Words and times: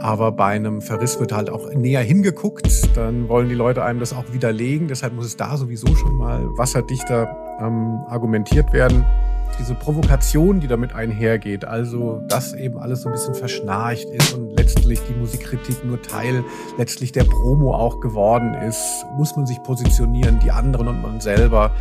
Aber 0.00 0.32
bei 0.32 0.46
einem 0.46 0.82
Verriss 0.82 1.18
wird 1.18 1.32
halt 1.32 1.50
auch 1.50 1.72
näher 1.72 2.02
hingeguckt. 2.02 2.96
Dann 2.96 3.28
wollen 3.28 3.48
die 3.48 3.54
Leute 3.54 3.82
einem 3.82 4.00
das 4.00 4.12
auch 4.12 4.32
widerlegen. 4.32 4.88
Deshalb 4.88 5.14
muss 5.14 5.26
es 5.26 5.36
da 5.36 5.56
sowieso 5.56 5.94
schon 5.94 6.16
mal 6.16 6.46
wasserdichter 6.56 7.36
ähm, 7.60 8.00
argumentiert 8.08 8.72
werden 8.72 9.04
diese 9.60 9.74
Provokation, 9.74 10.60
die 10.60 10.66
damit 10.66 10.94
einhergeht, 10.94 11.64
also 11.64 12.22
dass 12.28 12.54
eben 12.54 12.78
alles 12.78 13.02
so 13.02 13.08
ein 13.08 13.12
bisschen 13.12 13.34
verschnarcht 13.34 14.08
ist 14.08 14.32
und 14.32 14.56
letztlich 14.56 15.00
die 15.08 15.14
Musikkritik 15.14 15.84
nur 15.84 16.00
Teil 16.00 16.44
letztlich 16.78 17.12
der 17.12 17.24
Promo 17.24 17.74
auch 17.74 18.00
geworden 18.00 18.54
ist, 18.54 19.04
muss 19.16 19.36
man 19.36 19.46
sich 19.46 19.62
positionieren, 19.62 20.38
die 20.40 20.50
anderen 20.50 20.88
und 20.88 21.02
man 21.02 21.20
selber. 21.20 21.72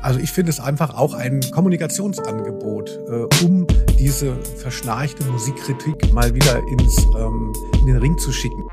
Also 0.00 0.20
ich 0.20 0.30
finde 0.30 0.50
es 0.50 0.60
einfach 0.60 0.94
auch 0.94 1.14
ein 1.14 1.40
Kommunikationsangebot, 1.50 2.90
äh, 3.08 3.44
um 3.44 3.66
diese 3.98 4.36
verschnarchte 4.42 5.24
Musikkritik 5.24 6.12
mal 6.12 6.34
wieder 6.34 6.62
ins, 6.68 7.04
ähm, 7.16 7.52
in 7.80 7.86
den 7.86 7.96
Ring 7.96 8.16
zu 8.16 8.32
schicken. 8.32 8.64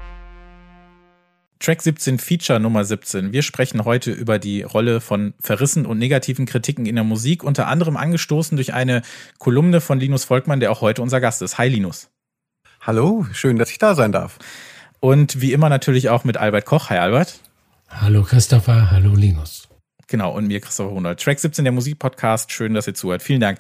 Track 1.60 1.82
17 1.82 2.20
Feature 2.20 2.60
Nummer 2.60 2.86
17. 2.86 3.34
Wir 3.34 3.42
sprechen 3.42 3.86
heute 3.86 4.12
über 4.12 4.38
die 4.38 4.62
Rolle 4.62 5.02
von 5.02 5.34
Verrissen 5.40 5.88
und 5.88 5.98
negativen 5.98 6.46
Kritiken 6.46 6.86
in 6.86 6.96
der 6.96 7.04
Musik, 7.04 7.44
unter 7.44 7.68
anderem 7.68 7.98
angestoßen 7.98 8.56
durch 8.56 8.74
eine 8.76 9.02
Kolumne 9.40 9.82
von 9.82 10.00
Linus 10.00 10.26
Volkmann, 10.26 10.60
der 10.60 10.72
auch 10.72 10.82
heute 10.82 11.02
unser 11.02 11.22
Gast 11.22 11.42
ist. 11.42 11.58
Hi 11.58 11.68
Linus. 11.68 12.10
Hallo, 12.82 13.26
schön, 13.32 13.58
dass 13.58 13.72
ich 13.72 13.80
da 13.80 13.96
sein 13.96 14.12
darf. 14.12 14.38
Und 15.00 15.42
wie 15.42 15.54
immer 15.54 15.70
natürlich 15.70 16.10
auch 16.10 16.24
mit 16.24 16.38
Albert 16.38 16.66
Koch. 16.66 16.92
Hi 16.92 17.00
Albert. 17.00 17.40
Hallo 17.90 18.22
Christopher, 18.22 18.92
hallo 18.92 19.16
Linus. 19.16 19.65
Genau, 20.08 20.36
und 20.36 20.48
mir 20.48 20.60
Christopher 20.60 20.92
Hundert. 20.92 21.22
Track 21.22 21.40
17, 21.40 21.66
der 21.66 21.72
Musikpodcast. 21.72 22.52
Schön, 22.52 22.74
dass 22.74 22.88
ihr 22.88 22.94
zuhört. 22.94 23.22
Vielen 23.22 23.42
Dank. 23.42 23.60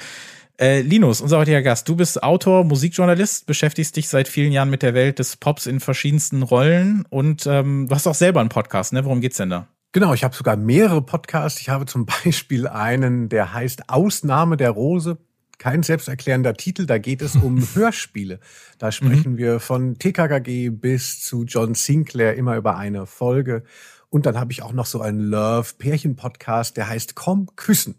Äh, 0.57 0.81
Linus, 0.81 1.19
unser 1.19 1.37
heutiger 1.37 1.61
Gast, 1.61 1.89
du 1.89 1.97
bist 1.97 2.23
Autor, 2.23 2.63
Musikjournalist, 2.63 3.45
beschäftigst 3.45 3.97
dich 3.97 4.07
seit 4.07 4.29
vielen 4.29 4.53
Jahren 4.53 4.69
mit 4.69 4.83
der 4.83 4.93
Welt 4.93 5.19
des 5.19 5.35
Pops 5.35 5.65
in 5.65 5.81
verschiedensten 5.81 6.43
Rollen 6.43 7.05
und 7.09 7.45
ähm, 7.45 7.87
du 7.89 7.95
hast 7.95 8.07
auch 8.07 8.15
selber 8.15 8.39
einen 8.39 8.47
Podcast, 8.47 8.93
ne? 8.93 9.03
Worum 9.03 9.19
geht's 9.19 9.35
denn 9.35 9.49
da? 9.49 9.67
Genau, 9.91 10.13
ich 10.13 10.23
habe 10.23 10.35
sogar 10.35 10.55
mehrere 10.55 11.01
Podcasts. 11.01 11.59
Ich 11.59 11.69
habe 11.69 11.85
zum 11.85 12.05
Beispiel 12.23 12.67
einen, 12.67 13.27
der 13.27 13.53
heißt 13.53 13.89
Ausnahme 13.89 14.55
der 14.55 14.71
Rose. 14.71 15.17
Kein 15.57 15.83
selbsterklärender 15.83 16.53
Titel, 16.53 16.85
da 16.85 16.97
geht 16.97 17.21
es 17.21 17.35
um 17.35 17.65
Hörspiele. 17.75 18.39
Da 18.77 18.91
sprechen 18.91 19.33
mhm. 19.33 19.37
wir 19.37 19.59
von 19.59 19.97
TKKG 19.97 20.69
bis 20.69 21.21
zu 21.21 21.43
John 21.43 21.75
Sinclair 21.75 22.35
immer 22.35 22.55
über 22.55 22.77
eine 22.77 23.05
Folge. 23.05 23.63
Und 24.09 24.25
dann 24.25 24.39
habe 24.39 24.51
ich 24.51 24.61
auch 24.61 24.73
noch 24.73 24.85
so 24.85 25.01
einen 25.01 25.19
Love-Pärchen-Podcast, 25.19 26.77
der 26.77 26.87
heißt 26.87 27.15
Komm, 27.15 27.49
küssen. 27.55 27.95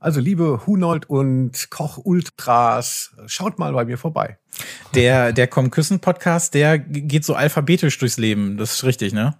Also 0.00 0.20
liebe 0.20 0.66
Hunold 0.66 1.10
und 1.10 1.70
Koch 1.70 1.98
Ultras, 2.04 3.12
schaut 3.26 3.58
mal 3.58 3.72
bei 3.72 3.84
mir 3.84 3.98
vorbei. 3.98 4.38
Der, 4.94 5.32
der 5.32 5.48
Komm 5.48 5.70
Küssen 5.70 5.98
Podcast, 5.98 6.54
der 6.54 6.78
geht 6.78 7.24
so 7.24 7.34
alphabetisch 7.34 7.98
durchs 7.98 8.16
Leben. 8.16 8.56
Das 8.58 8.74
ist 8.74 8.84
richtig, 8.84 9.12
ne? 9.12 9.34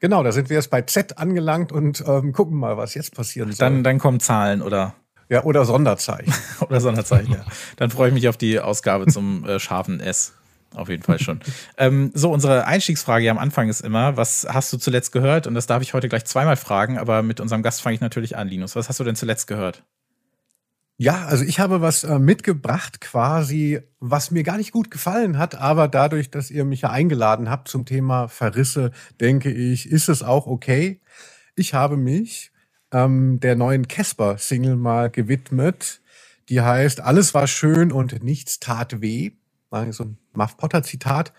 Genau, 0.00 0.22
da 0.22 0.32
sind 0.32 0.48
wir 0.48 0.56
jetzt 0.56 0.70
bei 0.70 0.82
Z 0.82 1.18
angelangt 1.18 1.72
und 1.72 2.02
ähm, 2.06 2.32
gucken 2.32 2.58
mal, 2.58 2.76
was 2.76 2.94
jetzt 2.94 3.14
passieren 3.14 3.52
soll. 3.52 3.58
Dann, 3.58 3.84
dann 3.84 3.98
kommen 3.98 4.18
Zahlen 4.18 4.62
oder? 4.62 4.94
Ja, 5.28 5.44
oder 5.44 5.64
Sonderzeichen. 5.64 6.32
oder 6.60 6.80
Sonderzeichen, 6.80 7.34
ja. 7.34 7.44
Dann 7.76 7.90
freue 7.90 8.08
ich 8.08 8.14
mich 8.14 8.28
auf 8.28 8.36
die 8.36 8.60
Ausgabe 8.60 9.06
zum 9.06 9.44
äh, 9.44 9.60
scharfen 9.60 10.00
S. 10.00 10.34
Auf 10.74 10.88
jeden 10.88 11.02
Fall 11.02 11.18
schon. 11.18 11.40
ähm, 11.76 12.10
so, 12.14 12.32
unsere 12.32 12.66
Einstiegsfrage 12.66 13.30
am 13.30 13.38
Anfang 13.38 13.68
ist 13.68 13.80
immer, 13.80 14.16
was 14.16 14.46
hast 14.48 14.72
du 14.72 14.78
zuletzt 14.78 15.12
gehört? 15.12 15.46
Und 15.46 15.54
das 15.54 15.66
darf 15.66 15.82
ich 15.82 15.94
heute 15.94 16.08
gleich 16.08 16.24
zweimal 16.24 16.56
fragen, 16.56 16.98
aber 16.98 17.22
mit 17.22 17.40
unserem 17.40 17.62
Gast 17.62 17.82
fange 17.82 17.94
ich 17.94 18.00
natürlich 18.00 18.36
an, 18.36 18.48
Linus. 18.48 18.76
Was 18.76 18.88
hast 18.88 19.00
du 19.00 19.04
denn 19.04 19.16
zuletzt 19.16 19.46
gehört? 19.46 19.84
Ja, 20.98 21.24
also 21.26 21.44
ich 21.44 21.58
habe 21.58 21.80
was 21.80 22.04
äh, 22.04 22.18
mitgebracht 22.18 23.00
quasi, 23.00 23.80
was 23.98 24.30
mir 24.30 24.44
gar 24.44 24.56
nicht 24.56 24.72
gut 24.72 24.90
gefallen 24.90 25.36
hat, 25.36 25.56
aber 25.56 25.88
dadurch, 25.88 26.30
dass 26.30 26.50
ihr 26.50 26.64
mich 26.64 26.82
ja 26.82 26.90
eingeladen 26.90 27.50
habt 27.50 27.68
zum 27.68 27.86
Thema 27.86 28.28
Verrisse, 28.28 28.92
denke 29.20 29.50
ich, 29.50 29.90
ist 29.90 30.08
es 30.08 30.22
auch 30.22 30.46
okay. 30.46 31.00
Ich 31.56 31.74
habe 31.74 31.96
mich 31.96 32.52
ähm, 32.92 33.40
der 33.40 33.56
neuen 33.56 33.88
Casper-Single 33.88 34.76
mal 34.76 35.10
gewidmet. 35.10 36.02
Die 36.48 36.60
heißt 36.60 37.00
Alles 37.00 37.34
war 37.34 37.46
schön 37.46 37.90
und 37.90 38.22
nichts 38.22 38.60
tat 38.60 39.00
weh 39.00 39.32
so 39.90 40.04
ein 40.04 40.18
Muff 40.34 40.56
Potter 40.56 40.82
Zitat. 40.82 41.32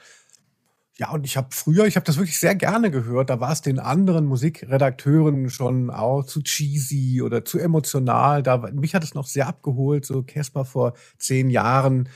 Ja, 0.97 1.09
und 1.11 1.25
ich 1.25 1.37
habe 1.37 1.47
früher, 1.51 1.85
ich 1.85 1.95
habe 1.95 2.05
das 2.05 2.17
wirklich 2.17 2.39
sehr 2.39 2.53
gerne 2.53 2.91
gehört. 2.91 3.31
Da 3.31 3.39
war 3.39 3.51
es 3.51 3.61
den 3.61 3.79
anderen 3.79 4.25
Musikredakteuren 4.25 5.49
schon 5.49 5.89
auch 5.89 6.23
zu 6.23 6.43
cheesy 6.43 7.21
oder 7.23 7.43
zu 7.45 7.57
emotional. 7.57 8.43
Da, 8.43 8.57
mich 8.57 8.93
hat 8.93 9.03
es 9.03 9.15
noch 9.15 9.25
sehr 9.25 9.47
abgeholt. 9.47 10.05
So 10.05 10.21
Casper 10.21 10.65
vor 10.65 10.93
zehn 11.17 11.49
Jahren 11.49 12.09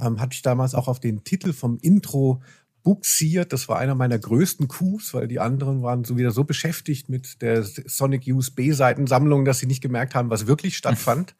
ähm, 0.00 0.20
hatte 0.20 0.34
ich 0.34 0.42
damals 0.42 0.76
auch 0.76 0.86
auf 0.86 1.00
den 1.00 1.24
Titel 1.24 1.52
vom 1.52 1.78
Intro 1.78 2.40
buxiert. 2.84 3.52
Das 3.52 3.68
war 3.68 3.78
einer 3.78 3.96
meiner 3.96 4.18
größten 4.18 4.68
Coups, 4.68 5.12
weil 5.12 5.26
die 5.26 5.40
anderen 5.40 5.82
waren 5.82 6.04
so 6.04 6.16
wieder 6.16 6.30
so 6.30 6.44
beschäftigt 6.44 7.08
mit 7.08 7.42
der 7.42 7.62
Sonic 7.64 8.26
Youth 8.26 8.54
B-Seitensammlung, 8.54 9.44
dass 9.44 9.58
sie 9.58 9.66
nicht 9.66 9.82
gemerkt 9.82 10.14
haben, 10.14 10.30
was 10.30 10.46
wirklich 10.46 10.76
stattfand. 10.76 11.34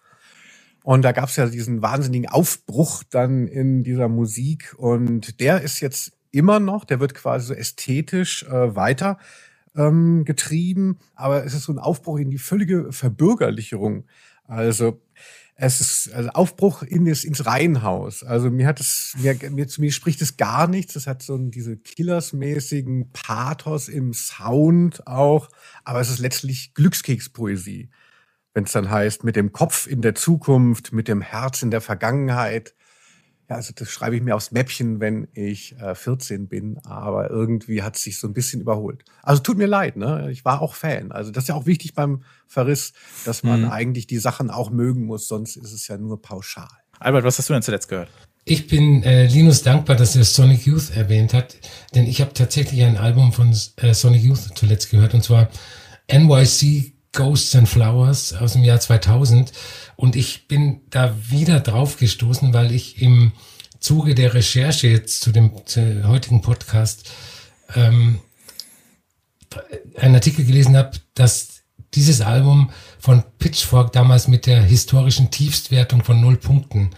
Und 0.83 1.03
da 1.03 1.13
gab 1.13 1.29
es 1.29 1.37
ja 1.37 1.47
diesen 1.47 1.83
wahnsinnigen 1.83 2.29
Aufbruch 2.29 3.03
dann 3.09 3.47
in 3.47 3.83
dieser 3.83 4.09
Musik. 4.09 4.75
Und 4.77 5.41
der 5.41 5.61
ist 5.61 5.81
jetzt 5.81 6.13
immer 6.31 6.61
noch, 6.61 6.85
der 6.85 7.01
wird 7.01 7.15
quasi 7.15 7.49
so 7.49 7.55
ästhetisch 7.55 8.45
äh, 8.45 8.75
weiter 8.75 9.19
ähm, 9.77 10.25
getrieben. 10.25 10.99
Aber 11.15 11.45
es 11.45 11.55
ist 11.55 11.65
so 11.65 11.73
ein 11.73 11.79
Aufbruch 11.79 12.19
in 12.19 12.31
die 12.31 12.39
völlige 12.39 12.93
Verbürgerlicherung. 12.93 14.07
Also 14.45 15.01
es 15.55 15.81
ist 15.83 16.13
also 16.15 16.31
Aufbruch 16.31 16.83
in 16.83 17.05
das, 17.05 17.23
ins 17.23 17.45
Reihenhaus. 17.45 18.25
Also 18.25 18.51
mir 18.51 18.67
hat 18.67 18.81
es, 18.81 19.15
mir, 19.19 19.37
mir, 19.51 19.69
zu 19.69 19.83
mir 19.83 19.93
spricht 19.93 20.23
es 20.23 20.39
gar 20.39 20.67
nichts. 20.67 20.97
Es 20.97 21.07
hat 21.07 21.23
so 21.23 21.35
einen, 21.35 21.51
diese 21.51 21.77
Killers-mäßigen 21.77 23.11
Pathos 23.13 23.89
im 23.89 24.15
Sound 24.15 25.07
auch. 25.07 25.51
Aber 25.85 26.01
es 26.01 26.09
ist 26.09 26.19
letztlich 26.21 26.73
Glückskekspoesie 26.73 27.91
wenn 28.55 28.65
es 28.65 28.73
dann 28.73 28.91
heißt, 28.91 29.25
mit 29.25 29.37
dem 29.37 29.53
Kopf 29.53 29.87
in 29.87 30.03
der 30.03 30.15
Zukunft, 30.15 30.93
mit 30.93 31.09
dem 31.09 31.21
Herz 31.21 31.63
in 31.63 31.71
der 31.71 31.81
Vergangenheit. 31.81 32.75
Ja, 33.49 33.57
also 33.57 33.73
das 33.75 33.91
schreibe 33.91 34.17
ich 34.17 34.23
mir 34.23 34.37
aufs 34.37 34.53
Mäppchen, 34.53 35.01
wenn 35.01 35.29
ich 35.33 35.77
äh, 35.79 35.95
14 35.95 36.49
bin, 36.49 36.79
aber 36.85 37.31
irgendwie 37.31 37.83
hat 37.83 37.97
es 37.97 38.03
sich 38.03 38.19
so 38.19 38.29
ein 38.29 38.33
bisschen 38.33 38.61
überholt. 38.61 39.05
Also 39.23 39.43
tut 39.43 39.59
mir 39.59 39.67
leid, 39.67 39.97
ne? 39.97 40.29
Ich 40.31 40.45
war 40.45 40.63
auch 40.63 40.75
Fan. 40.75 41.11
Also 41.11 41.33
das 41.33 41.45
ist 41.45 41.49
ja 41.49 41.55
auch 41.57 41.67
wichtig 41.67 41.95
beim 41.95 42.23
Verriss, 42.47 42.93
dass 43.25 43.43
man 43.43 43.63
mhm. 43.63 43.71
eigentlich 43.71 44.07
die 44.07 44.19
Sachen 44.19 44.51
auch 44.51 44.71
mögen 44.71 45.05
muss, 45.05 45.27
sonst 45.27 45.57
ist 45.57 45.73
es 45.73 45.89
ja 45.89 45.99
nur 45.99 46.23
pauschal. 46.23 46.69
Albert, 47.01 47.25
was 47.25 47.39
hast 47.39 47.49
du 47.49 47.55
denn 47.55 47.63
zuletzt 47.63 47.89
gehört? 47.89 48.11
Ich 48.45 48.69
bin 48.69 49.03
äh, 49.03 49.27
Linus 49.27 49.63
dankbar, 49.63 49.97
dass 49.97 50.17
er 50.17 50.25
Sonic 50.25 50.67
Youth 50.67 50.91
erwähnt 50.95 51.35
hat, 51.35 51.57
denn 51.95 52.07
ich 52.07 52.21
habe 52.21 52.33
tatsächlich 52.33 52.83
ein 52.83 52.97
Album 52.97 53.33
von 53.33 53.55
äh, 53.77 53.95
Sonic 53.95 54.23
Youth 54.23 54.51
zuletzt 54.55 54.91
gehört 54.91 55.15
und 55.15 55.23
zwar 55.23 55.49
NYC 56.11 57.00
Ghosts 57.13 57.57
and 57.57 57.69
Flowers 57.69 58.33
aus 58.35 58.53
dem 58.53 58.65
Jahr 58.65 58.81
2000 58.81 59.53
und 59.97 60.17
ich 60.17 60.47
bin 60.47 60.83
da 60.91 61.15
wieder 61.29 61.61
drauf 61.61 61.97
gestoßen, 61.97 62.53
weil 62.55 62.73
ich 62.73 63.03
im 63.03 63.33
Zuge 63.81 64.15
der 64.15 64.35
Recherche 64.35 64.89
jetzt 64.89 65.21
zu 65.21 65.33
dem 65.33 65.53
zu 65.67 66.07
heutigen 66.07 66.43
Podcast 66.43 67.11
ähm, 67.75 68.21
einen 69.97 70.15
Artikel 70.15 70.45
gelesen 70.45 70.77
habe, 70.77 70.93
dass 71.15 71.63
dieses 71.95 72.21
Album 72.21 72.71
von 72.99 73.25
Pitchfork 73.39 73.93
damals 73.93 74.29
mit 74.29 74.47
der 74.47 74.63
historischen 74.63 75.31
Tiefstwertung 75.31 76.05
von 76.05 76.21
null 76.21 76.37
Punkten 76.37 76.91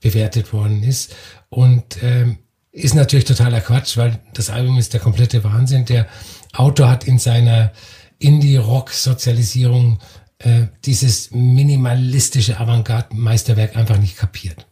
bewertet 0.00 0.52
worden 0.52 0.82
ist 0.82 1.14
und 1.50 2.02
ähm, 2.02 2.38
ist 2.70 2.94
natürlich 2.94 3.24
totaler 3.24 3.60
Quatsch, 3.60 3.96
weil 3.96 4.20
das 4.34 4.50
Album 4.50 4.78
ist 4.78 4.92
der 4.92 5.00
komplette 5.00 5.42
Wahnsinn. 5.42 5.84
Der 5.84 6.06
Autor 6.52 6.88
hat 6.88 7.04
in 7.04 7.18
seiner 7.18 7.72
Indie-Rock-Sozialisierung 8.18 9.98
äh, 10.38 10.66
dieses 10.84 11.30
minimalistische 11.30 12.58
Avantgarde-Meisterwerk 12.60 13.76
einfach 13.76 13.98
nicht 13.98 14.16
kapiert. 14.16 14.66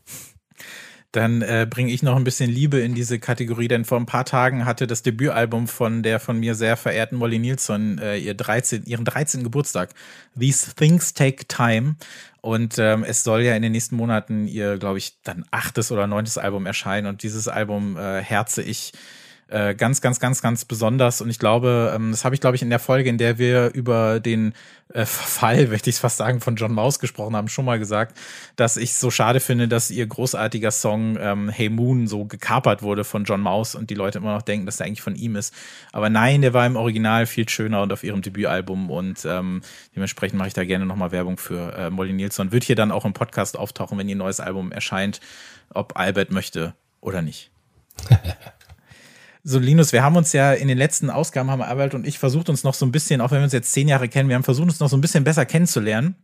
Dann 1.17 1.41
äh, 1.41 1.67
bringe 1.69 1.93
ich 1.93 2.03
noch 2.03 2.15
ein 2.15 2.25
bisschen 2.25 2.51
Liebe 2.51 2.81
in 2.81 2.95
diese 2.95 3.19
Kategorie, 3.19 3.69
denn 3.69 3.87
vor 3.87 3.99
ein 3.99 4.05
paar 4.05 4.27
Tagen 4.27 4.67
hatte 4.67 4.87
das 4.87 5.03
Debütalbum 5.03 5.67
von 5.67 6.03
der 6.03 6.21
von 6.21 6.39
mir 6.39 6.55
sehr 6.55 6.77
verehrten 6.77 7.17
Molly 7.17 7.39
Nielsen 7.39 7.99
äh, 7.99 8.19
ihr 8.19 8.35
13, 8.35 8.85
ihren 8.85 9.07
13. 9.07 9.43
Geburtstag. 9.43 9.95
These 10.39 10.75
Things 10.75 11.15
Take 11.15 11.47
Time. 11.49 11.97
Und 12.43 12.77
ähm, 12.79 13.03
es 13.03 13.25
soll 13.25 13.43
ja 13.43 13.57
in 13.57 13.63
den 13.63 13.73
nächsten 13.73 13.97
Monaten 13.97 14.47
ihr, 14.47 14.77
glaube 14.77 14.99
ich, 14.99 15.15
dann 15.23 15.47
achtes 15.51 15.91
oder 15.91 16.07
neuntes 16.07 16.37
Album 16.37 16.67
erscheinen. 16.67 17.07
Und 17.07 17.23
dieses 17.23 17.49
Album 17.49 17.97
äh, 17.97 18.21
herze 18.23 18.63
ich 18.63 18.93
äh, 19.49 19.75
ganz, 19.75 20.01
ganz, 20.01 20.19
ganz, 20.19 20.43
ganz 20.43 20.65
besonders. 20.65 21.21
Und 21.21 21.31
ich 21.31 21.39
glaube, 21.39 21.93
ähm, 21.95 22.11
das 22.11 22.25
habe 22.25 22.35
ich, 22.35 22.41
glaube 22.41 22.57
ich, 22.57 22.63
in 22.63 22.71
der 22.71 22.81
Folge, 22.81 23.09
in 23.09 23.17
der 23.17 23.39
wir 23.39 23.73
über 23.75 24.19
den 24.19 24.55
äh, 24.93 25.05
Verfall, 25.07 25.67
möchte 25.69 25.89
ich 25.89 25.97
fast 25.97 26.17
sagen, 26.17 26.41
von 26.41 26.57
John 26.57 26.73
Maus 26.73 26.99
gesprochen 26.99 27.37
haben, 27.37 27.49
schon 27.49 27.65
mal 27.65 27.79
gesagt, 27.79 28.17
dass 28.57 28.77
ich 28.77 28.95
so 28.95 29.11
schade 29.11 29.39
finde, 29.39 29.69
dass 29.69 29.91
ihr 29.91 30.07
großartiger 30.07 30.73
Song 30.73 31.17
ähm, 31.21 31.49
Hey 31.49 31.69
Moon 31.69 32.09
so 32.09 32.25
gekapert 32.25 32.83
wurde 32.83 33.05
von 33.05 33.23
John 33.23 33.41
Maus 33.41 33.77
und 33.77 33.91
die 33.91 33.95
Leute 33.95 34.19
immer 34.19 34.35
noch 34.35 34.43
denken, 34.43 34.67
dass 34.67 34.79
der 34.79 34.87
eigentlich 34.87 35.03
von 35.03 35.15
ihm 35.15 35.37
ist. 35.37 35.55
Aber 35.93 36.11
nein, 36.11 36.43
der 36.43 36.53
war 36.53 36.67
im 36.67 36.75
Original 36.75 37.27
viel 37.27 37.49
schöner 37.49 37.83
und 37.83 37.93
auf 37.93 38.03
ihrem 38.03 38.23
Debütalbum 38.23 38.91
und 38.91 39.25
ähm, 39.27 39.63
dementsprechend 39.95 40.39
mache 40.39 40.49
ich 40.49 40.55
da 40.55 40.65
gerne 40.65 40.87
nochmal 40.87 41.13
Werbung 41.13 41.37
für 41.37 41.73
äh, 41.77 41.91
Molly 41.91 42.13
Nielsen. 42.13 42.51
Wird 42.51 42.65
hier 42.65 42.77
dann 42.77 42.91
auch 42.91 43.05
im 43.05 43.13
Podcast 43.13 43.57
auftauchen, 43.57 43.97
wenn 43.97 44.09
ihr 44.09 44.17
neues 44.17 44.41
Album 44.41 44.73
erscheint, 44.73 45.21
ob 45.73 45.97
Albert 45.97 46.33
möchte 46.33 46.75
oder 47.01 47.23
nicht. 47.23 47.51
So, 49.49 49.61
Linus, 49.61 49.93
wir 49.93 50.03
haben 50.03 50.17
uns 50.17 50.33
ja 50.33 50.55
in 50.55 50.67
den 50.67 50.77
letzten 50.77 51.09
Ausgaben, 51.09 51.53
haben 51.53 51.63
Albert 51.63 51.95
und 51.95 52.05
ich 52.05 52.19
versucht 52.19 52.49
uns 52.49 52.65
noch 52.65 52.75
so 52.75 52.85
ein 52.85 52.91
bisschen, 52.91 53.21
auch 53.21 53.31
wenn 53.31 53.39
wir 53.39 53.45
uns 53.45 53.53
jetzt 53.53 53.71
zehn 53.71 53.87
Jahre 53.87 54.09
kennen, 54.09 54.29
wir 54.29 54.35
haben 54.35 54.43
versucht 54.43 54.67
uns 54.67 54.81
noch 54.81 54.89
so 54.89 54.97
ein 54.97 55.01
bisschen 55.01 55.23
besser 55.23 55.47
kennenzulernen 55.47 56.17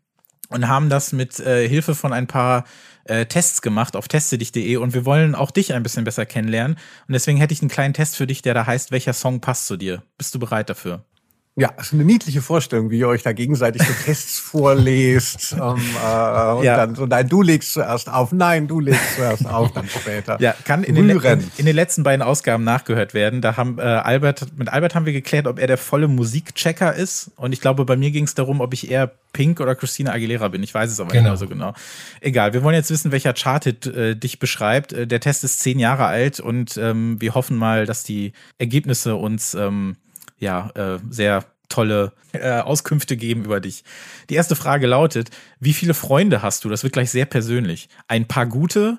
und 0.49 0.67
haben 0.67 0.89
das 0.89 1.13
mit 1.13 1.39
äh, 1.39 1.69
Hilfe 1.69 1.95
von 1.95 2.13
ein 2.13 2.27
paar 2.27 2.65
äh, 3.05 3.27
Tests 3.27 3.63
gemacht 3.63 3.95
auf 3.95 4.09
testedich.de 4.09 4.77
und 4.77 4.93
wir 4.93 5.05
wollen 5.05 5.37
auch 5.37 5.53
dich 5.53 5.73
ein 5.73 5.85
bisschen 5.85 6.03
besser 6.03 6.27
kennenlernen. 6.27 6.77
Und 7.07 7.13
deswegen 7.13 7.39
hätte 7.39 7.55
ich 7.55 7.63
einen 7.63 7.71
kleinen 7.71 7.95
Test 7.95 8.17
für 8.17 8.27
dich, 8.27 8.43
der 8.43 8.55
da 8.55 8.67
heißt, 8.67 8.91
welcher 8.91 9.13
Song 9.13 9.41
passt 9.41 9.69
zu 9.69 9.77
dir? 9.77 10.03
Bist 10.19 10.35
du 10.35 10.41
bereit 10.41 10.69
dafür? 10.69 11.05
Ja, 11.55 11.71
es 11.77 11.89
ist 11.89 11.93
eine 11.93 12.05
niedliche 12.05 12.41
Vorstellung, 12.41 12.89
wie 12.89 12.99
ihr 12.99 13.09
euch 13.09 13.23
da 13.23 13.33
gegenseitig 13.33 13.83
so 13.83 13.93
Tests 14.07 14.39
vorlest. 14.41 15.53
Ähm, 15.53 15.61
äh, 15.61 16.53
und 16.53 16.65
ja. 16.65 16.77
dann 16.77 16.95
so, 16.95 17.05
nein, 17.05 17.29
du 17.29 17.43
legst 17.43 17.75
zuerst 17.75 18.09
auf, 18.09 18.33
nein, 18.33 18.69
du 18.69 18.81
legst 18.81 19.17
zuerst 19.17 19.47
auf, 19.47 19.71
dann 19.73 19.87
später. 19.89 20.41
Ja, 20.41 20.55
kann 20.65 20.83
in 20.83 20.95
den, 20.95 21.11
in, 21.11 21.51
in 21.59 21.67
den, 21.67 21.77
letzten 21.77 22.05
beiden 22.05 22.23
Ausgaben 22.23 22.65
nachgehört 22.65 23.13
werden. 23.13 23.43
Da 23.43 23.59
haben 23.59 23.79
äh, 23.79 23.83
Albert, 23.83 24.47
mit 24.57 24.71
Albert 24.71 24.95
haben 24.95 25.05
wir 25.05 25.13
geklärt, 25.13 25.47
ob 25.47 25.59
er 25.59 25.67
der 25.67 25.77
volle 25.77 26.09
Musikchecker 26.09 26.95
ist. 26.95 27.31
Und 27.37 27.53
ich 27.53 27.61
glaube, 27.61 27.85
bei 27.85 27.97
mir 27.97 28.13
ging 28.13 28.25
es 28.25 28.35
darum, 28.35 28.63
ob 28.63 28.73
ich 28.73 28.91
eher 28.91 29.13
Pink 29.35 29.61
oder 29.61 29.75
Christina 29.75 30.13
Aguilera 30.13 30.49
bin. 30.49 30.63
Ich 30.63 30.73
weiß 30.73 30.91
es 30.91 31.01
aber 31.01 31.11
genau. 31.11 31.23
nicht 31.23 31.31
mehr 31.33 31.37
so 31.37 31.49
genau. 31.49 31.75
Egal, 32.23 32.55
wir 32.55 32.63
wollen 32.63 32.77
jetzt 32.77 32.91
wissen, 32.91 33.13
welcher 33.13 33.35
Charted 33.35 33.87
äh, 33.87 34.17
dich 34.17 34.39
beschreibt. 34.39 34.95
Äh, 34.95 35.07
der 35.07 35.21
Test 35.21 35.45
ist 35.45 35.61
zehn 35.61 35.79
Jahre 35.79 36.07
alt 36.07 36.41
und 36.41 36.79
ähm, 36.79 37.21
wir 37.21 37.35
hoffen 37.35 37.59
mal, 37.59 37.85
dass 37.85 38.05
die 38.05 38.33
Ergebnisse 38.57 39.17
uns 39.17 39.53
ähm, 39.53 39.97
ja, 40.43 40.71
äh, 40.75 40.99
sehr 41.09 41.45
tolle 41.69 42.13
äh, 42.33 42.59
Auskünfte 42.59 43.17
geben 43.17 43.45
über 43.45 43.61
dich. 43.61 43.85
Die 44.29 44.35
erste 44.35 44.57
Frage 44.57 44.87
lautet, 44.89 45.31
wie 45.61 45.73
viele 45.73 45.95
Freunde 45.95 46.43
hast 46.43 46.65
du? 46.65 46.69
Das 46.69 46.83
wird 46.83 46.93
gleich 46.93 47.11
sehr 47.11 47.27
persönlich. 47.27 47.89
Ein 48.09 48.27
paar 48.27 48.47
gute, 48.47 48.99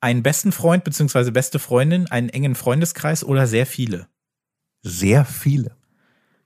einen 0.00 0.22
besten 0.22 0.52
Freund 0.52 0.84
bzw. 0.84 1.32
beste 1.32 1.58
Freundin, 1.58 2.06
einen 2.06 2.28
engen 2.28 2.54
Freundeskreis 2.54 3.24
oder 3.24 3.46
sehr 3.46 3.66
viele? 3.66 4.06
Sehr 4.82 5.24
viele. 5.24 5.76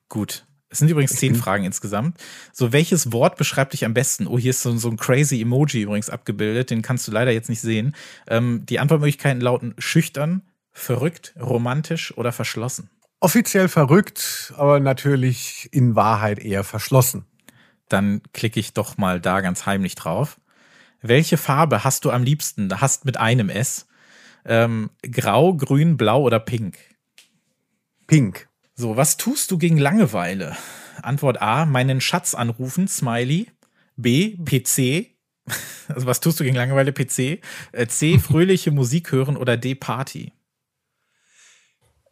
Gut. 0.09 0.47
Es 0.71 0.79
sind 0.79 0.91
übrigens 0.91 1.13
zehn 1.13 1.35
Fragen 1.35 1.65
insgesamt. 1.65 2.19
So, 2.53 2.73
welches 2.73 3.13
Wort 3.13 3.37
beschreibt 3.37 3.73
dich 3.73 3.85
am 3.85 3.95
besten? 3.95 4.27
Oh, 4.27 4.39
hier 4.39 4.51
ist 4.51 4.63
so, 4.63 4.77
so 4.77 4.91
ein 4.91 4.97
crazy 4.97 5.41
Emoji 5.41 5.83
übrigens 5.83 6.11
abgebildet. 6.11 6.71
Den 6.71 6.83
kannst 6.83 7.07
du 7.07 7.13
leider 7.13 7.33
jetzt 7.33 7.49
nicht 7.49 7.61
sehen. 7.61 7.95
Ähm, 8.27 8.65
die 8.67 8.79
Antwortmöglichkeiten 8.79 9.41
lauten 9.41 9.75
schüchtern, 9.79 10.43
verrückt, 10.73 11.35
romantisch 11.39 12.17
oder 12.17 12.33
verschlossen 12.33 12.91
offiziell 13.21 13.69
verrückt, 13.69 14.53
aber 14.57 14.81
natürlich 14.81 15.69
in 15.73 15.97
Wahrheit 15.97 16.39
eher 16.39 16.65
verschlossen. 16.65 17.25
Dann 17.89 18.23
klicke 18.33 18.61
ich 18.61 18.75
doch 18.75 18.99
mal 18.99 19.21
da 19.21 19.41
ganz 19.41 19.67
heimlich 19.67 19.95
drauf. 19.95 20.41
Welche 21.01 21.37
Farbe 21.37 21.85
hast 21.85 22.05
du 22.05 22.11
am 22.11 22.23
liebsten? 22.23 22.81
Hast 22.81 23.05
mit 23.05 23.17
einem 23.17 23.49
S. 23.49 23.87
Ähm, 24.45 24.91
grau, 25.03 25.55
grün, 25.55 25.97
blau 25.97 26.23
oder 26.23 26.41
pink? 26.41 26.77
Pink. 28.07 28.49
So, 28.75 28.97
was 28.97 29.17
tust 29.17 29.51
du 29.51 29.59
gegen 29.59 29.79
Langeweile? 29.79 30.57
Antwort 31.03 31.41
A, 31.41 31.67
meinen 31.67 32.01
Schatz 32.01 32.35
anrufen, 32.35 32.89
Smiley. 32.89 33.49
B, 33.97 34.37
PC. 34.45 35.15
Also 35.89 36.07
was 36.07 36.21
tust 36.21 36.39
du 36.39 36.45
gegen 36.45 36.55
Langeweile, 36.55 36.93
PC? 36.93 37.41
Äh, 37.73 37.87
C, 37.87 38.19
fröhliche 38.19 38.71
Musik 38.71 39.11
hören 39.11 39.39
oder 39.39 39.57
D, 39.57 39.75
Party? 39.75 40.33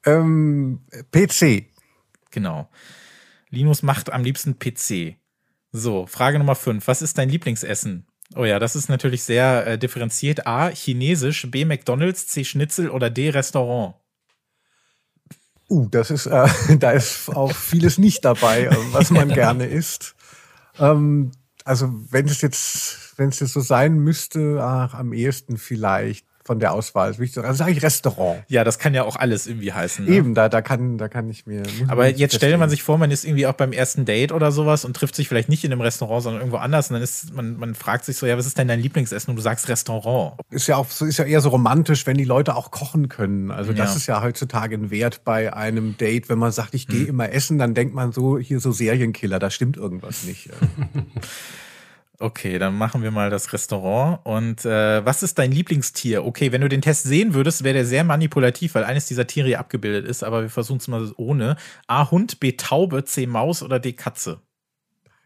Ähm, 0.06 0.80
PC. 1.10 1.66
Genau. 2.30 2.70
Linus 3.50 3.82
macht 3.82 4.12
am 4.12 4.22
liebsten 4.22 4.58
PC. 4.58 5.16
So, 5.72 6.06
Frage 6.06 6.38
Nummer 6.38 6.54
5. 6.54 6.86
Was 6.86 7.02
ist 7.02 7.18
dein 7.18 7.28
Lieblingsessen? 7.28 8.06
Oh 8.34 8.44
ja, 8.44 8.58
das 8.58 8.74
ist 8.74 8.88
natürlich 8.88 9.22
sehr 9.22 9.66
äh, 9.66 9.78
differenziert. 9.78 10.46
A, 10.46 10.70
Chinesisch, 10.70 11.48
B, 11.50 11.64
McDonalds, 11.64 12.26
C, 12.26 12.44
Schnitzel 12.44 12.90
oder 12.90 13.10
D, 13.10 13.30
Restaurant. 13.30 13.94
Uh, 15.68 15.88
das 15.88 16.10
ist, 16.10 16.26
äh, 16.26 16.48
da 16.78 16.92
ist 16.92 17.28
auch 17.28 17.52
vieles 17.52 17.98
nicht 17.98 18.24
dabei, 18.24 18.64
äh, 18.64 18.76
was 18.92 19.10
man 19.10 19.28
gerne 19.32 19.66
isst. 19.66 20.14
Ähm, 20.78 21.32
also 21.64 21.92
wenn 22.10 22.26
es 22.26 22.40
jetzt, 22.40 23.14
wenn 23.16 23.28
es 23.28 23.40
jetzt 23.40 23.52
so 23.52 23.60
sein 23.60 23.96
müsste, 23.96 24.60
ach, 24.62 24.94
am 24.94 25.12
ehesten 25.12 25.56
vielleicht 25.56 26.25
von 26.46 26.60
der 26.60 26.72
Auswahl. 26.72 27.14
Also 27.18 27.52
sage 27.52 27.72
ich 27.72 27.82
Restaurant. 27.82 28.44
Ja, 28.48 28.62
das 28.62 28.78
kann 28.78 28.94
ja 28.94 29.02
auch 29.02 29.16
alles 29.16 29.46
irgendwie 29.46 29.72
heißen. 29.72 30.04
Ne? 30.04 30.10
Eben, 30.12 30.34
da, 30.34 30.48
da 30.48 30.62
kann, 30.62 30.96
da 30.96 31.08
kann 31.08 31.28
ich 31.28 31.46
mir. 31.46 31.64
Aber 31.88 32.08
jetzt 32.08 32.36
stellt 32.36 32.58
man 32.58 32.70
sich 32.70 32.82
vor, 32.82 32.98
man 32.98 33.10
ist 33.10 33.24
irgendwie 33.24 33.46
auch 33.46 33.54
beim 33.54 33.72
ersten 33.72 34.04
Date 34.04 34.32
oder 34.32 34.52
sowas 34.52 34.84
und 34.84 34.94
trifft 34.94 35.16
sich 35.16 35.28
vielleicht 35.28 35.48
nicht 35.48 35.64
in 35.64 35.72
einem 35.72 35.80
Restaurant, 35.80 36.22
sondern 36.22 36.40
irgendwo 36.40 36.58
anders. 36.58 36.88
Und 36.88 36.94
dann 36.94 37.02
ist, 37.02 37.34
man, 37.34 37.56
man 37.56 37.74
fragt 37.74 38.04
sich 38.04 38.16
so, 38.16 38.26
ja, 38.26 38.38
was 38.38 38.46
ist 38.46 38.56
denn 38.58 38.68
dein 38.68 38.80
Lieblingsessen? 38.80 39.30
Und 39.30 39.36
du 39.36 39.42
sagst 39.42 39.68
Restaurant. 39.68 40.40
Ist 40.50 40.68
ja 40.68 40.76
auch, 40.76 40.86
ist 40.88 41.18
ja 41.18 41.24
eher 41.24 41.40
so 41.40 41.48
romantisch, 41.48 42.06
wenn 42.06 42.16
die 42.16 42.24
Leute 42.24 42.54
auch 42.54 42.70
kochen 42.70 43.08
können. 43.08 43.50
Also 43.50 43.72
das 43.72 43.90
ja. 43.90 43.96
ist 43.96 44.06
ja 44.06 44.22
heutzutage 44.22 44.76
ein 44.76 44.90
Wert 44.90 45.24
bei 45.24 45.52
einem 45.52 45.96
Date. 45.96 46.28
Wenn 46.28 46.38
man 46.38 46.52
sagt, 46.52 46.74
ich 46.74 46.86
gehe 46.86 47.00
hm. 47.00 47.08
immer 47.08 47.32
essen, 47.32 47.58
dann 47.58 47.74
denkt 47.74 47.94
man 47.94 48.12
so, 48.12 48.38
hier 48.38 48.60
so 48.60 48.70
Serienkiller, 48.70 49.38
da 49.38 49.50
stimmt 49.50 49.76
irgendwas 49.76 50.24
nicht. 50.24 50.50
Okay, 52.18 52.58
dann 52.58 52.78
machen 52.78 53.02
wir 53.02 53.10
mal 53.10 53.28
das 53.28 53.52
Restaurant. 53.52 54.20
Und 54.24 54.64
äh, 54.64 55.04
was 55.04 55.22
ist 55.22 55.38
dein 55.38 55.52
Lieblingstier? 55.52 56.24
Okay, 56.24 56.50
wenn 56.50 56.62
du 56.62 56.68
den 56.68 56.80
Test 56.80 57.02
sehen 57.02 57.34
würdest, 57.34 57.62
wäre 57.62 57.74
der 57.74 57.84
sehr 57.84 58.04
manipulativ, 58.04 58.74
weil 58.74 58.84
eines 58.84 59.06
dieser 59.06 59.26
Tiere 59.26 59.48
hier 59.48 59.60
abgebildet 59.60 60.06
ist, 60.06 60.24
aber 60.24 60.42
wir 60.42 60.50
versuchen 60.50 60.78
es 60.78 60.88
mal 60.88 61.12
ohne. 61.16 61.56
A 61.86 62.10
Hund, 62.10 62.40
B 62.40 62.52
Taube, 62.52 63.04
C 63.04 63.26
Maus 63.26 63.62
oder 63.62 63.78
D 63.78 63.92
Katze? 63.92 64.40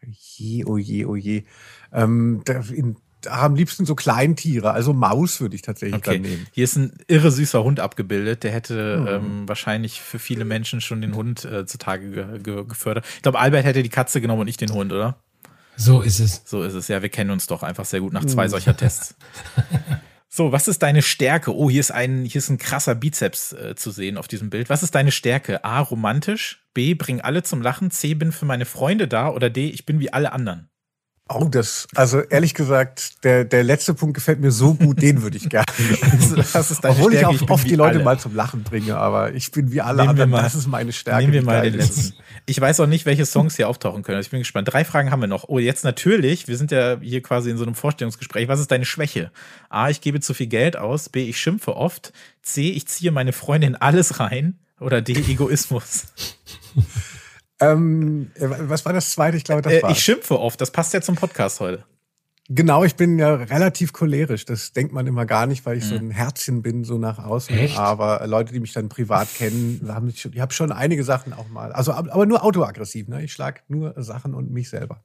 Je, 0.03 0.65
oh 0.65 0.77
je, 0.77 1.05
oh 1.05 1.15
je. 1.15 1.43
Ähm, 1.93 2.41
da, 2.43 2.61
in, 2.73 2.97
am 3.29 3.55
liebsten 3.55 3.85
so 3.85 3.95
Kleintiere, 3.95 4.71
also 4.71 4.93
Maus 4.93 5.41
würde 5.41 5.55
ich 5.55 5.61
tatsächlich 5.61 5.97
okay. 5.97 6.13
dann 6.13 6.21
nehmen. 6.23 6.47
Hier 6.51 6.63
ist 6.63 6.75
ein 6.75 6.93
irre 7.07 7.31
süßer 7.31 7.63
Hund 7.63 7.79
abgebildet, 7.79 8.43
der 8.43 8.51
hätte 8.51 8.97
mhm. 8.99 9.07
ähm, 9.07 9.47
wahrscheinlich 9.47 10.01
für 10.01 10.19
viele 10.19 10.43
Menschen 10.43 10.81
schon 10.81 11.01
den 11.01 11.15
Hund 11.15 11.45
äh, 11.45 11.65
zutage 11.65 12.09
ge 12.09 12.39
ge 12.39 12.65
gefördert. 12.65 13.05
Ich 13.15 13.21
glaube, 13.21 13.39
Albert 13.39 13.63
hätte 13.63 13.83
die 13.83 13.89
Katze 13.89 14.21
genommen 14.21 14.41
und 14.41 14.47
nicht 14.47 14.61
den 14.61 14.73
Hund, 14.73 14.91
oder? 14.91 15.20
So 15.83 16.01
ist 16.01 16.19
es. 16.19 16.43
So 16.45 16.61
ist 16.63 16.73
es. 16.73 16.87
Ja, 16.87 17.01
wir 17.01 17.09
kennen 17.09 17.31
uns 17.31 17.47
doch 17.47 17.63
einfach 17.63 17.85
sehr 17.85 18.01
gut 18.01 18.13
nach 18.13 18.25
zwei 18.25 18.43
hm. 18.43 18.51
solcher 18.51 18.77
Tests. 18.77 19.15
So, 20.33 20.53
was 20.53 20.69
ist 20.69 20.81
deine 20.81 21.01
Stärke? 21.01 21.53
Oh, 21.53 21.69
hier 21.69 21.81
ist 21.81 21.91
ein, 21.91 22.23
hier 22.23 22.39
ist 22.39 22.49
ein 22.49 22.57
krasser 22.57 22.95
Bizeps 22.95 23.51
äh, 23.51 23.75
zu 23.75 23.91
sehen 23.91 24.17
auf 24.17 24.29
diesem 24.29 24.49
Bild. 24.49 24.69
Was 24.69 24.81
ist 24.81 24.95
deine 24.95 25.11
Stärke? 25.11 25.65
A, 25.65 25.81
romantisch. 25.81 26.65
B, 26.73 26.93
bring 26.93 27.19
alle 27.19 27.43
zum 27.43 27.61
Lachen. 27.61 27.91
C, 27.91 28.13
bin 28.13 28.31
für 28.31 28.45
meine 28.45 28.63
Freunde 28.63 29.09
da. 29.09 29.27
Oder 29.27 29.49
D, 29.49 29.67
ich 29.67 29.85
bin 29.85 29.99
wie 29.99 30.13
alle 30.13 30.31
anderen. 30.31 30.70
Oh, 31.33 31.47
das, 31.49 31.87
also 31.95 32.19
ehrlich 32.21 32.53
gesagt, 32.53 33.23
der, 33.23 33.45
der 33.45 33.63
letzte 33.63 33.93
Punkt 33.93 34.15
gefällt 34.15 34.39
mir 34.39 34.51
so 34.51 34.73
gut, 34.73 35.01
den 35.01 35.21
würde 35.21 35.37
ich 35.37 35.49
gerne 35.49 35.65
das 36.53 36.71
ist 36.71 36.83
deine 36.83 36.95
Obwohl 36.95 37.13
Stärke, 37.13 37.35
ich 37.35 37.41
auch 37.43 37.49
oft 37.49 37.69
die 37.69 37.75
Leute 37.75 37.95
alle. 37.95 38.03
mal 38.03 38.19
zum 38.19 38.35
Lachen 38.35 38.63
bringe, 38.63 38.97
aber 38.97 39.33
ich 39.33 39.51
bin 39.51 39.71
wie 39.71 39.81
alle 39.81 39.97
nehmen 39.97 40.09
anderen, 40.09 40.29
mal, 40.31 40.41
das 40.41 40.55
ist 40.55 40.67
meine 40.67 40.91
Stärke. 40.91 41.21
Nehmen 41.21 41.33
wir 41.33 41.43
mal 41.43 41.61
den 41.61 41.75
letzten. 41.75 42.13
Ich 42.45 42.59
weiß 42.59 42.79
auch 42.79 42.87
nicht, 42.87 43.05
welche 43.05 43.25
Songs 43.25 43.55
hier 43.55 43.69
auftauchen 43.69 44.03
können. 44.03 44.17
Also 44.17 44.27
ich 44.27 44.31
bin 44.31 44.39
gespannt. 44.39 44.71
Drei 44.71 44.83
Fragen 44.83 45.11
haben 45.11 45.21
wir 45.21 45.27
noch. 45.27 45.45
Oh, 45.47 45.59
jetzt 45.59 45.83
natürlich, 45.83 46.47
wir 46.47 46.57
sind 46.57 46.71
ja 46.71 46.99
hier 46.99 47.21
quasi 47.21 47.49
in 47.49 47.57
so 47.57 47.63
einem 47.63 47.75
Vorstellungsgespräch. 47.75 48.47
Was 48.47 48.59
ist 48.59 48.71
deine 48.71 48.85
Schwäche? 48.85 49.31
A, 49.69 49.89
ich 49.89 50.01
gebe 50.01 50.19
zu 50.19 50.33
viel 50.33 50.47
Geld 50.47 50.75
aus. 50.75 51.09
B, 51.09 51.29
ich 51.29 51.39
schimpfe 51.39 51.75
oft. 51.75 52.13
C, 52.41 52.71
ich 52.71 52.87
ziehe 52.87 53.11
meine 53.11 53.33
Freundin 53.33 53.75
alles 53.75 54.19
rein. 54.19 54.59
Oder 54.79 55.01
D, 55.01 55.13
Egoismus. 55.13 56.07
Ähm, 57.61 58.31
äh, 58.35 58.47
was 58.49 58.85
war 58.85 58.93
das 58.93 59.11
zweite? 59.11 59.37
Ich 59.37 59.43
glaube, 59.43 59.61
das 59.61 59.73
äh, 59.73 59.83
war. 59.83 59.91
Ich 59.91 59.99
schimpfe 59.99 60.39
oft. 60.39 60.59
Das 60.59 60.71
passt 60.71 60.93
ja 60.93 61.01
zum 61.01 61.15
Podcast 61.15 61.59
heute. 61.59 61.85
Genau, 62.53 62.83
ich 62.83 62.95
bin 62.97 63.17
ja 63.17 63.35
relativ 63.35 63.93
cholerisch. 63.93 64.43
Das 64.43 64.73
denkt 64.73 64.93
man 64.93 65.07
immer 65.07 65.25
gar 65.25 65.45
nicht, 65.45 65.65
weil 65.65 65.77
ich 65.77 65.85
mhm. 65.85 65.89
so 65.89 65.95
ein 65.95 66.11
Herzchen 66.11 66.61
bin, 66.61 66.83
so 66.83 66.97
nach 66.97 67.17
außen. 67.17 67.55
Echt? 67.57 67.77
Aber 67.77 68.27
Leute, 68.27 68.51
die 68.51 68.59
mich 68.59 68.73
dann 68.73 68.89
privat 68.89 69.33
kennen, 69.33 69.87
haben 69.87 70.09
ich 70.09 70.27
habe 70.37 70.51
schon 70.51 70.73
einige 70.73 71.05
Sachen 71.05 71.31
auch 71.31 71.47
mal. 71.47 71.71
Also, 71.71 71.93
aber 71.93 72.25
nur 72.25 72.43
autoaggressiv. 72.43 73.07
Ne? 73.07 73.23
Ich 73.23 73.31
schlag 73.31 73.63
nur 73.69 73.93
Sachen 74.03 74.33
und 74.33 74.51
mich 74.51 74.69
selber. 74.69 75.01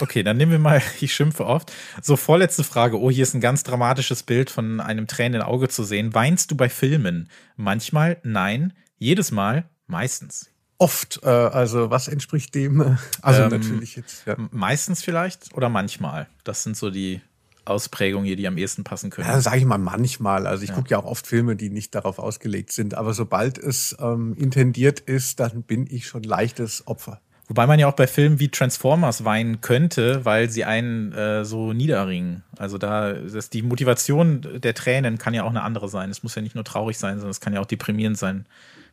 Okay, 0.00 0.22
dann 0.22 0.36
nehmen 0.36 0.52
wir 0.52 0.58
mal, 0.60 0.80
ich 1.00 1.12
schimpfe 1.12 1.46
oft. 1.46 1.72
So, 2.02 2.16
vorletzte 2.16 2.62
Frage. 2.62 3.00
Oh, 3.00 3.10
hier 3.10 3.24
ist 3.24 3.34
ein 3.34 3.40
ganz 3.40 3.64
dramatisches 3.64 4.22
Bild 4.22 4.50
von 4.50 4.80
einem 4.80 5.08
tränenden 5.08 5.42
Auge 5.42 5.68
zu 5.68 5.82
sehen. 5.82 6.14
Weinst 6.14 6.52
du 6.52 6.56
bei 6.56 6.68
Filmen? 6.68 7.28
Manchmal, 7.56 8.18
nein. 8.22 8.74
Jedes 8.98 9.32
Mal, 9.32 9.68
meistens. 9.88 10.50
Oft, 10.78 11.20
äh, 11.22 11.28
also 11.28 11.90
was 11.90 12.08
entspricht 12.08 12.54
dem? 12.54 12.80
Äh, 12.80 12.96
also 13.22 13.42
ähm, 13.42 13.50
natürlich 13.50 13.96
jetzt. 13.96 14.26
Ja. 14.26 14.36
Meistens 14.50 15.02
vielleicht 15.02 15.54
oder 15.54 15.68
manchmal. 15.68 16.26
Das 16.44 16.62
sind 16.62 16.76
so 16.76 16.90
die 16.90 17.20
Ausprägungen 17.64 18.26
hier, 18.26 18.36
die 18.36 18.46
am 18.46 18.58
ehesten 18.58 18.84
passen 18.84 19.10
können. 19.10 19.28
Ja, 19.28 19.40
sage 19.40 19.58
ich 19.58 19.64
mal 19.64 19.78
manchmal. 19.78 20.46
Also 20.46 20.62
ich 20.62 20.70
ja. 20.70 20.74
gucke 20.74 20.90
ja 20.90 20.98
auch 20.98 21.04
oft 21.04 21.26
Filme, 21.26 21.56
die 21.56 21.70
nicht 21.70 21.94
darauf 21.94 22.18
ausgelegt 22.18 22.72
sind. 22.72 22.94
Aber 22.94 23.12
sobald 23.12 23.58
es 23.58 23.96
ähm, 24.00 24.34
intendiert 24.38 25.00
ist, 25.00 25.40
dann 25.40 25.62
bin 25.62 25.86
ich 25.90 26.06
schon 26.06 26.22
leichtes 26.22 26.86
Opfer. 26.86 27.20
Wobei 27.48 27.66
man 27.66 27.78
ja 27.78 27.86
auch 27.86 27.94
bei 27.94 28.08
Filmen 28.08 28.40
wie 28.40 28.48
Transformers 28.48 29.24
weinen 29.24 29.60
könnte, 29.60 30.24
weil 30.24 30.50
sie 30.50 30.64
einen 30.64 31.12
äh, 31.12 31.44
so 31.44 31.72
niederringen. 31.72 32.42
Also 32.58 32.76
da 32.76 33.10
ist 33.10 33.54
die 33.54 33.62
Motivation 33.62 34.60
der 34.60 34.74
Tränen 34.74 35.18
kann 35.18 35.32
ja 35.32 35.44
auch 35.44 35.50
eine 35.50 35.62
andere 35.62 35.88
sein. 35.88 36.10
Es 36.10 36.24
muss 36.24 36.34
ja 36.34 36.42
nicht 36.42 36.56
nur 36.56 36.64
traurig 36.64 36.98
sein, 36.98 37.16
sondern 37.16 37.30
es 37.30 37.40
kann 37.40 37.52
ja 37.52 37.60
auch 37.60 37.66
deprimierend 37.66 38.18
sein, 38.18 38.46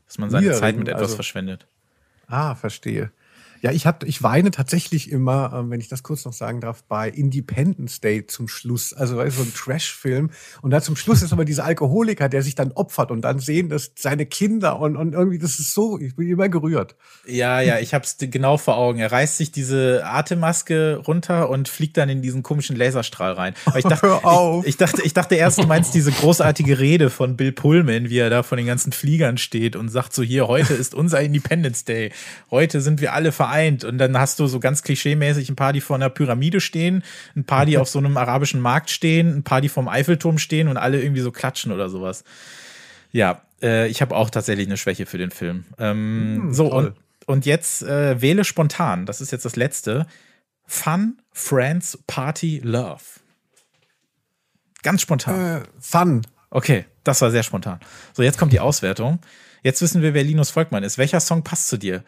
dass 0.06 0.20
man 0.20 0.30
seine 0.30 0.52
Zeit 0.52 0.78
mit 0.78 0.88
etwas 0.88 1.04
also, 1.04 1.16
verschwendet. 1.16 1.66
Ah, 2.36 2.56
verstehe. 2.56 3.12
Ja, 3.64 3.72
ich 3.72 3.88
hab, 3.88 4.04
ich 4.04 4.22
weine 4.22 4.52
tatsächlich 4.52 5.10
immer, 5.10 5.54
ähm, 5.56 5.70
wenn 5.72 5.80
ich 5.80 5.88
das 5.88 6.04
kurz 6.04 6.26
noch 6.26 6.34
sagen 6.34 6.60
darf, 6.60 6.84
bei 6.84 7.08
Independence 7.08 8.02
Day 8.02 8.28
zum 8.28 8.50
Schluss. 8.50 8.94
Also 8.94 9.16
weißt, 9.16 9.38
so 9.38 9.44
ein 9.44 9.54
Trash-Film. 9.54 10.32
Und 10.62 10.72
da 10.72 10.82
zum 10.82 10.98
Schluss 10.98 11.22
ist 11.22 11.32
aber 11.32 11.46
dieser 11.46 11.64
Alkoholiker, 11.64 12.28
der 12.28 12.44
sich 12.44 12.56
dann 12.56 12.74
opfert 12.74 13.10
und 13.10 13.22
dann 13.22 13.40
sehen 13.40 13.70
das 13.70 13.94
seine 13.96 14.26
Kinder 14.26 14.82
und, 14.82 14.98
und 14.98 15.14
irgendwie, 15.14 15.38
das 15.38 15.60
ist 15.60 15.74
so, 15.74 15.98
ich 15.98 16.14
bin 16.18 16.28
immer 16.28 16.50
gerührt. 16.50 16.98
Ja, 17.26 17.62
ja, 17.62 17.80
ich 17.80 17.94
hab's 17.94 18.18
genau 18.20 18.58
vor 18.58 18.76
Augen. 18.76 19.00
Er 19.00 19.14
reißt 19.14 19.38
sich 19.38 19.54
diese 19.54 20.06
Atemmaske 20.06 20.98
runter 20.98 21.50
und 21.50 21.70
fliegt 21.70 21.96
dann 21.96 22.10
in 22.10 22.22
diesen 22.22 22.44
komischen 22.44 22.76
Laserstrahl 22.76 23.32
rein. 23.32 23.54
Aber 23.64 23.80
ich 23.80 23.86
dachte, 23.86 24.08
Hör 24.08 24.26
auf. 24.26 24.66
Ich, 24.66 24.72
ich 24.72 24.78
dachte, 24.78 25.04
ich 25.04 25.14
dachte 25.14 25.36
erst, 25.36 25.60
du 25.60 25.68
meinst 25.68 25.94
diese 25.94 26.12
großartige 26.12 26.80
Rede 26.80 27.10
von 27.10 27.38
Bill 27.38 27.54
Pullman, 27.54 28.10
wie 28.10 28.18
er 28.18 28.30
da 28.30 28.44
von 28.44 28.58
den 28.58 28.68
ganzen 28.68 28.92
Fliegern 28.92 29.38
steht 29.38 29.78
und 29.78 29.88
sagt 29.88 30.14
so 30.14 30.22
hier, 30.22 30.50
heute 30.50 30.74
ist 30.74 30.94
unser 30.94 31.22
Independence 31.22 31.86
Day. 31.86 32.12
Heute 32.52 32.82
sind 32.82 33.00
wir 33.00 33.14
alle 33.14 33.32
vereint 33.54 33.84
und 33.84 33.98
dann 33.98 34.18
hast 34.18 34.40
du 34.40 34.48
so 34.48 34.60
ganz 34.60 34.84
klischeemäßig 34.84 35.50
ein 35.50 35.56
paar, 35.56 35.74
die 35.74 35.82
vor 35.82 35.96
einer 35.96 36.10
Pyramide 36.10 36.60
stehen, 36.60 37.04
ein 37.36 37.46
paar, 37.46 37.66
die 37.66 37.78
auf 37.80 37.90
so 37.90 38.00
einem 38.00 38.18
arabischen 38.18 38.62
Markt 38.62 38.90
stehen, 38.90 39.36
ein 39.38 39.44
paar, 39.44 39.62
die 39.62 39.70
vorm 39.70 39.88
Eiffelturm 39.88 40.38
stehen 40.38 40.68
und 40.68 40.78
alle 40.78 41.02
irgendwie 41.02 41.22
so 41.22 41.32
klatschen 41.32 41.72
oder 41.72 41.90
sowas. 41.90 42.24
Ja, 43.12 43.42
äh, 43.62 43.88
ich 43.88 44.02
habe 44.02 44.16
auch 44.16 44.30
tatsächlich 44.30 44.68
eine 44.68 44.78
Schwäche 44.78 45.06
für 45.06 45.18
den 45.18 45.32
Film. 45.32 45.66
Ähm, 45.78 46.42
Hm, 46.44 46.54
so, 46.54 46.70
toll. 46.70 46.86
und, 46.86 46.96
und 47.28 47.46
jetzt 47.46 47.84
äh, 47.84 48.22
wähle 48.22 48.44
spontan, 48.44 49.06
das 49.06 49.22
ist 49.22 49.32
jetzt 49.32 49.46
das 49.46 49.56
letzte. 49.56 50.08
Fun, 50.66 51.22
Friends, 51.32 52.00
Party, 52.08 52.60
Love. 52.64 53.04
Ganz 54.82 55.02
spontan. 55.02 55.62
Äh, 55.62 55.66
Fun. 55.80 56.22
Okay, 56.50 56.86
das 57.04 57.22
war 57.22 57.32
sehr 57.32 57.44
spontan. 57.44 57.80
So, 58.14 58.24
jetzt 58.24 58.38
kommt 58.38 58.54
die 58.54 58.60
Auswertung. 58.60 59.20
Jetzt 59.62 59.82
wissen 59.82 60.02
wir, 60.02 60.14
wer 60.14 60.24
Linus 60.24 60.52
Volkmann 60.52 60.84
ist. 60.84 60.98
Welcher 60.98 61.20
Song 61.20 61.44
passt 61.44 61.70
zu 61.70 61.78
dir? 61.78 62.04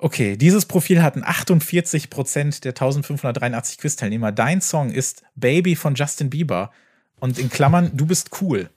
Okay, 0.00 0.36
dieses 0.36 0.64
Profil 0.66 1.02
hatten 1.02 1.24
48 1.24 2.08
Prozent 2.08 2.64
der 2.64 2.70
1583 2.70 3.78
Quiz-Teilnehmer. 3.78 4.30
Dein 4.30 4.60
Song 4.60 4.90
ist 4.90 5.22
Baby 5.34 5.74
von 5.74 5.96
Justin 5.96 6.30
Bieber. 6.30 6.70
Und 7.18 7.36
in 7.38 7.50
Klammern, 7.50 7.90
du 7.94 8.06
bist 8.06 8.30
cool. 8.40 8.70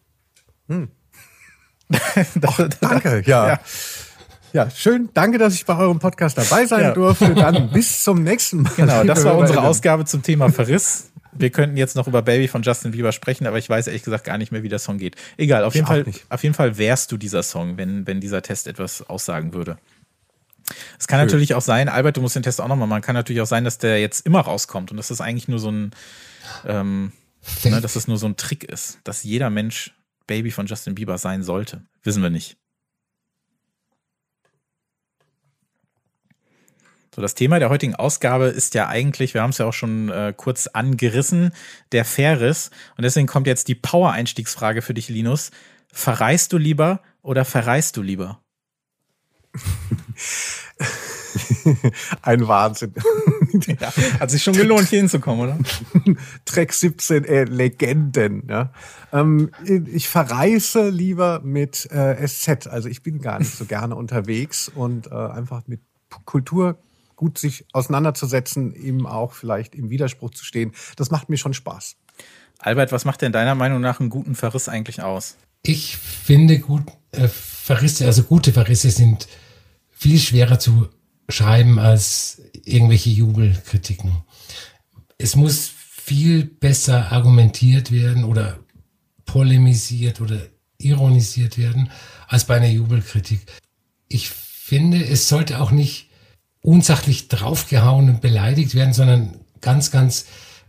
Danke, 2.82 3.22
ja. 3.26 3.48
Ja. 3.50 3.60
ja. 4.54 4.70
schön. 4.72 5.10
Danke, 5.14 5.38
dass 5.38 5.54
ich 5.54 5.66
bei 5.66 5.78
eurem 5.78 6.00
Podcast 6.00 6.38
dabei 6.38 6.66
sein 6.66 6.82
Ja. 6.82 6.92
durfte. 6.94 7.36
Dann 7.36 7.70
bis 7.72 8.04
zum 8.04 8.24
nächsten 8.24 8.64
Mal. 8.64 8.72
Genau, 8.76 9.04
das 9.04 9.24
war 9.24 9.38
unsere. 9.38 9.62
Ausgabe 9.62 10.06
zum 10.06 10.24
Thema 10.24 10.50
Verriss. 10.50 11.12
Wir 11.34 11.50
könnten 11.50 11.78
jetzt 11.78 11.96
noch 11.96 12.08
über 12.08 12.22
Baby 12.24 12.48
von 12.48 12.62
Justin 12.62 12.92
Bieber 12.92 13.12
sprechen, 13.12 13.48
aber 13.48 13.58
ich 13.58 13.70
weiß 13.70 13.88
ehrlich 13.88 14.04
gesagt 14.04 14.26
gar 14.26 14.38
nicht 14.38 14.52
mehr, 14.52 14.64
wie 14.64 14.70
der 14.70 14.80
Song 14.80 14.98
geht. 14.98 15.16
Egal, 15.38 15.64
auf 15.64 15.74
Ich 15.74 15.76
jeden 15.76 15.88
Fall, 15.88 16.04
nicht. 16.04 16.26
auf 16.30 16.44
jeden 16.44 16.56
Fall 16.56 16.78
wärst 16.78 17.12
du 17.12 17.18
dieser 17.18 17.42
Song, 17.44 17.78
wenn, 17.78 18.06
wenn 18.06 18.20
dieser 18.20 18.42
Test 18.42 18.68
etwas 18.68 19.08
aussagen 19.10 19.54
würde. 19.54 19.78
Es 21.00 21.08
kann 21.08 21.20
Schön. 21.20 21.28
natürlich 21.28 21.54
auch 21.56 21.62
sein, 21.62 21.90
Albert, 21.90 22.18
du 22.18 22.22
musst 22.22 22.36
den 22.36 22.44
Test 22.44 22.62
auch 22.62 22.68
nochmal 22.68 22.88
machen, 22.88 23.02
kann 23.02 23.16
natürlich 23.16 23.42
auch 23.42 23.48
sein, 23.48 23.64
dass 23.64 23.78
der 23.78 24.00
jetzt 24.00 24.26
immer 24.26 24.42
rauskommt 24.42 24.92
und 24.92 24.98
dass 24.98 25.10
das 25.10 25.22
eigentlich 25.22 25.48
nur 25.48 25.60
so 25.60 25.72
ein, 25.72 25.92
ähm, 26.66 27.12
ne, 27.64 27.82
dass 27.82 27.94
das 27.94 28.08
nur 28.08 28.18
so 28.18 28.28
ein 28.28 28.38
Trick 28.38 28.64
ist, 28.64 29.00
dass 29.04 29.24
jeder 29.24 29.50
Mensch 29.50 29.94
Baby 30.28 30.52
von 30.52 30.66
Justin 30.66 30.96
Bieber 30.96 31.18
sein 31.18 31.44
sollte. 31.44 31.84
Wissen 32.04 32.24
wir 32.24 32.30
nicht. 32.30 32.58
So, 37.14 37.22
das 37.22 37.36
Thema 37.36 37.60
der 37.60 37.70
heutigen 37.70 37.96
Ausgabe 37.96 38.46
ist 38.46 38.74
ja 38.74 38.88
eigentlich, 38.88 39.34
wir 39.34 39.42
haben 39.42 39.50
es 39.50 39.58
ja 39.58 39.66
auch 39.66 39.74
schon 39.74 40.08
äh, 40.08 40.34
kurz 40.36 40.68
angerissen, 40.68 41.52
der 41.92 42.06
Ferris. 42.06 42.72
Und 42.96 43.04
deswegen 43.04 43.28
kommt 43.28 43.48
jetzt 43.48 43.68
die 43.68 43.76
Power-Einstiegsfrage 43.76 44.82
für 44.82 44.94
dich, 44.94 45.10
Linus. 45.10 45.52
Verreist 45.92 46.54
du 46.54 46.58
lieber 46.58 47.02
oder 47.22 47.44
verreist 47.44 47.98
du 47.98 48.02
lieber? 48.02 48.42
Ein 52.22 52.48
Wahnsinn. 52.48 52.94
Ja, 53.80 53.92
hat 54.20 54.32
sich 54.32 54.44
schon 54.44 54.54
gelohnt, 54.54 54.88
hier 54.88 55.00
hinzukommen, 55.00 55.42
oder? 55.42 55.60
Track 56.46 56.72
17, 56.72 57.26
äh, 57.26 57.44
Legenden. 57.44 58.48
Ja. 58.48 58.72
Ähm, 59.12 59.52
ich 59.66 60.08
verreise 60.08 60.90
lieber 60.90 61.42
mit 61.44 61.90
äh, 61.92 62.26
SZ. 62.26 62.68
Also 62.68 62.88
ich 62.88 63.04
bin 63.04 63.20
gar 63.20 63.40
nicht 63.40 63.54
so 63.54 63.66
gerne 63.66 63.96
unterwegs 63.96 64.70
und 64.70 65.08
äh, 65.08 65.16
einfach 65.16 65.64
mit 65.68 65.82
Kultur 66.26 66.78
gut 67.18 67.38
sich 67.38 67.66
auseinanderzusetzen, 67.74 68.74
eben 68.74 69.06
auch 69.06 69.34
vielleicht 69.34 69.76
im 69.76 69.90
Widerspruch 69.90 70.32
zu 70.32 70.46
stehen. 70.46 70.72
Das 70.96 71.12
macht 71.12 71.30
mir 71.30 71.38
schon 71.38 71.54
Spaß. 71.54 71.98
Albert, 72.60 72.92
was 72.92 73.06
macht 73.06 73.22
denn 73.22 73.32
deiner 73.32 73.56
Meinung 73.56 73.82
nach 73.82 74.00
einen 74.00 74.10
guten 74.10 74.34
Verriss 74.34 74.70
eigentlich 74.70 75.02
aus? 75.02 75.36
Ich 75.64 75.98
finde 75.98 76.60
gut, 76.60 76.84
äh, 77.12 77.28
Verrisse, 77.28 78.06
also 78.06 78.24
gute 78.24 78.54
Verrisse 78.54 78.90
sind 78.90 79.28
viel 79.92 80.20
schwerer 80.20 80.60
zu 80.60 80.90
schreiben 81.30 81.80
als 81.80 82.42
irgendwelche 82.66 83.12
Jubelkritiken. 83.12 84.24
Es 85.18 85.36
muss 85.36 85.68
viel 85.68 86.46
besser 86.46 87.12
argumentiert 87.12 87.92
werden 87.92 88.24
oder 88.24 88.60
polemisiert 89.26 90.20
oder 90.20 90.42
ironisiert 90.78 91.58
werden 91.58 91.92
als 92.28 92.46
bei 92.46 92.58
einer 92.58 92.68
Jubelkritik. 92.68 93.42
Ich 94.08 94.30
finde, 94.30 95.06
es 95.06 95.28
sollte 95.30 95.62
auch 95.62 95.72
nicht 95.72 96.10
unsachlich 96.62 97.28
draufgehauen 97.28 98.10
und 98.10 98.22
beleidigt 98.22 98.76
werden, 98.76 98.94
sondern 98.94 99.40
ganz, 99.62 99.92
ganz 99.92 100.26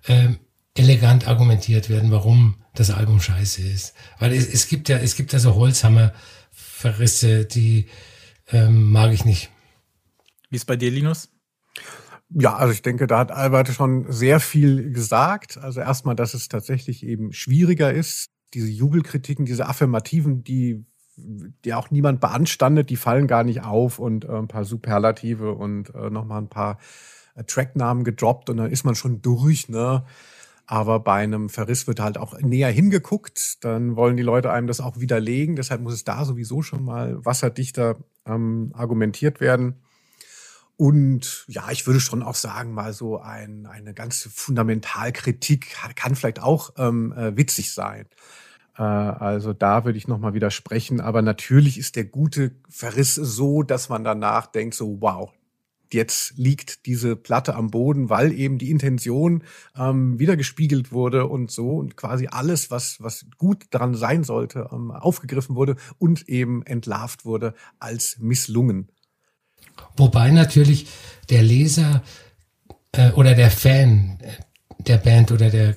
ähm, 0.07 0.39
elegant 0.75 1.29
argumentiert 1.29 1.91
werden, 1.91 2.11
warum 2.11 2.57
das 2.75 2.91
Album 2.91 3.21
scheiße 3.21 3.63
ist. 3.63 3.95
Weil 4.19 4.33
es, 4.33 4.49
es 4.49 4.69
gibt 4.69 4.89
ja, 4.89 4.99
es 4.99 5.17
gibt 5.17 5.33
ja 5.33 5.39
so 5.39 5.55
Holzhammer-Verrisse, 5.55 7.45
die 7.45 7.89
ähm, 8.51 8.91
mag 8.91 9.13
ich 9.13 9.25
nicht. 9.25 9.51
Wie 10.51 10.57
ist 10.57 10.67
bei 10.67 10.77
dir, 10.77 10.91
Linus? 10.91 11.31
Ja, 12.31 12.57
also 12.57 12.73
ich 12.73 12.83
denke, 12.83 13.07
da 13.07 13.19
hat 13.19 13.31
Albert 13.31 13.69
schon 13.69 14.11
sehr 14.11 14.41
viel 14.41 14.93
gesagt. 14.93 15.59
Also 15.59 15.81
erstmal, 15.81 16.17
dass 16.17 16.35
es 16.35 16.49
tatsächlich 16.49 17.05
eben 17.05 17.33
schwieriger 17.33 17.93
ist. 17.93 18.31
Diese 18.55 18.69
Jubelkritiken, 18.69 19.45
diese 19.45 19.67
Affirmativen, 19.67 20.43
die, 20.43 20.85
die 21.17 21.75
auch 21.75 21.91
niemand 21.91 22.21
beanstandet, 22.21 22.89
die 22.89 22.97
fallen 22.97 23.27
gar 23.27 23.45
nicht 23.45 23.63
auf 23.63 23.99
und 23.99 24.25
äh, 24.25 24.33
ein 24.33 24.49
paar 24.49 24.65
Superlative 24.65 25.53
und 25.53 25.95
äh, 25.95 26.09
nochmal 26.11 26.41
ein 26.41 26.49
paar 26.49 26.79
äh, 27.35 27.45
Tracknamen 27.45 28.05
gedroppt 28.05 28.49
und 28.49 28.59
dann 28.59 28.71
ist 28.71 28.85
man 28.85 28.95
schon 28.95 29.21
durch, 29.21 29.69
ne? 29.69 30.05
Aber 30.67 31.01
bei 31.01 31.15
einem 31.15 31.49
Verriss 31.49 31.87
wird 31.87 32.01
halt 32.01 32.19
auch 32.19 32.39
näher 32.41 32.71
hingeguckt. 32.71 33.65
Dann 33.65 33.97
wollen 33.97 34.17
die 34.17 34.23
Leute 34.23 34.53
einem 34.53 34.67
das 34.67 34.81
auch 34.81 35.01
widerlegen. 35.01 35.57
Deshalb 35.57 35.81
muss 35.83 35.95
es 35.95 36.05
da 36.05 36.25
sowieso 36.25 36.63
schon 36.63 36.85
mal 36.85 37.25
wasserdichter 37.25 37.97
ähm, 38.27 38.73
argumentiert 38.75 39.41
werden. 39.41 39.83
Und 40.77 41.45
ja, 41.49 41.71
ich 41.71 41.87
würde 41.87 42.01
schon 42.01 42.23
auch 42.23 42.35
sagen, 42.35 42.73
mal 42.73 42.93
so 42.93 43.21
ein, 43.21 43.67
eine 43.67 43.95
ganz 43.95 44.29
Fundamentalkritik 44.33 45.77
kann 45.95 46.15
vielleicht 46.15 46.41
auch 46.41 46.71
ähm, 46.77 47.13
äh, 47.13 47.37
witzig 47.37 47.73
sein. 47.73 48.07
Äh, 48.77 48.83
also 48.83 49.53
da 49.53 49.85
würde 49.85 49.99
ich 49.99 50.09
nochmal 50.09 50.35
widersprechen. 50.35 51.01
Aber 51.01 51.23
natürlich 51.23 51.79
ist 51.79 51.97
der 51.97 52.05
gute 52.05 52.53
Verriss 52.69 53.15
so, 53.15 53.63
dass 53.63 53.89
man 53.89 54.05
danach 54.05 54.47
denkt, 54.47 54.75
so 54.75 55.01
wow, 55.01 55.33
jetzt 55.95 56.35
liegt 56.37 56.87
diese 56.87 57.17
Platte 57.17 57.55
am 57.55 57.71
Boden, 57.71 58.09
weil 58.09 58.33
eben 58.33 58.59
die 58.59 58.71
Intention 58.71 59.43
ähm, 59.77 60.19
wiedergespiegelt 60.19 60.93
wurde 60.93 61.27
und 61.27 61.51
so 61.51 61.77
und 61.77 61.97
quasi 61.97 62.29
alles, 62.31 62.71
was, 62.71 63.01
was 63.01 63.27
gut 63.39 63.65
daran 63.71 63.95
sein 63.95 64.25
sollte, 64.25 64.69
ähm, 64.73 64.91
aufgegriffen 64.91 65.57
wurde 65.57 65.77
und 65.99 66.29
eben 66.29 66.63
entlarvt 66.65 67.25
wurde 67.25 67.55
als 67.79 68.19
misslungen. 68.19 68.89
Wobei 69.97 70.31
natürlich 70.31 70.89
der 71.31 71.43
Leser 71.43 72.03
äh, 72.93 73.11
oder 73.13 73.35
der 73.35 73.51
Fan 73.51 74.19
äh, 74.21 74.33
der 74.87 74.99
Band 74.99 75.33
oder 75.33 75.51
der 75.51 75.77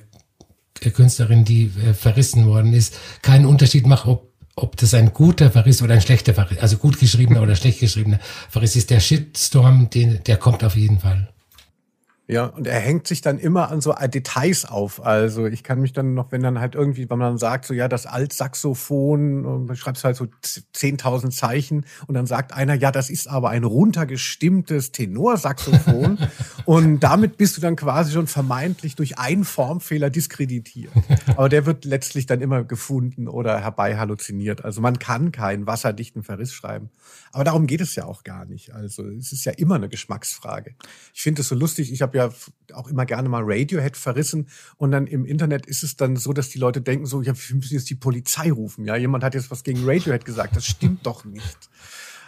Künstlerin, 0.92 1.44
die 1.44 1.70
äh, 1.84 1.94
verrissen 1.94 2.46
worden 2.46 2.72
ist, 2.72 2.94
keinen 3.22 3.46
Unterschied 3.46 3.86
macht, 3.86 4.06
ob, 4.06 4.25
ob 4.56 4.76
das 4.78 4.94
ein 4.94 5.12
guter 5.12 5.50
Verriss 5.50 5.82
oder 5.82 5.94
ein 5.94 6.00
schlechter 6.00 6.34
Verriss, 6.34 6.58
also 6.58 6.78
gut 6.78 6.98
geschriebener 6.98 7.42
oder 7.42 7.54
schlecht 7.54 7.80
geschriebener 7.80 8.18
Verriss 8.48 8.74
ist. 8.74 8.90
Der 8.90 9.00
Shitstorm, 9.00 9.90
den, 9.90 10.24
der 10.24 10.38
kommt 10.38 10.64
auf 10.64 10.76
jeden 10.76 10.98
Fall. 10.98 11.28
Ja, 12.28 12.46
und 12.46 12.66
er 12.66 12.80
hängt 12.80 13.06
sich 13.06 13.20
dann 13.20 13.38
immer 13.38 13.70
an 13.70 13.80
so 13.80 13.92
Details 13.92 14.64
auf. 14.64 15.04
Also 15.04 15.46
ich 15.46 15.62
kann 15.62 15.80
mich 15.80 15.92
dann 15.92 16.14
noch, 16.14 16.32
wenn 16.32 16.42
dann 16.42 16.58
halt 16.58 16.74
irgendwie, 16.74 17.08
wenn 17.08 17.20
man 17.20 17.38
sagt, 17.38 17.66
so 17.66 17.72
ja, 17.72 17.86
das 17.86 18.06
Altsaxophon, 18.06 19.46
und 19.46 19.68
dann 19.68 19.76
schreibst 19.76 20.02
halt 20.02 20.16
so 20.16 20.26
10.000 20.44 21.30
Zeichen 21.30 21.86
und 22.08 22.14
dann 22.14 22.26
sagt 22.26 22.52
einer, 22.52 22.74
ja, 22.74 22.90
das 22.90 23.10
ist 23.10 23.28
aber 23.28 23.50
ein 23.50 23.62
runtergestimmtes 23.62 24.90
Tenorsaxophon 24.90 26.18
und 26.64 26.98
damit 26.98 27.36
bist 27.36 27.58
du 27.58 27.60
dann 27.60 27.76
quasi 27.76 28.12
schon 28.12 28.26
vermeintlich 28.26 28.96
durch 28.96 29.18
einen 29.18 29.44
Formfehler 29.44 30.10
diskreditiert. 30.10 30.92
Aber 31.36 31.48
der 31.48 31.64
wird 31.64 31.84
letztlich 31.84 32.26
dann 32.26 32.40
immer 32.40 32.64
gefunden 32.64 33.28
oder 33.28 33.60
herbei 33.60 33.98
halluziniert. 33.98 34.64
Also 34.64 34.80
man 34.80 34.98
kann 34.98 35.30
keinen 35.30 35.68
wasserdichten 35.68 36.24
Verriss 36.24 36.52
schreiben. 36.52 36.90
Aber 37.30 37.44
darum 37.44 37.68
geht 37.68 37.80
es 37.80 37.94
ja 37.94 38.04
auch 38.04 38.24
gar 38.24 38.46
nicht. 38.46 38.72
Also 38.72 39.04
es 39.10 39.30
ist 39.30 39.44
ja 39.44 39.52
immer 39.52 39.76
eine 39.76 39.88
Geschmacksfrage. 39.88 40.74
Ich 41.14 41.22
finde 41.22 41.42
es 41.42 41.48
so 41.48 41.54
lustig, 41.54 41.92
ich 41.92 42.02
habe 42.02 42.15
ja 42.16 42.30
auch 42.72 42.88
immer 42.88 43.06
gerne 43.06 43.28
mal 43.28 43.42
Radiohead 43.44 43.96
verrissen 43.96 44.48
und 44.76 44.90
dann 44.90 45.06
im 45.06 45.24
Internet 45.24 45.66
ist 45.66 45.82
es 45.82 45.96
dann 45.96 46.16
so, 46.16 46.32
dass 46.32 46.48
die 46.48 46.58
Leute 46.58 46.80
denken 46.80 47.06
so, 47.06 47.22
ja, 47.22 47.32
wir 47.34 47.56
müssen 47.56 47.74
jetzt 47.74 47.88
die 47.90 47.94
Polizei 47.94 48.50
rufen. 48.50 48.84
Ja, 48.84 48.96
jemand 48.96 49.22
hat 49.22 49.34
jetzt 49.34 49.50
was 49.50 49.62
gegen 49.62 49.84
Radiohead 49.84 50.24
gesagt. 50.24 50.56
Das 50.56 50.66
stimmt 50.66 51.06
doch 51.06 51.24
nicht. 51.24 51.70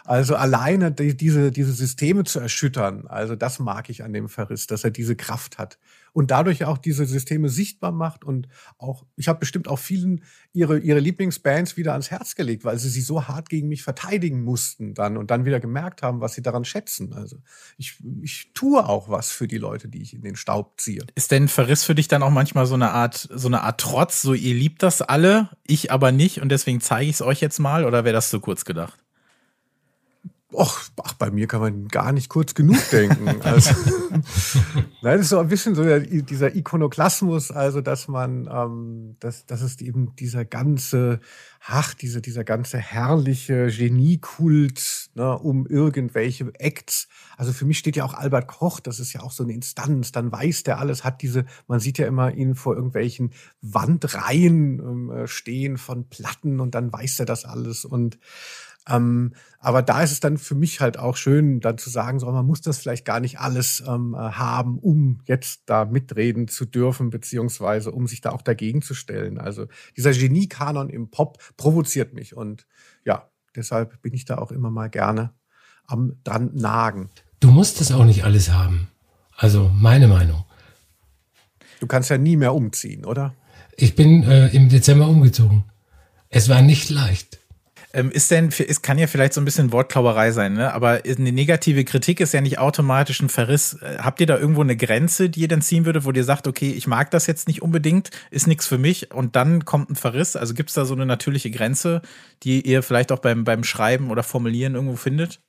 Also 0.08 0.36
alleine 0.36 0.90
die, 0.90 1.14
diese, 1.14 1.52
diese 1.52 1.74
Systeme 1.74 2.24
zu 2.24 2.40
erschüttern, 2.40 3.06
also 3.08 3.36
das 3.36 3.58
mag 3.58 3.90
ich 3.90 4.04
an 4.04 4.14
dem 4.14 4.30
Verriss, 4.30 4.66
dass 4.66 4.82
er 4.82 4.90
diese 4.90 5.16
Kraft 5.16 5.58
hat 5.58 5.78
und 6.14 6.30
dadurch 6.30 6.64
auch 6.64 6.78
diese 6.78 7.04
Systeme 7.04 7.50
sichtbar 7.50 7.92
macht 7.92 8.24
und 8.24 8.48
auch, 8.78 9.04
ich 9.16 9.28
habe 9.28 9.38
bestimmt 9.38 9.68
auch 9.68 9.78
vielen 9.78 10.24
ihre, 10.54 10.78
ihre 10.78 11.00
Lieblingsbands 11.00 11.76
wieder 11.76 11.92
ans 11.92 12.10
Herz 12.10 12.36
gelegt, 12.36 12.64
weil 12.64 12.78
sie 12.78 12.88
sie 12.88 13.02
so 13.02 13.28
hart 13.28 13.50
gegen 13.50 13.68
mich 13.68 13.82
verteidigen 13.82 14.42
mussten 14.44 14.94
dann 14.94 15.18
und 15.18 15.30
dann 15.30 15.44
wieder 15.44 15.60
gemerkt 15.60 16.00
haben, 16.02 16.22
was 16.22 16.32
sie 16.32 16.40
daran 16.40 16.64
schätzen. 16.64 17.12
Also 17.12 17.36
ich, 17.76 17.98
ich 18.22 18.52
tue 18.54 18.88
auch 18.88 19.10
was 19.10 19.30
für 19.30 19.46
die 19.46 19.58
Leute, 19.58 19.88
die 19.88 20.00
ich 20.00 20.14
in 20.14 20.22
den 20.22 20.36
Staub 20.36 20.80
ziehe. 20.80 21.04
Ist 21.16 21.32
denn 21.32 21.48
Verriss 21.48 21.84
für 21.84 21.94
dich 21.94 22.08
dann 22.08 22.22
auch 22.22 22.30
manchmal 22.30 22.64
so 22.64 22.76
eine 22.76 22.92
Art, 22.92 23.28
so 23.30 23.48
eine 23.48 23.60
Art 23.60 23.78
Trotz, 23.78 24.22
so 24.22 24.32
ihr 24.32 24.54
liebt 24.54 24.82
das 24.82 25.02
alle, 25.02 25.50
ich 25.66 25.92
aber 25.92 26.12
nicht 26.12 26.40
und 26.40 26.48
deswegen 26.48 26.80
zeige 26.80 27.10
ich 27.10 27.16
es 27.16 27.22
euch 27.22 27.42
jetzt 27.42 27.58
mal 27.58 27.84
oder 27.84 28.04
wäre 28.04 28.14
das 28.14 28.30
zu 28.30 28.40
kurz 28.40 28.64
gedacht? 28.64 29.04
Och, 30.50 30.80
ach, 31.02 31.12
bei 31.12 31.30
mir 31.30 31.46
kann 31.46 31.60
man 31.60 31.88
gar 31.88 32.12
nicht 32.12 32.30
kurz 32.30 32.54
genug 32.54 32.78
denken. 32.90 33.28
Also, 33.44 33.74
nein, 35.02 35.18
das 35.18 35.20
ist 35.22 35.28
so 35.28 35.38
ein 35.38 35.48
bisschen 35.48 35.74
so 35.74 35.84
der, 35.84 36.00
dieser 36.00 36.56
Ikonoklasmus, 36.56 37.50
also 37.50 37.82
dass 37.82 38.08
man, 38.08 38.48
ähm, 38.50 39.16
dass, 39.20 39.44
dass 39.44 39.60
es 39.60 39.80
eben 39.80 40.16
dieser 40.16 40.46
ganze, 40.46 41.20
ach, 41.64 41.92
diese, 41.92 42.22
dieser 42.22 42.44
ganze 42.44 42.78
herrliche 42.78 43.68
Geniekult 43.68 45.10
ne, 45.14 45.38
um 45.38 45.66
irgendwelche 45.66 46.50
Acts. 46.58 47.08
Also 47.36 47.52
für 47.52 47.66
mich 47.66 47.78
steht 47.78 47.96
ja 47.96 48.04
auch 48.04 48.14
Albert 48.14 48.48
Koch, 48.48 48.80
das 48.80 49.00
ist 49.00 49.12
ja 49.12 49.20
auch 49.20 49.32
so 49.32 49.44
eine 49.44 49.52
Instanz, 49.52 50.12
dann 50.12 50.32
weiß 50.32 50.62
der 50.62 50.78
alles, 50.78 51.04
hat 51.04 51.20
diese, 51.20 51.44
man 51.66 51.80
sieht 51.80 51.98
ja 51.98 52.06
immer 52.06 52.32
ihn 52.32 52.54
vor 52.54 52.74
irgendwelchen 52.74 53.32
Wandreihen 53.60 54.78
ähm, 54.80 55.26
stehen 55.26 55.76
von 55.76 56.08
Platten 56.08 56.60
und 56.60 56.74
dann 56.74 56.90
weiß 56.90 57.20
er 57.20 57.26
das 57.26 57.44
alles 57.44 57.84
und 57.84 58.18
ähm, 58.88 59.34
aber 59.60 59.82
da 59.82 60.02
ist 60.02 60.12
es 60.12 60.20
dann 60.20 60.38
für 60.38 60.54
mich 60.54 60.80
halt 60.80 60.98
auch 60.98 61.16
schön, 61.16 61.60
dann 61.60 61.78
zu 61.78 61.90
sagen, 61.90 62.18
so, 62.18 62.30
man 62.30 62.46
muss 62.46 62.60
das 62.60 62.78
vielleicht 62.78 63.04
gar 63.04 63.20
nicht 63.20 63.38
alles 63.38 63.82
ähm, 63.86 64.14
äh, 64.14 64.18
haben, 64.18 64.78
um 64.78 65.20
jetzt 65.26 65.62
da 65.66 65.84
mitreden 65.84 66.48
zu 66.48 66.64
dürfen, 66.64 67.10
beziehungsweise 67.10 67.90
um 67.92 68.06
sich 68.06 68.20
da 68.20 68.30
auch 68.30 68.42
dagegen 68.42 68.82
zu 68.82 68.94
stellen. 68.94 69.38
Also 69.38 69.66
dieser 69.96 70.12
Genie-Kanon 70.12 70.88
im 70.88 71.10
Pop 71.10 71.38
provoziert 71.56 72.14
mich 72.14 72.36
und 72.36 72.66
ja, 73.04 73.28
deshalb 73.54 74.00
bin 74.00 74.14
ich 74.14 74.24
da 74.24 74.38
auch 74.38 74.52
immer 74.52 74.70
mal 74.70 74.88
gerne 74.88 75.32
am 75.86 76.16
dran 76.24 76.50
nagen. 76.54 77.10
Du 77.40 77.50
musst 77.50 77.80
das 77.80 77.92
auch 77.92 78.04
nicht 78.04 78.24
alles 78.24 78.50
haben. 78.50 78.88
Also 79.36 79.70
meine 79.74 80.08
Meinung. 80.08 80.44
Du 81.80 81.86
kannst 81.86 82.10
ja 82.10 82.18
nie 82.18 82.36
mehr 82.36 82.54
umziehen, 82.54 83.04
oder? 83.04 83.34
Ich 83.76 83.94
bin 83.94 84.24
äh, 84.24 84.48
im 84.48 84.68
Dezember 84.68 85.08
umgezogen. 85.08 85.64
Es 86.28 86.48
war 86.48 86.62
nicht 86.62 86.90
leicht. 86.90 87.38
Ähm, 87.98 88.12
ist 88.12 88.30
denn, 88.30 88.50
es 88.50 88.80
kann 88.80 88.96
ja 88.96 89.08
vielleicht 89.08 89.32
so 89.32 89.40
ein 89.40 89.44
bisschen 89.44 89.72
Wortklauberei 89.72 90.30
sein, 90.30 90.52
ne? 90.52 90.72
aber 90.72 91.02
eine 91.04 91.32
negative 91.32 91.84
Kritik 91.84 92.20
ist 92.20 92.32
ja 92.32 92.40
nicht 92.40 92.60
automatisch 92.60 93.20
ein 93.20 93.28
Verriss. 93.28 93.72
Äh, 93.74 93.98
habt 93.98 94.20
ihr 94.20 94.26
da 94.28 94.38
irgendwo 94.38 94.60
eine 94.60 94.76
Grenze, 94.76 95.28
die 95.28 95.40
ihr 95.40 95.48
dann 95.48 95.62
ziehen 95.62 95.84
würdet, 95.84 96.04
wo 96.04 96.12
ihr 96.12 96.22
sagt, 96.22 96.46
okay, 96.46 96.70
ich 96.70 96.86
mag 96.86 97.10
das 97.10 97.26
jetzt 97.26 97.48
nicht 97.48 97.60
unbedingt, 97.60 98.10
ist 98.30 98.46
nichts 98.46 98.68
für 98.68 98.78
mich 98.78 99.12
und 99.12 99.34
dann 99.34 99.64
kommt 99.64 99.90
ein 99.90 99.96
Verriss? 99.96 100.36
Also 100.36 100.54
gibt 100.54 100.68
es 100.68 100.74
da 100.74 100.84
so 100.84 100.94
eine 100.94 101.06
natürliche 101.06 101.50
Grenze, 101.50 102.00
die 102.44 102.60
ihr 102.60 102.84
vielleicht 102.84 103.10
auch 103.10 103.18
beim, 103.18 103.42
beim 103.42 103.64
Schreiben 103.64 104.12
oder 104.12 104.22
Formulieren 104.22 104.76
irgendwo 104.76 104.94
findet? 104.94 105.40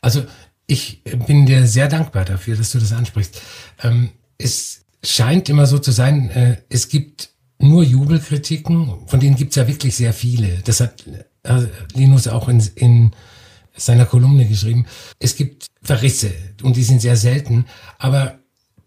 Also 0.00 0.24
ich 0.66 1.04
bin 1.04 1.44
dir 1.44 1.66
sehr 1.66 1.88
dankbar 1.88 2.24
dafür, 2.24 2.56
dass 2.56 2.72
du 2.72 2.78
das 2.78 2.94
ansprichst. 2.94 3.42
Ähm, 3.82 4.08
es 4.38 4.86
scheint 5.02 5.50
immer 5.50 5.66
so 5.66 5.78
zu 5.78 5.92
sein, 5.92 6.30
äh, 6.30 6.56
es 6.70 6.88
gibt 6.88 7.34
nur 7.58 7.82
Jubelkritiken, 7.82 9.06
von 9.06 9.20
denen 9.20 9.36
gibt's 9.36 9.56
ja 9.56 9.68
wirklich 9.68 9.94
sehr 9.94 10.14
viele. 10.14 10.62
Das 10.64 10.80
hat 10.80 11.04
äh, 11.44 11.66
Linus 11.94 12.28
auch 12.28 12.48
in, 12.48 12.60
in 12.74 13.12
seiner 13.76 14.06
Kolumne 14.06 14.46
geschrieben. 14.46 14.86
Es 15.18 15.36
gibt 15.36 15.66
Verrisse 15.82 16.32
und 16.62 16.76
die 16.76 16.84
sind 16.84 17.00
sehr 17.00 17.16
selten, 17.16 17.66
aber 17.98 18.38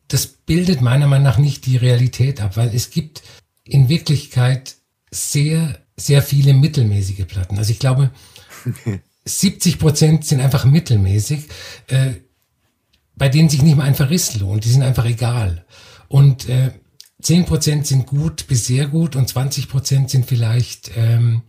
das 0.07 0.27
bildet 0.27 0.81
meiner 0.81 1.07
Meinung 1.07 1.25
nach 1.25 1.37
nicht 1.37 1.65
die 1.65 1.77
Realität 1.77 2.41
ab, 2.41 2.57
weil 2.57 2.73
es 2.73 2.89
gibt 2.89 3.23
in 3.63 3.89
Wirklichkeit 3.89 4.75
sehr, 5.11 5.79
sehr 5.97 6.21
viele 6.21 6.53
mittelmäßige 6.53 7.25
Platten. 7.25 7.57
Also 7.57 7.71
ich 7.71 7.79
glaube, 7.79 8.11
70 9.25 9.79
Prozent 9.79 10.25
sind 10.25 10.39
einfach 10.39 10.65
mittelmäßig, 10.65 11.47
äh, 11.87 12.11
bei 13.15 13.29
denen 13.29 13.49
sich 13.49 13.61
nicht 13.61 13.75
mal 13.75 13.83
ein 13.83 13.95
Verriss 13.95 14.35
lohnt. 14.35 14.63
Die 14.63 14.69
sind 14.69 14.83
einfach 14.83 15.05
egal. 15.05 15.65
Und 16.07 16.47
äh, 16.47 16.71
10% 17.21 17.83
sind 17.83 18.05
gut 18.05 18.47
bis 18.47 18.67
sehr 18.67 18.87
gut 18.87 19.15
und 19.15 19.29
20% 19.29 20.07
sind 20.07 20.25
vielleicht 20.25 20.91
ähm, 20.95 21.41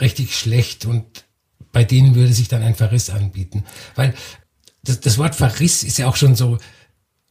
richtig 0.00 0.36
schlecht 0.36 0.86
und 0.86 1.24
bei 1.72 1.84
denen 1.84 2.14
würde 2.14 2.32
sich 2.32 2.48
dann 2.48 2.62
ein 2.62 2.74
Verriss 2.74 3.10
anbieten. 3.10 3.64
Weil 3.94 4.14
das, 4.82 5.00
das 5.00 5.18
Wort 5.18 5.34
Verriss 5.34 5.82
ist 5.82 5.98
ja 5.98 6.08
auch 6.08 6.16
schon 6.16 6.34
so 6.34 6.58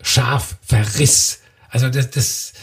scharf, 0.02 0.58
Verriss. 0.62 1.40
Also 1.70 1.90
das, 1.90 2.12
das 2.12 2.54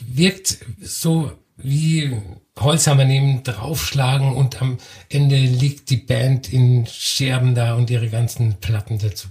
wirkt 0.00 0.58
so 0.80 1.32
wie 1.56 2.16
Holzhammer 2.58 3.04
nehmen, 3.04 3.42
draufschlagen 3.42 4.32
und 4.32 4.60
am 4.60 4.78
Ende 5.08 5.36
liegt 5.36 5.90
die 5.90 5.96
Band 5.96 6.52
in 6.52 6.86
Scherben 6.86 7.54
da 7.54 7.74
und 7.74 7.90
ihre 7.90 8.08
ganzen 8.08 8.54
Platten 8.60 8.98
dazu 8.98 9.28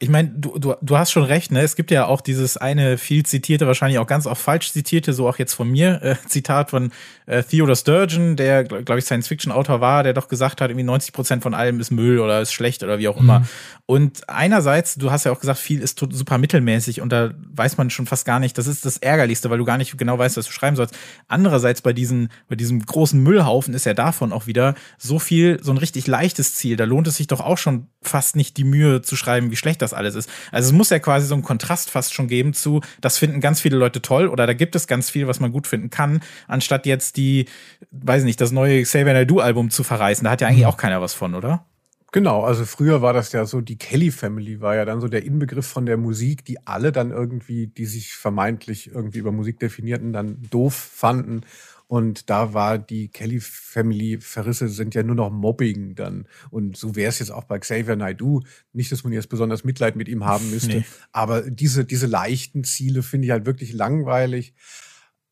ich 0.00 0.08
meine, 0.08 0.28
du, 0.28 0.56
du, 0.58 0.74
du 0.80 0.96
hast 0.96 1.10
schon 1.10 1.24
recht, 1.24 1.50
ne? 1.50 1.60
Es 1.60 1.74
gibt 1.74 1.90
ja 1.90 2.06
auch 2.06 2.20
dieses 2.20 2.56
eine 2.56 2.98
viel 2.98 3.26
zitierte, 3.26 3.66
wahrscheinlich 3.66 3.98
auch 3.98 4.06
ganz 4.06 4.28
oft 4.28 4.40
falsch 4.40 4.70
zitierte, 4.70 5.12
so 5.12 5.28
auch 5.28 5.38
jetzt 5.38 5.54
von 5.54 5.68
mir, 5.68 6.00
äh, 6.02 6.14
Zitat 6.28 6.70
von 6.70 6.92
äh, 7.26 7.42
Theodore 7.42 7.74
Sturgeon, 7.74 8.36
der, 8.36 8.62
glaube 8.62 8.98
ich, 8.98 9.04
Science-Fiction-Autor 9.04 9.80
war, 9.80 10.04
der 10.04 10.12
doch 10.12 10.28
gesagt 10.28 10.60
hat, 10.60 10.70
irgendwie 10.70 10.84
90 10.84 11.12
Prozent 11.12 11.42
von 11.42 11.52
allem 11.52 11.80
ist 11.80 11.90
Müll 11.90 12.20
oder 12.20 12.40
ist 12.40 12.52
schlecht 12.52 12.84
oder 12.84 13.00
wie 13.00 13.08
auch 13.08 13.16
immer. 13.16 13.40
Mhm. 13.40 13.48
Und 13.86 14.28
einerseits, 14.28 14.94
du 14.94 15.10
hast 15.10 15.24
ja 15.24 15.32
auch 15.32 15.40
gesagt, 15.40 15.58
viel 15.58 15.80
ist 15.80 15.98
super 15.98 16.38
mittelmäßig 16.38 17.00
und 17.00 17.10
da 17.10 17.32
weiß 17.54 17.76
man 17.76 17.90
schon 17.90 18.06
fast 18.06 18.24
gar 18.24 18.38
nicht, 18.38 18.56
das 18.56 18.66
ist 18.66 18.84
das 18.84 18.98
Ärgerlichste, 18.98 19.50
weil 19.50 19.58
du 19.58 19.64
gar 19.64 19.78
nicht 19.78 19.98
genau 19.98 20.18
weißt, 20.18 20.36
was 20.36 20.46
du 20.46 20.52
schreiben 20.52 20.76
sollst. 20.76 20.96
Andererseits 21.26 21.82
bei 21.82 21.92
diesen, 21.92 22.28
bei 22.48 22.54
diesem 22.54 22.84
großen 22.84 23.20
Müllhaufen 23.20 23.74
ist 23.74 23.86
ja 23.86 23.94
davon 23.94 24.32
auch 24.32 24.46
wieder 24.46 24.74
so 24.96 25.18
viel, 25.18 25.58
so 25.62 25.72
ein 25.72 25.78
richtig 25.78 26.06
leichtes 26.06 26.54
Ziel. 26.54 26.76
Da 26.76 26.84
lohnt 26.84 27.08
es 27.08 27.16
sich 27.16 27.26
doch 27.26 27.40
auch 27.40 27.58
schon 27.58 27.88
fast 28.00 28.36
nicht 28.36 28.56
die 28.58 28.64
Mühe 28.64 29.02
zu 29.02 29.16
schreiben, 29.16 29.50
wie 29.50 29.56
schlecht 29.56 29.82
das 29.82 29.87
alles 29.92 30.14
ist. 30.14 30.30
Also 30.52 30.68
es 30.68 30.72
muss 30.72 30.90
ja 30.90 30.98
quasi 30.98 31.26
so 31.26 31.34
einen 31.34 31.42
Kontrast 31.42 31.90
fast 31.90 32.14
schon 32.14 32.28
geben 32.28 32.52
zu, 32.52 32.80
das 33.00 33.18
finden 33.18 33.40
ganz 33.40 33.60
viele 33.60 33.76
Leute 33.76 34.02
toll 34.02 34.28
oder 34.28 34.46
da 34.46 34.52
gibt 34.52 34.76
es 34.76 34.86
ganz 34.86 35.10
viel, 35.10 35.26
was 35.26 35.40
man 35.40 35.52
gut 35.52 35.66
finden 35.66 35.90
kann, 35.90 36.20
anstatt 36.46 36.86
jetzt 36.86 37.16
die, 37.16 37.46
weiß 37.90 38.24
nicht, 38.24 38.40
das 38.40 38.52
neue 38.52 38.82
Xavier 38.82 39.12
Naidoo 39.12 39.40
Album 39.40 39.70
zu 39.70 39.82
verreißen. 39.82 40.24
Da 40.24 40.30
hat 40.30 40.40
ja 40.40 40.48
eigentlich 40.48 40.62
mhm. 40.64 40.70
auch 40.70 40.76
keiner 40.76 41.00
was 41.00 41.14
von, 41.14 41.34
oder? 41.34 41.64
Genau, 42.10 42.42
also 42.42 42.64
früher 42.64 43.02
war 43.02 43.12
das 43.12 43.32
ja 43.32 43.44
so, 43.44 43.60
die 43.60 43.76
Kelly 43.76 44.10
Family 44.10 44.62
war 44.62 44.74
ja 44.74 44.86
dann 44.86 45.02
so 45.02 45.08
der 45.08 45.24
Inbegriff 45.24 45.66
von 45.66 45.84
der 45.84 45.98
Musik, 45.98 46.42
die 46.42 46.66
alle 46.66 46.90
dann 46.90 47.10
irgendwie, 47.10 47.66
die 47.66 47.84
sich 47.84 48.14
vermeintlich 48.14 48.90
irgendwie 48.94 49.18
über 49.18 49.30
Musik 49.30 49.58
definierten, 49.58 50.14
dann 50.14 50.40
doof 50.50 50.74
fanden. 50.74 51.42
Und 51.88 52.28
da 52.28 52.52
war 52.52 52.78
die 52.78 53.08
Kelly 53.08 53.40
Family 53.40 54.20
Verrisse 54.20 54.68
sind 54.68 54.94
ja 54.94 55.02
nur 55.02 55.16
noch 55.16 55.30
Mobbing 55.30 55.94
dann. 55.94 56.28
Und 56.50 56.76
so 56.76 56.94
wäre 56.94 57.08
es 57.08 57.18
jetzt 57.18 57.30
auch 57.30 57.44
bei 57.44 57.58
Xavier 57.58 57.96
Naidoo. 57.96 58.42
Nicht, 58.74 58.92
dass 58.92 59.04
man 59.04 59.12
jetzt 59.14 59.30
besonders 59.30 59.64
Mitleid 59.64 59.96
mit 59.96 60.06
ihm 60.06 60.24
haben 60.24 60.50
müsste. 60.50 60.78
Nee. 60.78 60.84
Aber 61.12 61.50
diese, 61.50 61.86
diese 61.86 62.06
leichten 62.06 62.62
Ziele 62.62 63.02
finde 63.02 63.26
ich 63.26 63.30
halt 63.32 63.46
wirklich 63.46 63.72
langweilig 63.72 64.54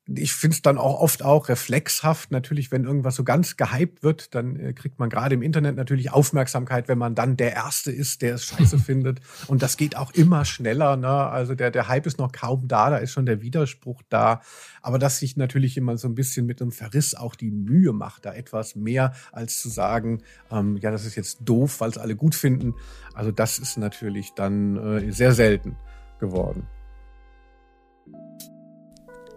ich 0.09 0.33
finde 0.35 0.55
es 0.55 0.63
dann 0.63 0.79
auch 0.79 1.01
oft 1.01 1.25
auch 1.25 1.49
reflexhaft. 1.49 2.31
Natürlich, 2.31 2.71
wenn 2.71 2.85
irgendwas 2.85 3.17
so 3.17 3.25
ganz 3.25 3.57
gehypt 3.57 4.05
wird, 4.05 4.35
dann 4.37 4.57
äh, 4.57 4.73
kriegt 4.73 5.01
man 5.01 5.11
gerade 5.11 5.35
im 5.35 5.43
Internet 5.43 5.75
natürlich 5.75 6.13
Aufmerksamkeit, 6.13 6.87
wenn 6.87 6.99
man 6.99 7.17
dann 7.17 7.37
der 7.37 7.55
Erste 7.55 7.91
ist, 7.91 8.23
der 8.23 8.37
es 8.37 8.45
scheiße 8.45 8.79
findet. 8.87 9.21
Und 9.49 9.63
das 9.63 9.77
geht 9.77 9.97
auch 9.97 10.13
immer 10.13 10.45
schneller. 10.45 10.97
Ne? 10.97 11.09
Also 11.09 11.57
der, 11.57 11.73
der 11.73 11.89
Hype 11.89 12.07
ist 12.07 12.19
noch 12.19 12.31
kaum 12.31 12.69
da, 12.69 12.91
da 12.91 12.99
ist 12.99 13.13
schon 13.13 13.27
der 13.27 13.43
Widerspruch 13.43 14.03
da. 14.09 14.43
Aber 14.81 15.01
dass 15.01 15.19
sich 15.19 15.37
natürlich 15.37 15.75
jemand 15.75 15.99
so 15.99 16.07
ein 16.07 16.15
bisschen 16.15 16.47
mit 16.47 16.63
einem 16.63 16.71
Verriss 16.71 17.17
auch 17.17 17.35
die 17.35 17.51
Mühe 17.51 17.93
macht, 17.93 18.27
da 18.27 18.33
etwas 18.33 18.77
mehr 18.77 19.13
als 19.33 19.61
zu 19.61 19.69
sagen, 19.69 20.23
ähm, 20.53 20.77
ja, 20.77 20.93
das 20.93 21.05
ist 21.05 21.17
jetzt 21.17 21.41
doof, 21.45 21.81
weil 21.81 21.91
es 21.91 21.99
alle 21.99 22.15
gut 22.15 22.37
finden. 22.37 22.75
Also 23.15 23.33
das 23.33 23.59
ist 23.59 23.77
natürlich 23.77 24.35
dann 24.35 24.77
äh, 24.77 25.13
sehr 25.13 25.33
selten 25.33 25.77
geworden. 26.21 26.69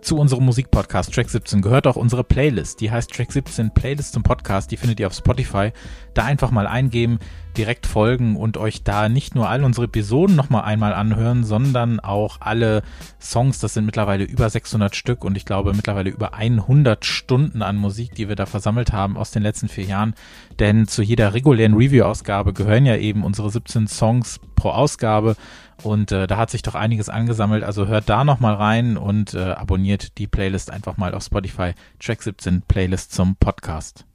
Zu 0.02 0.18
unserem 0.18 0.46
Musikpodcast 0.46 1.14
Track 1.14 1.30
17 1.30 1.62
gehört 1.62 1.86
auch 1.86 1.98
unsere 1.98 2.24
Playlist. 2.24 2.80
Die 2.80 2.90
heißt 2.90 3.12
Track 3.12 3.32
17 3.32 3.72
Playlist 3.72 4.14
zum 4.14 4.24
Podcast. 4.24 4.72
Die 4.72 4.78
findet 4.78 5.00
ihr 5.00 5.08
auf 5.08 5.14
Spotify. 5.14 5.72
Da 6.14 6.24
einfach 6.24 6.52
mal 6.52 6.68
eingeben, 6.68 7.20
direkt 7.58 7.86
folgen 7.86 8.38
und 8.38 8.56
euch 8.56 8.84
da 8.84 9.10
nicht 9.10 9.36
nur 9.36 9.50
all 9.50 9.64
unsere 9.64 9.86
Episoden 9.86 10.38
nochmal 10.38 10.64
einmal 10.64 10.94
anhören, 10.94 11.44
sondern 11.44 12.00
auch 12.00 12.38
alle 12.40 12.82
Songs. 13.20 13.60
Das 13.60 13.74
sind 13.74 13.86
mittlerweile 13.86 14.24
über 14.24 14.50
600 14.50 14.96
Stück 14.96 15.26
und 15.26 15.36
ich 15.36 15.46
glaube 15.46 15.74
mittlerweile 15.74 16.10
über 16.10 16.34
100 16.34 17.04
Stunden 17.04 17.62
an 17.62 17.76
Musik, 17.76 18.16
die 18.16 18.30
wir 18.30 18.38
da 18.38 18.46
versammelt 18.46 18.94
haben 18.94 19.18
aus 19.18 19.32
den 19.32 19.44
letzten 19.44 19.68
vier 19.68 19.84
Jahren. 19.84 20.16
Denn 20.60 20.88
zu 20.88 21.02
jeder 21.02 21.34
regulären 21.34 21.74
Review-Ausgabe 21.76 22.54
gehören 22.54 22.86
ja 22.86 22.96
eben 22.96 23.26
unsere 23.26 23.50
17 23.50 23.88
Songs 23.88 24.40
pro 24.56 24.70
Ausgabe. 24.70 25.36
Und 25.84 26.12
äh, 26.12 26.28
da 26.28 26.38
hat 26.38 26.50
sich 26.50 26.62
doch 26.62 26.76
einiges 26.76 27.10
angesammelt. 27.10 27.64
Also 27.64 27.88
hört 27.88 28.10
da 28.10 28.24
nochmal 28.24 28.56
rein 28.56 28.98
und 28.98 29.34
äh, 29.34 29.40
abonniert 29.40 30.18
die 30.18 30.28
Playlist 30.28 30.72
einfach 30.72 30.98
mal 30.98 31.14
auf 31.14 31.24
Spotify. 31.24 31.74
Track 32.00 32.24
17 32.24 32.62
Playlist 32.64 33.14
zum 33.14 33.36
Podcast. 33.36 34.06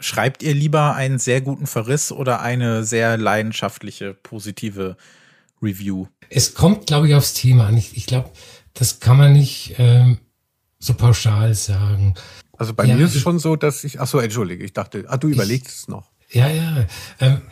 Schreibt 0.00 0.42
ihr 0.42 0.54
lieber 0.54 0.94
einen 0.94 1.18
sehr 1.18 1.40
guten 1.40 1.66
Verriss 1.66 2.12
oder 2.12 2.40
eine 2.40 2.84
sehr 2.84 3.16
leidenschaftliche, 3.16 4.14
positive 4.14 4.96
Review? 5.60 6.06
Es 6.30 6.54
kommt, 6.54 6.86
glaube 6.86 7.08
ich, 7.08 7.14
aufs 7.14 7.34
Thema 7.34 7.66
an. 7.66 7.76
Ich, 7.76 7.96
ich 7.96 8.06
glaube, 8.06 8.30
das 8.74 9.00
kann 9.00 9.16
man 9.16 9.32
nicht 9.32 9.74
ähm, 9.78 10.18
so 10.78 10.94
pauschal 10.94 11.54
sagen. 11.54 12.14
Also 12.56 12.74
bei 12.74 12.84
ja, 12.84 12.94
mir 12.94 13.06
ist 13.06 13.16
es 13.16 13.22
schon 13.22 13.38
so, 13.38 13.56
dass 13.56 13.82
ich, 13.82 14.00
ach 14.00 14.06
so, 14.06 14.18
entschuldige, 14.20 14.64
ich 14.64 14.72
dachte, 14.72 15.04
ah, 15.08 15.16
du 15.16 15.28
überlegst 15.28 15.80
es 15.80 15.88
noch. 15.88 16.10
Ja, 16.30 16.48
ja. 16.48 16.86
Ähm, 17.20 17.42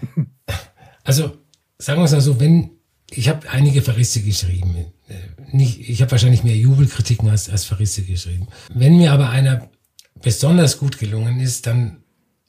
also 1.05 1.37
sagen 1.79 2.01
wir 2.01 2.05
es 2.05 2.13
mal 2.13 2.21
so, 2.21 2.41
wenn 2.41 2.71
ich 3.11 3.29
habe 3.29 3.49
einige 3.51 3.83
Verrisse 3.83 4.23
geschrieben. 4.23 4.93
Äh, 5.09 5.15
nicht, 5.53 5.89
ich 5.89 6.03
habe 6.03 6.11
wahrscheinlich 6.11 6.43
mehr 6.43 6.57
Jubelkritiken 6.57 7.29
als, 7.29 7.49
als 7.49 7.65
Verrisse 7.65 8.03
geschrieben. 8.03 8.49
Wenn 8.73 8.97
mir 8.97 9.13
aber 9.13 9.31
einer 9.31 9.71
besonders 10.23 10.79
gut 10.79 10.99
gelungen 10.99 11.41
ist, 11.41 11.67
dann 11.67 11.99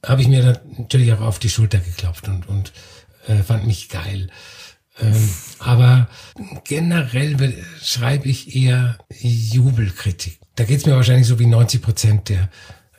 habe 0.06 0.22
ich 0.22 0.28
mir 0.28 0.62
natürlich 0.78 1.12
auch 1.14 1.22
auf 1.22 1.40
die 1.40 1.50
Schulter 1.50 1.80
geklopft 1.80 2.28
und, 2.28 2.48
und 2.48 2.72
äh, 3.28 3.44
fand 3.44 3.68
mich 3.68 3.90
geil. 3.90 4.30
Ähm, 5.00 5.30
aber 5.60 6.10
generell 6.64 7.64
schreibe 7.82 8.28
ich 8.30 8.56
eher 8.56 8.98
Jubelkritik. 9.20 10.40
Da 10.56 10.64
geht 10.64 10.80
es 10.80 10.86
mir 10.86 10.96
wahrscheinlich 10.96 11.28
so 11.28 11.38
wie 11.38 11.46
90 11.46 11.82
Prozent 11.82 12.30
der 12.30 12.50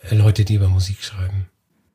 äh, 0.09 0.14
Leute, 0.14 0.45
die 0.45 0.55
über 0.55 0.69
Musik 0.69 1.03
schreiben. 1.03 1.47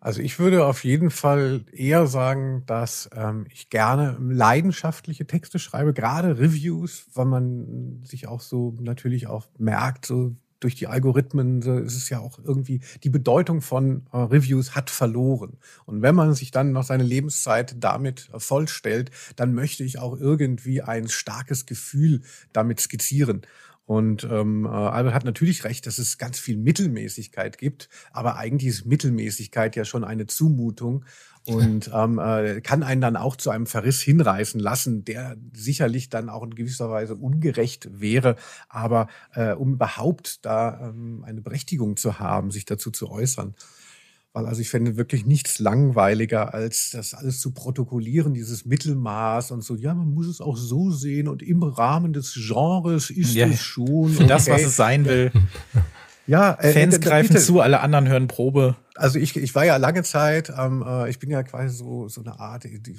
Also 0.04 0.22
ich 0.22 0.38
würde 0.38 0.66
auf 0.66 0.84
jeden 0.84 1.12
Fall 1.12 1.64
eher 1.72 2.08
sagen, 2.08 2.64
dass 2.66 3.10
ähm, 3.16 3.46
ich 3.50 3.70
gerne 3.70 4.18
leidenschaftliche 4.20 5.26
Texte 5.26 5.60
schreibe, 5.60 5.94
gerade 5.94 6.40
Reviews, 6.40 7.06
weil 7.14 7.24
man 7.24 8.02
sich 8.04 8.28
auch 8.28 8.42
so 8.42 8.76
natürlich 8.82 9.28
auch 9.28 9.48
merkt, 9.58 10.06
so 10.06 10.36
durch 10.60 10.76
die 10.76 10.88
Algorithmen 10.88 11.62
so 11.62 11.78
ist 11.78 11.96
es 11.96 12.10
ja 12.10 12.20
auch 12.20 12.38
irgendwie, 12.44 12.82
die 13.06 13.10
Bedeutung 13.10 13.62
von 13.62 14.06
äh, 14.12 14.18
Reviews 14.18 14.76
hat 14.76 14.90
verloren. 14.90 15.58
Und 15.86 16.02
wenn 16.02 16.16
man 16.16 16.34
sich 16.34 16.52
dann 16.52 16.74
noch 16.74 16.84
seine 16.84 17.04
Lebenszeit 17.04 17.78
damit 17.80 18.30
äh, 18.34 18.42
vollstellt, 18.42 19.10
dann 19.38 19.54
möchte 19.54 19.86
ich 19.86 20.00
auch 20.00 20.20
irgendwie 20.20 20.82
ein 20.82 21.08
starkes 21.08 21.66
Gefühl 21.66 22.24
damit 22.52 22.82
skizzieren. 22.82 23.44
Und 23.86 24.24
ähm, 24.24 24.66
äh, 24.66 24.70
Albert 24.70 25.14
hat 25.14 25.26
natürlich 25.26 25.66
recht, 25.66 25.86
dass 25.86 25.98
es 25.98 26.18
ganz 26.18 26.40
viel 26.40 26.58
Mittelmäßigkeit 26.58 27.58
gibt, 27.58 27.90
aber 28.12 28.38
eigentlich 28.38 28.70
ist 28.70 28.86
Mittelmäßigkeit 28.86 29.76
ja 29.76 29.84
schon 29.84 30.04
eine 30.06 30.26
Zumutung 30.26 31.04
und 31.46 31.92
ähm, 31.94 32.20
äh, 32.20 32.62
kann 32.62 32.84
einen 32.84 33.02
dann 33.02 33.18
auch 33.18 33.36
zu 33.36 33.50
einem 33.50 33.66
Verriss 33.66 34.02
hinreißen 34.02 34.62
lassen, 34.62 35.04
der 35.04 35.36
sicherlich 35.52 36.10
dann 36.10 36.30
auch 36.30 36.44
in 36.44 36.56
gewisser 36.56 36.90
Weise 36.90 37.16
ungerecht 37.16 37.90
wäre. 38.00 38.38
Aber 38.70 39.08
äh, 39.34 39.52
um 39.52 39.74
überhaupt 39.74 40.46
da 40.46 40.90
ähm, 40.90 41.24
eine 41.26 41.42
Berechtigung 41.42 41.98
zu 41.98 42.20
haben, 42.20 42.52
sich 42.52 42.64
dazu 42.64 42.92
zu 42.92 43.10
äußern, 43.10 43.56
weil 44.34 44.48
also 44.48 44.62
ich 44.62 44.70
fände 44.70 44.98
wirklich 44.98 45.26
nichts 45.26 45.60
langweiliger, 45.60 46.54
als 46.54 46.90
das 46.92 47.14
alles 47.14 47.40
zu 47.40 47.52
protokollieren, 47.52 48.34
dieses 48.34 48.66
Mittelmaß 48.66 49.52
und 49.52 49.64
so, 49.64 49.76
ja, 49.76 49.94
man 49.94 50.12
muss 50.12 50.28
es 50.28 50.42
auch 50.42 50.58
so 50.58 50.90
sehen 50.90 51.28
und 51.28 51.44
im 51.44 51.62
Rahmen 51.62 52.14
des 52.14 52.34
Genres 52.34 53.12
ist 53.12 53.36
ja, 53.36 53.48
es 53.48 53.62
schon. 53.62 54.10
Für 54.10 54.24
okay. 54.24 54.28
das, 54.28 54.50
was 54.50 54.64
es 54.64 54.76
sein 54.76 55.06
will. 55.06 55.32
Ja, 56.26 56.54
äh, 56.54 56.72
Fans 56.72 57.02
greifen 57.02 57.38
zu, 57.38 57.60
alle 57.60 57.82
anderen 57.82 58.08
hören 58.08 58.30
Probe. 58.30 58.78
Also 58.96 59.20
ich, 59.20 59.36
ich 59.36 59.54
war 59.56 59.66
ja 59.66 59.76
lange 59.76 60.04
Zeit, 60.04 60.54
ähm, 60.58 60.82
äh, 60.88 61.10
ich 61.10 61.20
bin 61.20 61.30
ja 61.30 61.44
quasi 61.44 61.76
so, 61.76 62.08
so 62.08 62.22
eine 62.22 62.40
Art 62.40 62.64
die, 62.64 62.98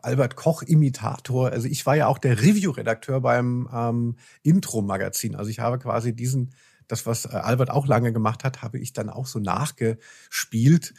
Albert 0.00 0.36
Koch-Imitator. 0.36 1.50
Also 1.50 1.68
ich 1.68 1.84
war 1.84 1.96
ja 1.96 2.06
auch 2.06 2.16
der 2.16 2.40
Review-Redakteur 2.40 3.20
beim 3.20 3.68
ähm, 3.74 4.16
Intro-Magazin. 4.42 5.34
Also 5.34 5.50
ich 5.50 5.60
habe 5.60 5.78
quasi 5.78 6.14
diesen 6.14 6.54
das, 6.92 7.06
was 7.06 7.24
äh, 7.24 7.30
Albert 7.30 7.70
auch 7.70 7.86
lange 7.86 8.12
gemacht 8.12 8.44
hat, 8.44 8.62
habe 8.62 8.78
ich 8.78 8.92
dann 8.92 9.08
auch 9.08 9.26
so 9.26 9.38
nachgespielt 9.38 10.94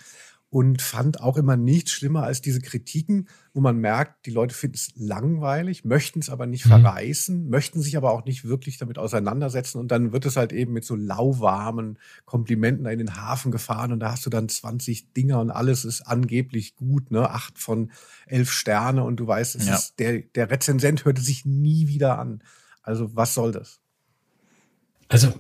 und 0.50 0.84
fand 0.84 1.20
auch 1.20 1.38
immer 1.38 1.58
nichts 1.58 1.92
schlimmer 1.92 2.24
als 2.24 2.40
diese 2.40 2.62
Kritiken, 2.62 3.28
wo 3.54 3.62
man 3.62 3.78
merkt, 3.78 4.28
die 4.28 4.32
Leute 4.32 4.54
finden 4.54 4.76
es 4.76 4.92
langweilig, 4.96 5.84
möchten 5.84 6.20
es 6.20 6.30
aber 6.30 6.46
nicht 6.46 6.66
mhm. 6.66 6.70
verreißen, 6.70 7.50
möchten 7.50 7.82
sich 7.82 7.98
aber 7.98 8.12
auch 8.12 8.26
nicht 8.26 8.46
wirklich 8.46 8.78
damit 8.78 9.00
auseinandersetzen 9.00 9.80
und 9.80 9.90
dann 9.90 10.14
wird 10.14 10.28
es 10.28 10.36
halt 10.36 10.54
eben 10.54 10.74
mit 10.74 10.86
so 10.86 10.96
lauwarmen 10.96 11.98
Komplimenten 12.26 12.86
in 12.86 13.00
den 13.00 13.16
Hafen 13.16 13.52
gefahren 13.52 13.92
und 13.94 14.00
da 14.00 14.12
hast 14.12 14.28
du 14.28 14.30
dann 14.30 14.48
20 14.48 15.14
Dinger 15.14 15.40
und 15.40 15.50
alles 15.50 15.86
ist 15.86 16.02
angeblich 16.02 16.76
gut, 16.76 17.10
ne, 17.10 17.32
acht 17.32 17.58
von 17.58 17.92
elf 18.28 18.52
Sterne 18.52 19.04
und 19.04 19.20
du 19.20 19.26
weißt, 19.26 19.56
es 19.56 19.66
ja. 19.66 19.74
ist, 19.74 19.98
der, 19.98 20.20
der 20.22 20.52
Rezensent 20.52 21.06
hörte 21.06 21.24
sich 21.24 21.46
nie 21.46 21.88
wieder 21.88 22.20
an. 22.20 22.44
Also 22.84 23.16
was 23.16 23.34
soll 23.34 23.54
das? 23.54 23.80
Also 25.08 25.34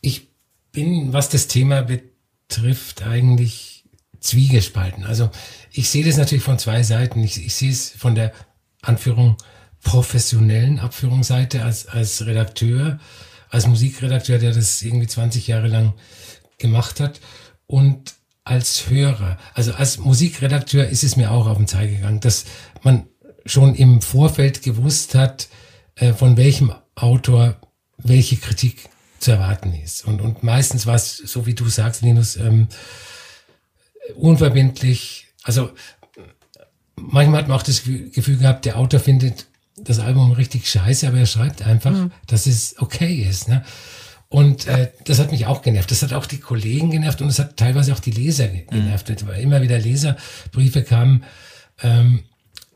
ich 0.00 0.28
bin, 0.72 1.12
was 1.12 1.28
das 1.28 1.48
Thema 1.48 1.82
betrifft, 1.82 3.02
eigentlich 3.02 3.84
zwiegespalten. 4.20 5.04
Also 5.04 5.30
ich 5.72 5.90
sehe 5.90 6.04
das 6.04 6.16
natürlich 6.16 6.44
von 6.44 6.58
zwei 6.58 6.82
Seiten. 6.82 7.22
Ich, 7.22 7.44
ich 7.44 7.54
sehe 7.54 7.70
es 7.70 7.90
von 7.90 8.14
der 8.14 8.32
Anführung 8.80 9.36
professionellen 9.82 10.78
Abführungsseite 10.78 11.64
als, 11.64 11.86
als 11.86 12.24
Redakteur, 12.24 13.00
als 13.50 13.66
Musikredakteur, 13.66 14.38
der 14.38 14.52
das 14.52 14.80
irgendwie 14.82 15.08
20 15.08 15.46
Jahre 15.48 15.68
lang 15.68 15.94
gemacht 16.58 17.00
hat 17.00 17.20
und 17.66 18.14
als 18.44 18.88
Hörer. 18.88 19.38
Also 19.54 19.72
als 19.72 19.98
Musikredakteur 19.98 20.88
ist 20.88 21.04
es 21.04 21.16
mir 21.16 21.30
auch 21.30 21.46
auf 21.46 21.56
den 21.56 21.68
Zeig 21.68 21.90
gegangen, 21.90 22.20
dass 22.20 22.44
man 22.82 23.06
schon 23.44 23.74
im 23.74 24.00
Vorfeld 24.00 24.62
gewusst 24.62 25.14
hat, 25.14 25.48
äh, 25.96 26.12
von 26.12 26.36
welchem 26.36 26.72
Autor 26.94 27.56
welche 28.02 28.36
Kritik 28.36 28.88
zu 29.18 29.32
erwarten 29.32 29.72
ist. 29.74 30.04
Und, 30.04 30.20
und 30.20 30.42
meistens 30.42 30.86
war 30.86 30.96
es, 30.96 31.16
so 31.16 31.46
wie 31.46 31.54
du 31.54 31.68
sagst, 31.68 32.02
Linus, 32.02 32.36
ähm, 32.36 32.68
unverbindlich. 34.16 35.28
Also 35.44 35.70
manchmal 36.96 37.42
hat 37.42 37.48
man 37.48 37.56
auch 37.58 37.62
das 37.62 37.84
Gefühl 37.84 38.38
gehabt, 38.38 38.64
der 38.64 38.78
Autor 38.78 39.00
findet 39.00 39.46
das 39.76 39.98
Album 39.98 40.32
richtig 40.32 40.68
scheiße, 40.68 41.08
aber 41.08 41.18
er 41.18 41.26
schreibt 41.26 41.62
einfach, 41.62 41.92
mhm. 41.92 42.12
dass 42.26 42.46
es 42.46 42.76
okay 42.78 43.26
ist. 43.28 43.48
Ne? 43.48 43.64
Und 44.28 44.66
äh, 44.66 44.90
das 45.04 45.18
hat 45.18 45.30
mich 45.30 45.46
auch 45.46 45.62
genervt. 45.62 45.90
Das 45.90 46.02
hat 46.02 46.12
auch 46.12 46.26
die 46.26 46.40
Kollegen 46.40 46.90
genervt 46.90 47.20
und 47.20 47.28
es 47.28 47.38
hat 47.38 47.56
teilweise 47.56 47.92
auch 47.92 48.00
die 48.00 48.12
Leser 48.12 48.48
mhm. 48.48 48.66
genervt. 48.70 49.08
Mhm. 49.10 49.28
Weil 49.28 49.42
immer 49.42 49.62
wieder 49.62 49.78
Leserbriefe 49.78 50.82
kamen, 50.82 51.24
ähm, 51.82 52.24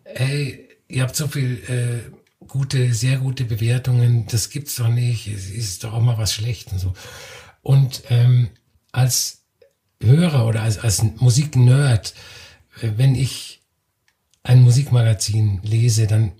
ey, 0.04 0.68
ihr 0.88 1.02
habt 1.02 1.16
so 1.16 1.28
viel 1.28 1.62
äh, 1.68 2.16
gute, 2.56 2.94
sehr 2.94 3.18
gute 3.18 3.44
Bewertungen, 3.44 4.26
das 4.26 4.50
gibt's 4.50 4.76
doch 4.76 4.88
nicht, 4.88 5.28
es 5.28 5.50
ist 5.50 5.84
doch 5.84 5.92
auch 5.92 6.00
mal 6.00 6.18
was 6.18 6.32
schlecht 6.32 6.72
und 6.72 6.78
so. 6.78 6.94
Und 7.62 8.02
ähm, 8.08 8.48
als 8.92 9.42
Hörer 10.02 10.46
oder 10.46 10.62
als, 10.62 10.78
als 10.78 11.02
Musiknerd, 11.02 12.14
äh, 12.80 12.92
wenn 12.96 13.14
ich 13.14 13.60
ein 14.42 14.62
Musikmagazin 14.62 15.60
lese, 15.62 16.06
dann 16.06 16.32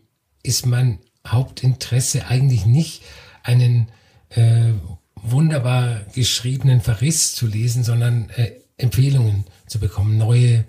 ist 0.42 0.66
mein 0.66 1.00
Hauptinteresse 1.26 2.26
eigentlich 2.29 2.66
nicht 2.66 3.02
einen 3.42 3.88
äh, 4.31 4.72
wunderbar 5.14 6.00
geschriebenen 6.14 6.81
Verriss 6.81 7.35
zu 7.35 7.46
lesen, 7.46 7.85
sondern 7.85 8.31
äh, 8.31 8.52
Empfehlungen 8.76 9.44
zu 9.66 9.81
bekommen, 9.81 10.18
neue 10.18 10.64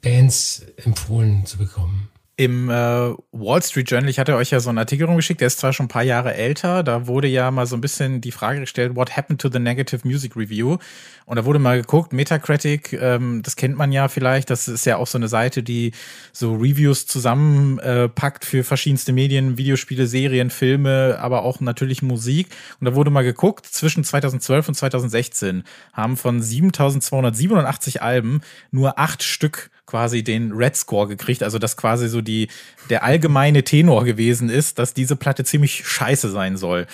Bands 0.00 0.62
empfohlen 0.76 1.46
zu 1.46 1.58
bekommen. 1.58 2.08
Im 2.36 2.68
äh, 2.68 2.72
Wall 2.72 3.62
Street 3.62 3.88
Journal, 3.88 4.10
ich 4.10 4.18
hatte 4.18 4.34
euch 4.34 4.50
ja 4.50 4.58
so 4.58 4.68
einen 4.68 4.78
Artikel 4.78 5.06
rumgeschickt, 5.06 5.40
der 5.40 5.46
ist 5.46 5.60
zwar 5.60 5.72
schon 5.72 5.84
ein 5.84 5.88
paar 5.88 6.02
Jahre 6.02 6.34
älter, 6.34 6.82
da 6.82 7.06
wurde 7.06 7.28
ja 7.28 7.52
mal 7.52 7.64
so 7.66 7.76
ein 7.76 7.80
bisschen 7.80 8.20
die 8.20 8.32
Frage 8.32 8.58
gestellt, 8.58 8.96
what 8.96 9.16
happened 9.16 9.40
to 9.40 9.48
the 9.48 9.60
negative 9.60 10.00
music 10.04 10.34
review? 10.34 10.78
Und 11.26 11.36
da 11.36 11.44
wurde 11.44 11.60
mal 11.60 11.80
geguckt, 11.80 12.12
Metacritic, 12.12 12.92
ähm, 12.94 13.42
das 13.44 13.54
kennt 13.54 13.76
man 13.76 13.92
ja 13.92 14.08
vielleicht, 14.08 14.50
das 14.50 14.66
ist 14.66 14.84
ja 14.84 14.96
auch 14.96 15.06
so 15.06 15.16
eine 15.16 15.28
Seite, 15.28 15.62
die 15.62 15.92
so 16.32 16.54
Reviews 16.54 17.06
zusammenpackt 17.06 18.42
äh, 18.42 18.46
für 18.46 18.64
verschiedenste 18.64 19.12
Medien, 19.12 19.56
Videospiele, 19.56 20.08
Serien, 20.08 20.50
Filme, 20.50 21.18
aber 21.20 21.42
auch 21.42 21.60
natürlich 21.60 22.02
Musik. 22.02 22.48
Und 22.80 22.86
da 22.86 22.96
wurde 22.96 23.10
mal 23.10 23.22
geguckt, 23.22 23.64
zwischen 23.64 24.02
2012 24.02 24.68
und 24.68 24.74
2016 24.74 25.62
haben 25.92 26.16
von 26.16 26.42
7287 26.42 28.02
Alben 28.02 28.40
nur 28.72 28.98
acht 28.98 29.22
Stück 29.22 29.70
quasi 29.86 30.24
den 30.24 30.52
Red 30.52 30.76
Score 30.76 31.08
gekriegt, 31.08 31.42
also 31.42 31.58
dass 31.58 31.76
quasi 31.76 32.08
so 32.08 32.20
die 32.20 32.48
der 32.90 33.04
allgemeine 33.04 33.64
Tenor 33.64 34.04
gewesen 34.04 34.48
ist, 34.48 34.78
dass 34.78 34.94
diese 34.94 35.16
Platte 35.16 35.44
ziemlich 35.44 35.86
scheiße 35.86 36.30
sein 36.30 36.56
soll. 36.56 36.86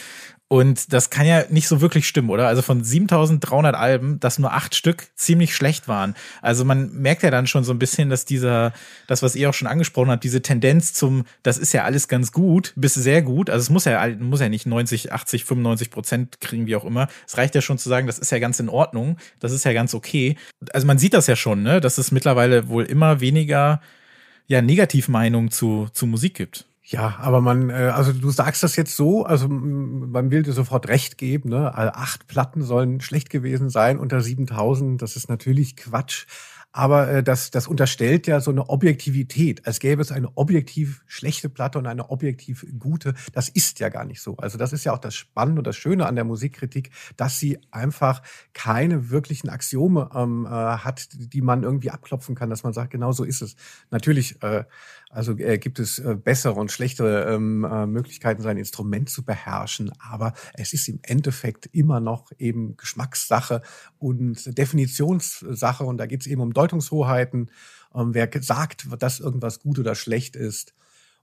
Und 0.53 0.93
das 0.93 1.11
kann 1.11 1.27
ja 1.27 1.45
nicht 1.49 1.69
so 1.69 1.81
wirklich 1.81 2.09
stimmen, 2.09 2.29
oder? 2.29 2.49
Also 2.49 2.61
von 2.61 2.83
7300 2.83 3.77
Alben, 3.77 4.19
dass 4.19 4.41
nur 4.41 4.53
acht 4.53 4.75
Stück 4.75 5.07
ziemlich 5.15 5.55
schlecht 5.55 5.87
waren. 5.87 6.17
Also 6.43 6.65
man 6.65 6.93
merkt 6.93 7.23
ja 7.23 7.31
dann 7.31 7.47
schon 7.47 7.63
so 7.63 7.73
ein 7.73 7.79
bisschen, 7.79 8.11
dass 8.11 8.25
dieser, 8.25 8.73
das, 9.07 9.23
was 9.23 9.37
ihr 9.37 9.49
auch 9.49 9.55
schon 9.55 9.69
angesprochen 9.69 10.11
habt, 10.11 10.25
diese 10.25 10.43
Tendenz 10.43 10.93
zum, 10.93 11.25
das 11.45 11.57
ist 11.57 11.73
ja 11.73 11.85
alles 11.85 12.09
ganz 12.09 12.33
gut, 12.33 12.73
bis 12.75 12.95
sehr 12.95 13.23
gut. 13.23 13.49
Also 13.49 13.63
es 13.63 13.71
muss 13.71 13.85
ja, 13.85 14.05
muss 14.19 14.41
ja 14.41 14.49
nicht 14.49 14.67
90, 14.67 15.13
80, 15.13 15.45
95 15.45 15.91
Prozent 15.93 16.41
kriegen, 16.41 16.67
wie 16.67 16.75
auch 16.75 16.85
immer. 16.85 17.07
Es 17.29 17.39
reicht 17.39 17.55
ja 17.55 17.61
schon 17.61 17.79
zu 17.79 17.89
sagen, 17.89 18.09
das 18.09 18.19
ist 18.19 18.33
ja 18.33 18.41
ganz 18.41 18.59
in 18.59 18.69
Ordnung. 18.69 19.19
Das 19.39 19.53
ist 19.53 19.65
ja 19.65 19.73
ganz 19.73 19.95
okay. 19.95 20.37
Also 20.73 20.85
man 20.85 20.99
sieht 20.99 21.15
das 21.15 21.29
ja 21.29 21.37
schon, 21.37 21.63
ne? 21.63 21.81
Dass 21.81 21.97
es 21.97 22.11
mittlerweile 22.11 22.69
wohl 22.69 22.87
immer 22.87 23.21
weniger, 23.21 23.81
ja, 24.49 24.63
Negativmeinungen 24.63 25.53
zu, 25.53 25.87
zu 25.93 26.09
Musik 26.09 26.35
gibt. 26.35 26.67
Ja, 26.91 27.19
aber 27.21 27.41
man, 27.41 27.71
äh, 27.71 27.93
also 27.95 28.13
du 28.13 28.31
sagst 28.31 28.65
das 28.65 28.75
jetzt 28.75 28.97
so, 28.97 29.25
also 29.25 29.47
man 29.49 30.33
will 30.33 30.43
dir 30.43 30.53
sofort 30.53 30.89
recht 30.89 31.19
geben, 31.19 31.51
ne? 31.51 31.73
Acht 31.73 32.27
Platten 32.27 32.63
sollen 32.65 33.01
schlecht 33.01 33.31
gewesen 33.31 33.71
sein 33.71 33.97
unter 34.01 34.21
7000, 34.21 35.01
das 35.01 35.15
ist 35.15 35.29
natürlich 35.29 35.77
Quatsch. 35.77 36.27
Aber 36.73 37.09
äh, 37.09 37.23
das, 37.23 37.51
das 37.51 37.67
unterstellt 37.69 38.27
ja 38.29 38.41
so 38.41 38.51
eine 38.51 38.69
Objektivität, 38.69 39.67
als 39.67 39.79
gäbe 39.81 40.03
es 40.03 40.13
eine 40.13 40.37
objektiv 40.37 41.03
schlechte 41.07 41.49
Platte 41.49 41.79
und 41.79 41.87
eine 41.87 42.11
objektiv 42.11 42.65
gute. 42.79 43.15
Das 43.33 43.49
ist 43.49 43.81
ja 43.81 43.89
gar 43.89 44.05
nicht 44.05 44.21
so. 44.21 44.37
Also 44.37 44.57
das 44.59 44.73
ist 44.73 44.85
ja 44.85 44.93
auch 44.93 44.99
das 44.99 45.15
Spannende 45.15 45.61
und 45.61 45.67
das 45.67 45.77
Schöne 45.77 46.07
an 46.07 46.15
der 46.15 46.25
Musikkritik, 46.25 46.91
dass 47.17 47.39
sie 47.39 47.59
einfach 47.73 48.23
keine 48.53 49.11
wirklichen 49.11 49.49
Axiome 49.49 50.11
ähm, 50.15 50.47
äh, 50.47 50.49
hat, 50.51 51.09
die 51.13 51.41
man 51.43 51.63
irgendwie 51.65 51.91
abklopfen 51.91 52.37
kann, 52.37 52.51
dass 52.51 52.63
man 52.63 52.73
sagt, 52.73 52.91
genau 52.91 53.11
so 53.13 53.25
ist 53.25 53.43
es. 53.43 53.57
Natürlich 53.91 54.41
äh, 54.43 54.65
also 55.11 55.37
äh, 55.37 55.59
gibt 55.59 55.81
es 55.81 55.99
äh, 55.99 56.15
bessere 56.15 56.55
und 56.55 56.71
schlechtere 56.71 57.35
ähm, 57.35 57.65
äh, 57.65 57.85
Möglichkeiten, 57.87 58.43
sein 58.43 58.57
Instrument 58.57 59.11
zu 59.11 59.25
beherrschen. 59.25 59.91
Aber 59.99 60.35
es 60.55 60.73
ist 60.73 60.89
im 60.89 61.01
Endeffekt 61.03 61.67
immer 61.73 61.99
noch 61.99 62.31
eben 62.39 62.77
Geschmackssache 62.77 63.61
und 63.99 64.57
Definitionssache. 64.57 65.85
Und 65.85 65.99
da 65.99 66.07
geht 66.07 66.21
es 66.21 66.27
eben 66.29 66.41
um 66.41 66.55
Deutungshoheiten. 66.55 67.51
Ähm, 67.93 68.15
wer 68.15 68.31
sagt, 68.41 68.87
dass 69.01 69.19
irgendwas 69.19 69.59
gut 69.59 69.81
oder 69.81 69.97
schlecht 69.97 70.37
ist. 70.37 70.75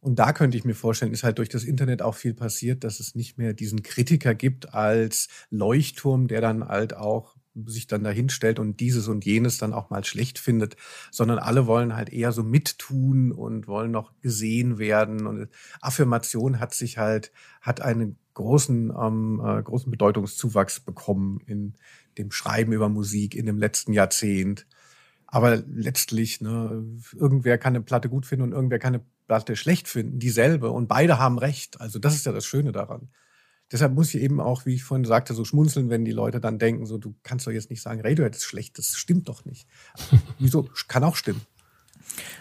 Und 0.02 0.20
da 0.20 0.34
könnte 0.34 0.58
ich 0.58 0.66
mir 0.66 0.76
vorstellen, 0.76 1.14
ist 1.14 1.24
halt 1.24 1.38
durch 1.38 1.50
das 1.50 1.64
Internet 1.64 2.02
auch 2.02 2.16
viel 2.16 2.34
passiert, 2.34 2.84
dass 2.84 3.00
es 3.00 3.16
nicht 3.16 3.38
mehr 3.38 3.54
diesen 3.54 3.84
Kritiker 3.84 4.36
gibt 4.36 4.74
als 4.74 5.30
Leuchtturm, 5.50 6.28
der 6.28 6.42
dann 6.42 6.68
halt 6.68 6.94
auch 6.94 7.37
sich 7.66 7.88
dann 7.88 8.04
dahin 8.04 8.30
stellt 8.30 8.60
und 8.60 8.80
dieses 8.80 9.08
und 9.08 9.26
jenes 9.26 9.58
dann 9.58 9.74
auch 9.74 9.90
mal 9.90 10.04
schlecht 10.04 10.40
findet, 10.40 10.78
sondern 11.12 11.40
alle 11.40 11.68
wollen 11.68 11.96
halt 11.96 12.10
eher 12.10 12.32
so 12.32 12.44
mittun 12.44 13.32
und 13.32 13.68
wollen 13.68 13.92
noch 13.92 14.14
gesehen 14.22 14.78
werden. 14.78 15.26
Und 15.26 15.50
Affirmation 15.82 16.60
hat 16.60 16.74
sich 16.74 16.98
halt, 16.98 17.32
hat 17.62 17.82
einen 17.82 18.18
großen, 18.34 18.94
ähm, 19.00 19.42
äh, 19.44 19.64
großen 19.64 19.90
Bedeutungszuwachs 19.90 20.82
bekommen 20.82 21.42
in 21.46 21.74
dem 22.18 22.32
Schreiben 22.32 22.72
über 22.72 22.90
Musik 22.90 23.36
in 23.36 23.46
dem 23.46 23.58
letzten 23.58 23.94
Jahrzehnt. 23.94 24.68
Aber 25.26 25.58
letztlich, 25.58 26.40
ne, 26.40 26.86
irgendwer 27.14 27.58
kann 27.58 27.76
eine 27.76 27.84
Platte 27.84 28.10
gut 28.10 28.26
finden 28.26 28.44
und 28.44 28.52
irgendwer 28.54 28.80
kann 28.80 28.96
eine 28.96 29.04
Platte 29.28 29.56
schlecht 29.56 29.88
finden, 29.88 30.20
dieselbe. 30.20 30.72
Und 30.72 30.88
beide 30.88 31.20
haben 31.20 31.38
recht. 31.38 31.82
Also 31.82 32.00
das 32.00 32.16
ist 32.16 32.26
ja 32.26 32.32
das 32.32 32.46
Schöne 32.46 32.72
daran. 32.72 33.10
Deshalb 33.72 33.94
muss 33.94 34.14
ich 34.14 34.22
eben 34.22 34.40
auch, 34.40 34.66
wie 34.66 34.76
ich 34.76 34.84
vorhin 34.84 35.06
sagte, 35.06 35.34
so 35.34 35.44
schmunzeln, 35.44 35.90
wenn 35.90 36.06
die 36.06 36.12
Leute 36.12 36.40
dann 36.40 36.58
denken, 36.58 36.86
so 36.86 36.98
du 36.98 37.16
kannst 37.24 37.48
doch 37.48 37.52
jetzt 37.52 37.70
nicht 37.70 37.82
sagen, 37.82 38.02
Radiohead 38.02 38.36
ist 38.36 38.46
schlecht, 38.46 38.78
das 38.78 38.96
stimmt 38.96 39.28
doch 39.28 39.46
nicht. 39.46 39.68
Wieso? 40.40 40.70
Kann 40.88 41.04
auch 41.04 41.16
stimmen. 41.16 41.42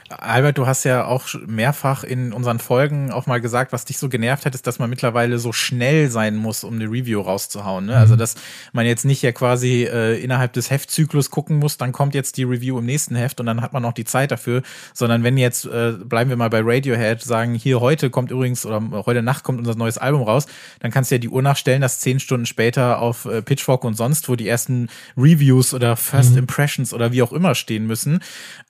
Albert, 0.09 0.57
du 0.59 0.67
hast 0.67 0.85
ja 0.85 1.05
auch 1.05 1.27
mehrfach 1.47 2.05
in 2.05 2.33
unseren 2.33 2.61
Folgen 2.61 3.11
auch 3.11 3.27
mal 3.27 3.41
gesagt, 3.41 3.73
was 3.73 3.85
dich 3.85 3.99
so 3.99 4.09
genervt 4.09 4.47
hat, 4.47 4.55
ist, 4.55 4.67
dass 4.67 4.79
man 4.79 4.89
mittlerweile 4.89 5.39
so 5.39 5.53
schnell 5.53 6.11
sein 6.11 6.37
muss, 6.37 6.63
um 6.63 6.75
eine 6.75 6.85
Review 6.85 7.21
rauszuhauen. 7.21 7.87
Ne? 7.87 7.97
Also, 7.97 7.99
mhm. 7.99 8.07
Also, 8.07 8.15
dass 8.15 8.37
man 8.73 8.87
jetzt 8.87 9.05
nicht 9.05 9.21
ja 9.23 9.33
quasi 9.33 9.83
äh, 9.83 10.23
innerhalb 10.23 10.53
des 10.53 10.71
Heftzyklus 10.71 11.31
gucken 11.31 11.59
muss, 11.59 11.77
dann 11.77 11.91
kommt 11.91 12.15
jetzt 12.15 12.37
die 12.37 12.45
Review 12.45 12.79
im 12.79 12.87
nächsten 12.87 13.17
Heft 13.17 13.41
und 13.41 13.47
dann 13.47 13.63
hat 13.63 13.73
man 13.73 13.83
noch 13.83 13.93
die 13.93 14.05
Zeit 14.05 14.31
dafür, 14.31 14.63
sondern 14.95 15.25
wenn 15.25 15.37
jetzt, 15.37 15.67
äh, 15.67 15.95
bleiben 16.05 16.31
wir 16.31 16.37
mal 16.37 16.51
bei 16.51 16.61
Radiohead, 16.63 17.21
sagen, 17.21 17.55
hier 17.55 17.81
heute 17.81 18.11
kommt 18.11 18.31
übrigens 18.31 18.65
oder 18.65 18.81
heute 19.07 19.23
Nacht 19.23 19.43
kommt 19.43 19.59
unser 19.59 19.75
neues 19.75 19.99
Album 19.99 20.23
raus, 20.23 20.47
dann 20.79 20.93
kannst 20.93 21.11
du 21.11 21.17
ja 21.17 21.19
die 21.19 21.29
Uhr 21.29 21.43
nachstellen, 21.43 21.81
dass 21.81 21.99
zehn 21.99 22.21
Stunden 22.21 22.47
später 22.47 23.01
auf 23.01 23.25
äh, 23.25 23.43
Pitchfork 23.43 23.83
und 23.83 23.95
sonst, 23.95 24.29
wo 24.29 24.37
die 24.37 24.49
ersten 24.49 24.89
Reviews 25.17 25.75
oder 25.75 25.97
First 25.97 26.33
mhm. 26.33 26.39
Impressions 26.39 26.95
oder 26.95 27.11
wie 27.11 27.23
auch 27.23 27.33
immer 27.33 27.57
stehen 27.57 27.89
müssen. 27.89 28.21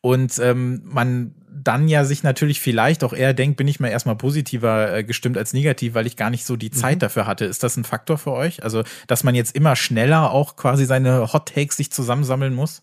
Und 0.00 0.38
ähm, 0.38 0.82
man 0.96 1.32
dann 1.48 1.88
ja 1.88 2.04
sich 2.04 2.22
natürlich 2.22 2.60
vielleicht 2.60 3.04
auch 3.04 3.12
eher 3.12 3.34
denkt, 3.34 3.56
bin 3.56 3.68
ich 3.68 3.80
mal 3.80 3.88
erstmal 3.88 4.16
positiver 4.16 4.96
äh, 4.96 5.04
gestimmt 5.04 5.38
als 5.38 5.52
negativ, 5.52 5.94
weil 5.94 6.06
ich 6.06 6.16
gar 6.16 6.30
nicht 6.30 6.44
so 6.44 6.56
die 6.56 6.70
Zeit 6.70 6.96
mhm. 6.96 7.00
dafür 7.00 7.26
hatte. 7.26 7.44
Ist 7.44 7.62
das 7.62 7.76
ein 7.76 7.84
Faktor 7.84 8.18
für 8.18 8.32
euch? 8.32 8.62
Also, 8.62 8.82
dass 9.06 9.24
man 9.24 9.34
jetzt 9.34 9.54
immer 9.54 9.76
schneller 9.76 10.32
auch 10.32 10.56
quasi 10.56 10.84
seine 10.84 11.32
Hot 11.32 11.54
Takes 11.54 11.76
sich 11.76 11.92
zusammensammeln 11.92 12.54
muss? 12.54 12.82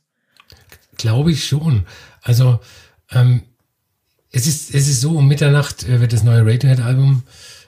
Glaube 0.97 1.31
ich 1.31 1.45
schon. 1.45 1.85
Also, 2.21 2.59
ähm, 3.11 3.43
es 4.31 4.47
ist, 4.47 4.73
es 4.73 4.87
ist 4.87 5.01
so, 5.01 5.17
um 5.17 5.27
Mitternacht 5.27 5.83
äh, 5.83 5.99
wird 5.99 6.13
das 6.13 6.23
neue 6.23 6.45
Radiohead-Album 6.45 7.23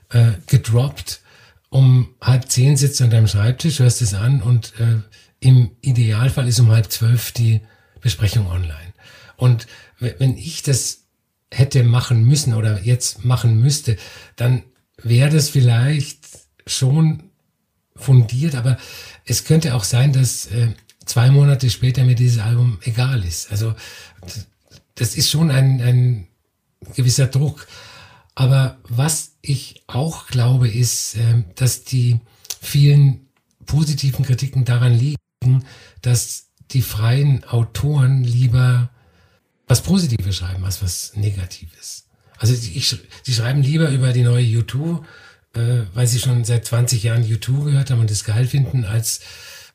äh, 0.10 0.31
gedroppt. 0.47 1.21
Um 1.69 2.10
halb 2.21 2.49
zehn 2.49 2.77
sitzt 2.77 2.99
du 2.99 3.03
an 3.03 3.10
deinem 3.10 3.27
Schreibtisch, 3.27 3.79
hörst 3.79 4.01
es 4.01 4.13
an 4.13 4.41
und 4.41 4.73
äh, 4.79 5.01
im 5.39 5.71
Idealfall 5.81 6.47
ist 6.47 6.60
um 6.60 6.71
halb 6.71 6.91
zwölf 6.91 7.31
die 7.31 7.62
Besprechung 8.01 8.47
online. 8.47 8.93
Und 9.38 9.67
wenn 9.99 10.38
ich 10.38 10.62
das 10.62 11.03
hätte 11.51 11.84
machen 11.84 12.25
müssen 12.25 12.53
oder 12.53 12.81
jetzt 12.81 13.23
machen 13.23 13.62
müsste, 13.62 13.97
dann 14.36 14.63
wäre 15.01 15.29
das 15.29 15.49
vielleicht 15.49 16.27
schon 16.67 17.29
fundiert, 17.95 18.55
aber 18.55 18.77
es 19.25 19.45
könnte 19.45 19.75
auch 19.75 19.84
sein, 19.84 20.12
dass 20.12 20.47
äh, 20.47 20.69
zwei 21.05 21.31
Monate 21.31 21.69
später 21.69 22.03
mir 22.03 22.15
dieses 22.15 22.39
Album 22.39 22.79
egal 22.84 23.23
ist. 23.23 23.51
Also 23.51 23.73
das 24.95 25.15
ist 25.15 25.29
schon 25.29 25.51
ein, 25.51 25.81
ein 25.81 26.27
gewisser 26.95 27.27
Druck. 27.27 27.67
Aber 28.34 28.77
was 28.84 29.38
ich 29.41 29.84
auch 29.88 30.27
glaube, 30.27 30.67
ist, 30.67 31.15
äh, 31.15 31.43
dass 31.55 31.84
die 31.84 32.19
vielen 32.62 33.27
positiven 33.65 34.25
Kritiken 34.25 34.65
daran 34.65 34.93
liegen, 34.93 35.65
dass 36.01 36.47
die 36.71 36.81
freien 36.81 37.43
Autoren 37.45 38.23
lieber 38.23 38.89
was 39.67 39.82
Positives 39.82 40.36
schreiben 40.36 40.63
als 40.63 40.82
was 40.82 41.13
Negatives. 41.15 42.08
Also 42.38 42.54
ich, 42.54 42.97
sie 43.23 43.34
schreiben 43.34 43.62
lieber 43.62 43.89
über 43.89 44.13
die 44.13 44.23
neue 44.23 44.45
U2, 44.45 45.04
äh, 45.56 45.86
weil 45.93 46.08
sie 46.08 46.19
schon 46.19 46.43
seit 46.43 46.65
20 46.65 47.04
Jahren 47.04 47.23
U2 47.23 47.65
gehört 47.65 47.91
haben 47.91 48.01
und 48.01 48.12
das 48.12 48.23
geil 48.23 48.45
finden, 48.45 48.84
als 48.86 49.21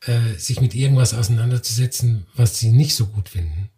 äh, 0.05 0.37
sich 0.37 0.61
mit 0.61 0.75
irgendwas 0.75 1.13
auseinanderzusetzen, 1.13 2.25
was 2.35 2.59
sie 2.59 2.71
nicht 2.71 2.95
so 2.95 3.07
gut 3.07 3.29
finden. 3.29 3.69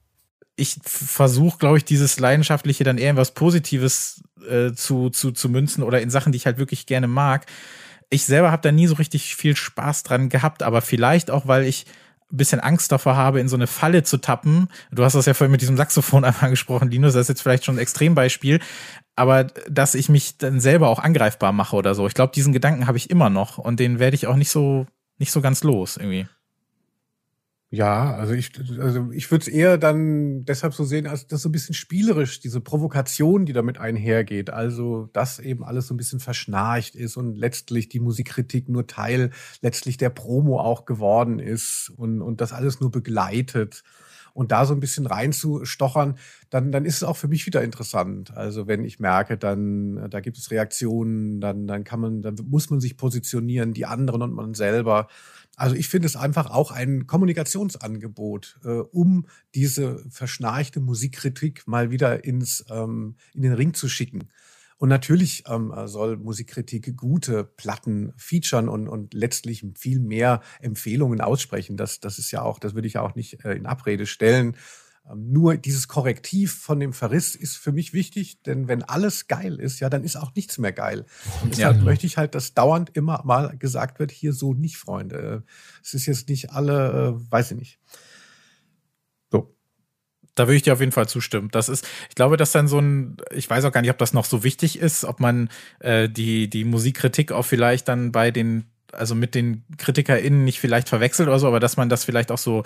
Ich 0.56 0.78
versuche, 0.84 1.58
glaube 1.58 1.78
ich, 1.78 1.86
dieses 1.86 2.19
Leidenschaftliche 2.19 2.84
dann 2.84 2.97
eher 2.97 3.12
in 3.12 3.17
was 3.17 3.34
Positives 3.34 4.21
äh, 4.47 4.73
zu, 4.73 5.10
zu, 5.10 5.32
zu 5.32 5.49
münzen 5.49 5.84
oder 5.84 6.02
in 6.02 6.12
Sachen, 6.12 6.32
die 6.32 6.38
ich 6.38 6.45
halt 6.45 6.58
wirklich 6.58 6.86
gerne 6.86 7.08
mag. 7.08 7.47
Ich 8.10 8.26
selber 8.26 8.52
habe 8.52 8.62
da 8.62 8.71
nie 8.71 8.86
so 8.86 8.95
richtig 8.95 9.36
viel 9.36 9.56
Spaß 9.56 10.04
dran 10.04 10.30
gehabt, 10.30 10.62
aber 10.62 10.82
vielleicht 10.82 11.32
auch, 11.32 11.47
weil 11.47 11.65
ich 11.65 11.86
bisschen 12.38 12.60
Angst 12.60 12.91
davor 12.91 13.15
habe, 13.15 13.39
in 13.39 13.48
so 13.48 13.56
eine 13.56 13.67
Falle 13.67 14.04
zu 14.04 14.17
tappen. 14.17 14.67
Du 14.91 15.04
hast 15.04 15.13
das 15.13 15.26
ja 15.26 15.34
vorhin 15.34 15.52
mit 15.52 15.62
diesem 15.62 15.78
Saxophon 15.78 16.24
einmal 16.26 16.46
angesprochen, 16.46 16.89
Linus, 16.89 17.13
das 17.13 17.24
ist 17.24 17.30
jetzt 17.30 17.41
vielleicht 17.41 17.65
schon 17.65 17.76
ein 17.76 17.80
Extrembeispiel, 17.80 18.60
aber 19.15 19.46
dass 19.69 19.96
ich 19.96 20.10
mich 20.10 20.38
dann 20.38 20.60
selber 20.60 20.89
auch 20.89 21.00
angreifbar 21.00 21.52
mache 21.52 21.76
oder 21.76 21.96
so. 21.96 22.08
Ich 22.08 22.13
glaube, 22.13 22.34
diesen 22.34 22.54
Gedanken 22.54 22.88
habe 22.88 22.98
ich 22.98 23.10
immer 23.10 23.30
noch 23.30 23.58
und 23.58 23.80
den 23.80 24.00
werde 24.00 24.15
ich 24.15 24.28
auch 24.28 24.36
nicht 24.36 24.50
so, 24.50 24.88
nicht 25.17 25.32
so 25.32 25.41
ganz 25.41 25.63
los 25.63 25.98
irgendwie. 25.98 26.28
Ja, 27.75 28.13
also 28.13 28.33
ich, 28.33 28.51
also 28.79 29.09
ich 29.12 29.31
würde 29.31 29.41
es 29.41 29.47
eher 29.47 29.79
dann 29.79 30.45
deshalb 30.45 30.75
so 30.75 30.83
sehen, 30.83 31.07
als 31.07 31.25
das 31.25 31.41
so 31.41 31.49
ein 31.49 31.51
bisschen 31.51 31.73
spielerisch, 31.73 32.39
diese 32.39 32.62
Provokation, 32.62 33.47
die 33.47 33.53
damit 33.53 33.79
einhergeht. 33.79 34.51
Also, 34.51 35.09
dass 35.12 35.39
eben 35.39 35.63
alles 35.63 35.88
so 35.88 35.95
ein 35.95 35.97
bisschen 35.97 36.19
verschnarcht 36.19 36.93
ist 36.93 37.17
und 37.17 37.36
letztlich 37.36 37.89
die 37.89 37.99
Musikkritik 37.99 38.69
nur 38.69 38.86
Teil 38.86 39.31
letztlich 39.62 39.97
der 39.97 40.12
Promo 40.12 40.59
auch 40.59 40.86
geworden 40.86 41.39
ist 41.39 41.91
und, 41.97 42.21
und 42.21 42.41
das 42.41 42.53
alles 42.53 42.79
nur 42.79 42.91
begleitet. 42.91 43.81
Und 44.36 44.51
da 44.51 44.65
so 44.65 44.73
ein 44.73 44.79
bisschen 44.79 45.05
reinzustochern, 45.05 46.17
dann, 46.49 46.71
dann 46.71 46.86
ist 46.86 46.97
es 46.97 47.03
auch 47.03 47.17
für 47.17 47.27
mich 47.27 47.45
wieder 47.45 47.63
interessant. 47.63 48.36
Also 48.36 48.67
wenn 48.67 48.83
ich 48.83 48.99
merke, 48.99 49.38
dann 49.38 50.09
da 50.09 50.19
gibt 50.21 50.38
es 50.38 50.49
Reaktionen, 50.49 51.39
dann, 51.39 51.67
dann 51.67 51.83
kann 51.83 51.99
man, 51.99 52.21
dann 52.23 52.36
muss 52.47 52.69
man 52.71 52.79
sich 52.81 52.97
positionieren, 52.97 53.73
die 53.73 53.86
anderen 53.86 54.21
und 54.23 54.33
man 54.33 54.53
selber. 54.55 55.07
Also 55.56 55.76
ich 55.76 55.88
finde 55.88 56.08
es 56.08 56.16
einfach 56.16 56.50
auch 56.50 56.72
ein 56.72 57.06
Kommunikationsangebot, 57.06 58.60
äh, 58.63 58.70
um 58.70 59.28
diese 59.54 60.04
verschnarchte 60.10 60.80
Musikkritik 60.80 61.68
mal 61.68 61.92
wieder 61.92 62.24
ins, 62.24 62.66
ähm, 62.70 63.16
in 63.34 63.44
den 63.44 63.54
Ring 63.54 63.74
zu 63.74 63.88
schicken. 63.88 64.30
Und 64.78 64.89
natürlich 64.89 65.44
ähm, 65.48 65.74
soll 65.86 66.18
Musikkritik 66.18 66.98
gute 66.98 67.44
Platten 67.44 68.12
featuren 68.18 68.68
und, 68.68 68.89
und 68.89 69.13
letztlich 69.13 69.63
viel 69.78 70.00
mehr 70.00 70.42
Empfehlungen 70.60 71.22
aussprechen. 71.22 71.78
Das, 71.78 72.00
das 72.00 72.20
ist 72.20 72.32
ja 72.32 72.42
auch, 72.42 72.60
das 72.60 72.74
würde 72.74 72.88
ich 72.88 72.96
ja 72.96 73.02
auch 73.02 73.16
nicht 73.16 73.46
äh, 73.46 73.54
in 73.54 73.66
Abrede 73.66 74.06
stellen. 74.06 74.58
Ähm, 75.10 75.32
nur 75.32 75.58
dieses 75.58 75.88
Korrektiv 75.88 76.54
von 76.54 76.80
dem 76.80 76.94
Verriss 76.94 77.36
ist 77.36 77.58
für 77.58 77.72
mich 77.72 77.94
wichtig, 77.94 78.42
denn 78.44 78.68
wenn 78.68 78.84
alles 78.84 79.28
geil 79.28 79.60
ist, 79.60 79.80
ja, 79.80 79.89
dann 79.89 80.04
ist 80.04 80.16
auch 80.16 80.34
nichts 80.36 80.58
mehr 80.58 80.72
geil. 80.72 81.06
Und 81.42 81.58
deshalb 81.58 81.78
ja. 81.78 81.84
möchte 81.84 82.06
ich 82.06 82.18
halt, 82.18 82.36
dass 82.36 82.54
dauernd 82.54 82.92
immer 82.96 83.22
mal 83.26 83.58
gesagt 83.58 84.00
wird, 84.00 84.12
hier 84.12 84.34
so 84.34 84.54
nicht, 84.54 84.78
Freunde. 84.78 85.44
Es 85.84 85.94
ist 85.94 86.06
jetzt 86.06 86.30
nicht 86.30 86.52
alle, 86.52 87.18
äh, 87.18 87.32
weiß 87.32 87.52
ich 87.52 87.58
nicht. 87.58 87.80
So. 89.32 89.54
Da 90.36 90.48
würde 90.48 90.56
ich 90.56 90.63
dir 90.63 90.74
auf 90.74 90.80
jeden 90.80 90.94
Fall 90.94 91.08
zustimmen. 91.08 91.50
Das 91.52 91.68
ist, 91.68 91.86
ich 92.10 92.16
glaube, 92.16 92.38
dass 92.38 92.54
dann 92.54 92.68
so 92.70 92.80
ein, 92.80 93.18
ich 93.32 93.50
weiß 93.50 93.66
auch 93.66 93.72
gar 93.72 93.82
nicht, 93.82 93.92
ob 93.92 93.98
das 93.98 94.13
noch 94.13 94.26
so 94.26 94.44
wichtig 94.44 94.80
ist, 94.80 95.04
ob 95.04 95.20
man 95.20 95.50
äh, 95.80 96.08
die, 96.08 96.50
die 96.50 96.63
Musikkritik 96.63 97.32
auch 97.34 97.46
vielleicht 97.46 97.89
dann 97.89 98.12
bei 98.13 98.32
den 98.32 98.72
also 98.95 99.15
mit 99.15 99.36
den 99.36 99.63
KritikerInnen 99.77 100.43
nicht 100.43 100.60
vielleicht 100.60 100.89
verwechselt 100.89 101.27
oder 101.27 101.39
so, 101.39 101.47
aber 101.47 101.60
dass 101.60 101.77
man 101.77 101.89
das 101.89 102.03
vielleicht 102.03 102.32
auch 102.32 102.38
so 102.38 102.63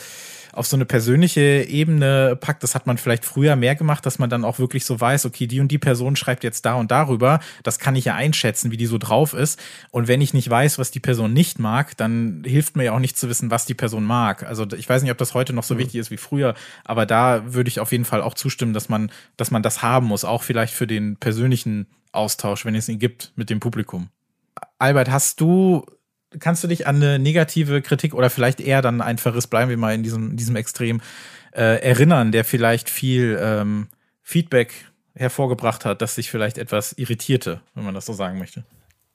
auf 0.53 0.67
so 0.67 0.75
eine 0.75 0.85
persönliche 0.85 1.65
Ebene 1.67 2.35
packt. 2.35 2.63
Das 2.63 2.75
hat 2.75 2.87
man 2.87 2.97
vielleicht 2.97 3.25
früher 3.25 3.55
mehr 3.55 3.75
gemacht, 3.75 4.05
dass 4.05 4.19
man 4.19 4.29
dann 4.29 4.43
auch 4.43 4.59
wirklich 4.59 4.85
so 4.85 4.99
weiß, 4.99 5.25
okay, 5.25 5.47
die 5.47 5.59
und 5.59 5.69
die 5.71 5.77
Person 5.77 6.15
schreibt 6.15 6.43
jetzt 6.43 6.65
da 6.65 6.75
und 6.75 6.91
darüber. 6.91 7.39
Das 7.63 7.79
kann 7.79 7.95
ich 7.95 8.05
ja 8.05 8.15
einschätzen, 8.15 8.71
wie 8.71 8.77
die 8.77 8.85
so 8.85 8.97
drauf 8.97 9.33
ist. 9.33 9.59
Und 9.91 10.07
wenn 10.07 10.21
ich 10.21 10.33
nicht 10.33 10.49
weiß, 10.49 10.79
was 10.79 10.91
die 10.91 10.99
Person 10.99 11.33
nicht 11.33 11.59
mag, 11.59 11.95
dann 11.97 12.43
hilft 12.45 12.75
mir 12.75 12.85
ja 12.85 12.91
auch 12.93 12.99
nicht 12.99 13.17
zu 13.17 13.29
wissen, 13.29 13.51
was 13.51 13.65
die 13.65 13.73
Person 13.73 14.03
mag. 14.03 14.43
Also 14.43 14.65
ich 14.75 14.87
weiß 14.87 15.03
nicht, 15.03 15.11
ob 15.11 15.17
das 15.17 15.33
heute 15.33 15.53
noch 15.53 15.63
so 15.63 15.75
mhm. 15.75 15.79
wichtig 15.79 15.95
ist 15.95 16.11
wie 16.11 16.17
früher, 16.17 16.55
aber 16.83 17.05
da 17.05 17.53
würde 17.53 17.67
ich 17.67 17.79
auf 17.79 17.91
jeden 17.91 18.05
Fall 18.05 18.21
auch 18.21 18.33
zustimmen, 18.33 18.73
dass 18.73 18.89
man, 18.89 19.11
dass 19.37 19.51
man 19.51 19.63
das 19.63 19.81
haben 19.81 20.07
muss, 20.07 20.25
auch 20.25 20.43
vielleicht 20.43 20.73
für 20.73 20.87
den 20.87 21.17
persönlichen 21.17 21.87
Austausch, 22.11 22.65
wenn 22.65 22.75
es 22.75 22.89
ihn 22.89 22.99
gibt 22.99 23.31
mit 23.35 23.49
dem 23.49 23.59
Publikum. 23.59 24.09
Albert, 24.79 25.09
hast 25.09 25.39
du 25.41 25.85
kannst 26.39 26.63
du 26.63 26.67
dich 26.67 26.87
an 26.87 26.97
eine 26.97 27.19
negative 27.19 27.81
Kritik 27.81 28.13
oder 28.13 28.29
vielleicht 28.29 28.59
eher 28.59 28.81
dann 28.81 29.01
ein 29.01 29.17
Verriss, 29.17 29.47
bleiben 29.47 29.69
wir 29.69 29.77
mal 29.77 29.95
in 29.95 30.03
diesem, 30.03 30.31
in 30.31 30.37
diesem 30.37 30.55
Extrem, 30.55 31.01
äh, 31.51 31.81
erinnern, 31.81 32.31
der 32.31 32.45
vielleicht 32.45 32.89
viel 32.89 33.37
ähm, 33.41 33.87
Feedback 34.21 34.73
hervorgebracht 35.15 35.85
hat, 35.85 36.01
das 36.01 36.15
sich 36.15 36.29
vielleicht 36.29 36.57
etwas 36.57 36.93
irritierte, 36.93 37.61
wenn 37.73 37.83
man 37.83 37.95
das 37.95 38.05
so 38.05 38.13
sagen 38.13 38.37
möchte? 38.37 38.63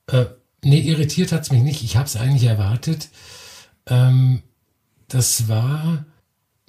Äh, 0.09 0.25
nee, 0.64 0.81
irritiert 0.81 1.33
hat 1.33 1.42
es 1.42 1.53
mich 1.53 1.62
nicht. 1.62 1.83
Ich 1.83 1.96
habe 1.96 2.07
es 2.07 2.16
eigentlich 2.16 2.44
erwartet. 2.44 3.09
Ähm, 3.87 4.42
das 5.09 5.48
war 5.48 6.05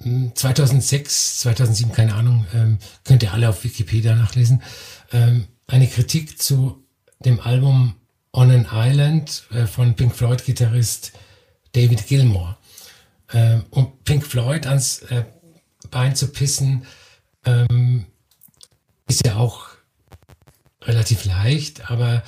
2006, 0.00 1.32
hm, 1.32 1.42
2007, 1.42 1.92
keine 1.92 2.14
Ahnung, 2.14 2.46
ähm, 2.54 2.78
könnt 3.04 3.22
ihr 3.22 3.32
alle 3.32 3.48
auf 3.48 3.64
Wikipedia 3.64 4.14
nachlesen. 4.14 4.62
Ähm, 5.12 5.46
eine 5.66 5.88
Kritik 5.88 6.40
zu 6.40 6.84
dem 7.24 7.40
Album 7.40 7.94
On 8.34 8.50
an 8.50 8.66
Island 8.72 9.44
äh, 9.52 9.66
von 9.66 9.94
Pink 9.94 10.14
Floyd-Gitarrist 10.14 11.12
David 11.72 12.06
Gilmour. 12.08 12.58
Ähm, 13.32 13.64
um 13.70 13.92
Pink 14.04 14.26
Floyd 14.26 14.66
ans 14.66 15.02
äh, 15.02 15.24
Bein 15.90 16.16
zu 16.16 16.28
pissen, 16.32 16.84
ähm, 17.44 18.06
ist 19.06 19.24
ja 19.24 19.36
auch 19.36 19.68
relativ 20.82 21.24
leicht, 21.24 21.90
aber 21.90 22.24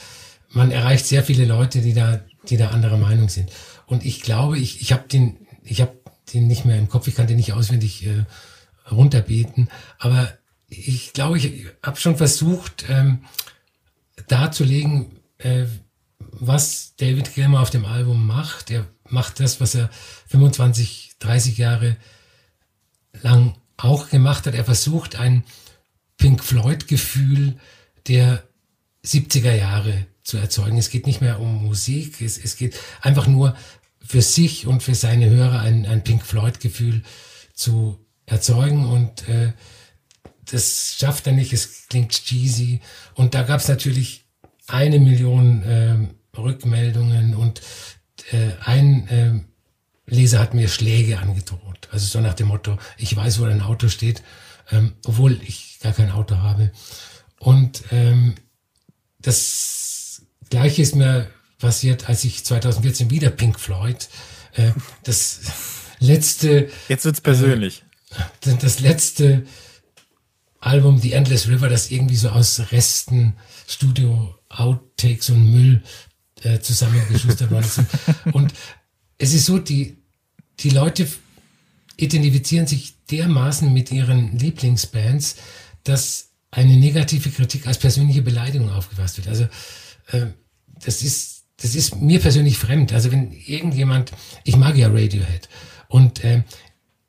man 0.50 0.70
erreicht 0.70 1.06
sehr 1.06 1.24
viele 1.24 1.44
Leute, 1.44 1.80
die 1.80 1.92
da, 1.92 2.20
die 2.48 2.56
da 2.56 2.70
anderer 2.70 2.98
Meinung 2.98 3.28
sind. 3.28 3.50
Und 3.86 4.06
ich 4.06 4.22
glaube, 4.22 4.58
ich, 4.58 4.80
ich 4.80 4.92
habe 4.92 5.08
den, 5.08 5.46
ich 5.64 5.80
habe 5.80 6.00
den 6.32 6.46
nicht 6.46 6.64
mehr 6.64 6.78
im 6.78 6.88
Kopf, 6.88 7.08
ich 7.08 7.16
kann 7.16 7.26
den 7.26 7.36
nicht 7.36 7.52
auswendig 7.52 8.06
äh, 8.06 8.24
runterbeten, 8.90 9.70
aber 9.98 10.32
ich 10.68 11.12
glaube, 11.12 11.38
ich 11.38 11.66
habe 11.82 11.98
schon 11.98 12.16
versucht 12.16 12.84
ähm, 12.88 13.24
darzulegen, 14.28 15.18
äh, 15.38 15.66
was 16.38 16.94
David 16.96 17.34
Gilmer 17.34 17.60
auf 17.60 17.70
dem 17.70 17.84
Album 17.84 18.26
macht. 18.26 18.70
Er 18.70 18.86
macht 19.08 19.40
das, 19.40 19.60
was 19.60 19.74
er 19.74 19.90
25, 20.28 21.16
30 21.18 21.58
Jahre 21.58 21.96
lang 23.22 23.56
auch 23.76 24.10
gemacht 24.10 24.46
hat. 24.46 24.54
Er 24.54 24.64
versucht 24.64 25.16
ein 25.16 25.44
Pink 26.16 26.42
Floyd-Gefühl 26.42 27.58
der 28.06 28.42
70er 29.04 29.54
Jahre 29.54 30.06
zu 30.22 30.36
erzeugen. 30.38 30.78
Es 30.78 30.90
geht 30.90 31.06
nicht 31.06 31.20
mehr 31.20 31.40
um 31.40 31.64
Musik, 31.64 32.20
es, 32.20 32.38
es 32.38 32.56
geht 32.56 32.78
einfach 33.00 33.26
nur 33.26 33.56
für 34.04 34.22
sich 34.22 34.66
und 34.66 34.82
für 34.82 34.94
seine 34.94 35.28
Hörer 35.30 35.60
ein, 35.60 35.86
ein 35.86 36.04
Pink 36.04 36.24
Floyd-Gefühl 36.24 37.02
zu 37.54 37.98
erzeugen 38.26 38.86
und 38.86 39.28
äh, 39.28 39.52
das 40.44 40.96
schafft 40.98 41.26
er 41.26 41.32
nicht, 41.32 41.52
es 41.52 41.88
klingt 41.88 42.12
cheesy 42.12 42.80
und 43.14 43.34
da 43.34 43.42
gab 43.42 43.60
es 43.60 43.68
natürlich 43.68 44.26
eine 44.66 44.98
Million 44.98 45.62
ähm, 45.66 46.10
Rückmeldungen 46.38 47.34
und 47.34 47.60
äh, 48.32 48.52
ein 48.64 49.08
äh, 49.08 49.40
Leser 50.06 50.38
hat 50.38 50.54
mir 50.54 50.68
Schläge 50.68 51.18
angedroht. 51.18 51.88
Also 51.90 52.06
so 52.06 52.20
nach 52.20 52.34
dem 52.34 52.48
Motto, 52.48 52.78
ich 52.96 53.14
weiß, 53.14 53.40
wo 53.40 53.46
dein 53.46 53.60
Auto 53.60 53.88
steht, 53.88 54.22
ähm, 54.70 54.94
obwohl 55.04 55.40
ich 55.42 55.78
gar 55.82 55.92
kein 55.92 56.10
Auto 56.10 56.38
habe. 56.38 56.70
Und 57.38 57.82
ähm, 57.90 58.34
das 59.18 60.22
gleiche 60.50 60.82
ist 60.82 60.94
mir 60.94 61.28
passiert, 61.58 62.08
als 62.08 62.24
ich 62.24 62.44
2014 62.44 63.10
wieder 63.10 63.30
Pink 63.30 63.58
Floyd, 63.58 64.08
äh, 64.54 64.72
das 65.02 65.40
letzte. 65.98 66.70
Jetzt 66.88 67.04
wird's 67.04 67.20
persönlich. 67.20 67.84
Äh, 68.44 68.54
das 68.60 68.80
letzte 68.80 69.44
Album 70.60 70.98
The 70.98 71.12
Endless 71.12 71.48
River, 71.48 71.68
das 71.68 71.90
irgendwie 71.90 72.16
so 72.16 72.30
aus 72.30 72.72
Resten 72.72 73.36
Studio 73.66 74.34
Outtakes 74.48 75.30
und 75.30 75.50
Müll 75.50 75.82
äh, 76.42 76.60
zusammengeschustert 76.60 77.50
worden. 77.50 77.86
Und 78.32 78.52
es 79.18 79.32
ist 79.32 79.46
so, 79.46 79.58
die, 79.58 79.96
die 80.60 80.70
Leute 80.70 81.06
identifizieren 81.96 82.66
sich 82.66 82.94
dermaßen 83.10 83.72
mit 83.72 83.90
ihren 83.90 84.38
Lieblingsbands, 84.38 85.36
dass 85.84 86.30
eine 86.50 86.76
negative 86.76 87.30
Kritik 87.30 87.66
als 87.66 87.78
persönliche 87.78 88.22
Beleidigung 88.22 88.70
aufgefasst 88.70 89.18
wird. 89.18 89.28
Also 89.28 89.44
äh, 90.12 90.26
das 90.84 91.02
ist 91.02 91.36
das 91.58 91.74
ist 91.74 92.00
mir 92.00 92.20
persönlich 92.20 92.58
fremd. 92.58 92.92
Also 92.92 93.10
wenn 93.12 93.32
irgendjemand, 93.32 94.12
ich 94.44 94.56
mag 94.56 94.76
ja 94.76 94.88
Radiohead 94.88 95.48
und 95.88 96.22
äh, 96.22 96.42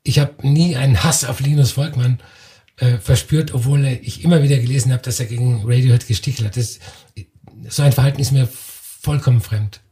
ich 0.02 0.18
habe 0.18 0.46
nie 0.46 0.76
einen 0.76 1.02
Hass 1.02 1.24
auf 1.24 1.40
Linus 1.40 1.72
Volkmann 1.72 2.18
äh, 2.76 2.96
verspürt, 2.98 3.52
obwohl 3.52 3.84
ich 3.86 4.24
immer 4.24 4.42
wieder 4.42 4.58
gelesen 4.58 4.92
habe, 4.92 5.02
dass 5.02 5.20
er 5.20 5.26
gegen 5.26 5.62
Radiohead 5.64 6.06
gestichelt 6.06 6.48
hat. 6.48 6.56
Das, 6.56 6.78
so 7.68 7.82
ein 7.82 7.92
Verhalten 7.92 8.20
ist 8.20 8.32
mir 8.32 8.48
vollkommen 9.00 9.40
fremd. 9.40 9.82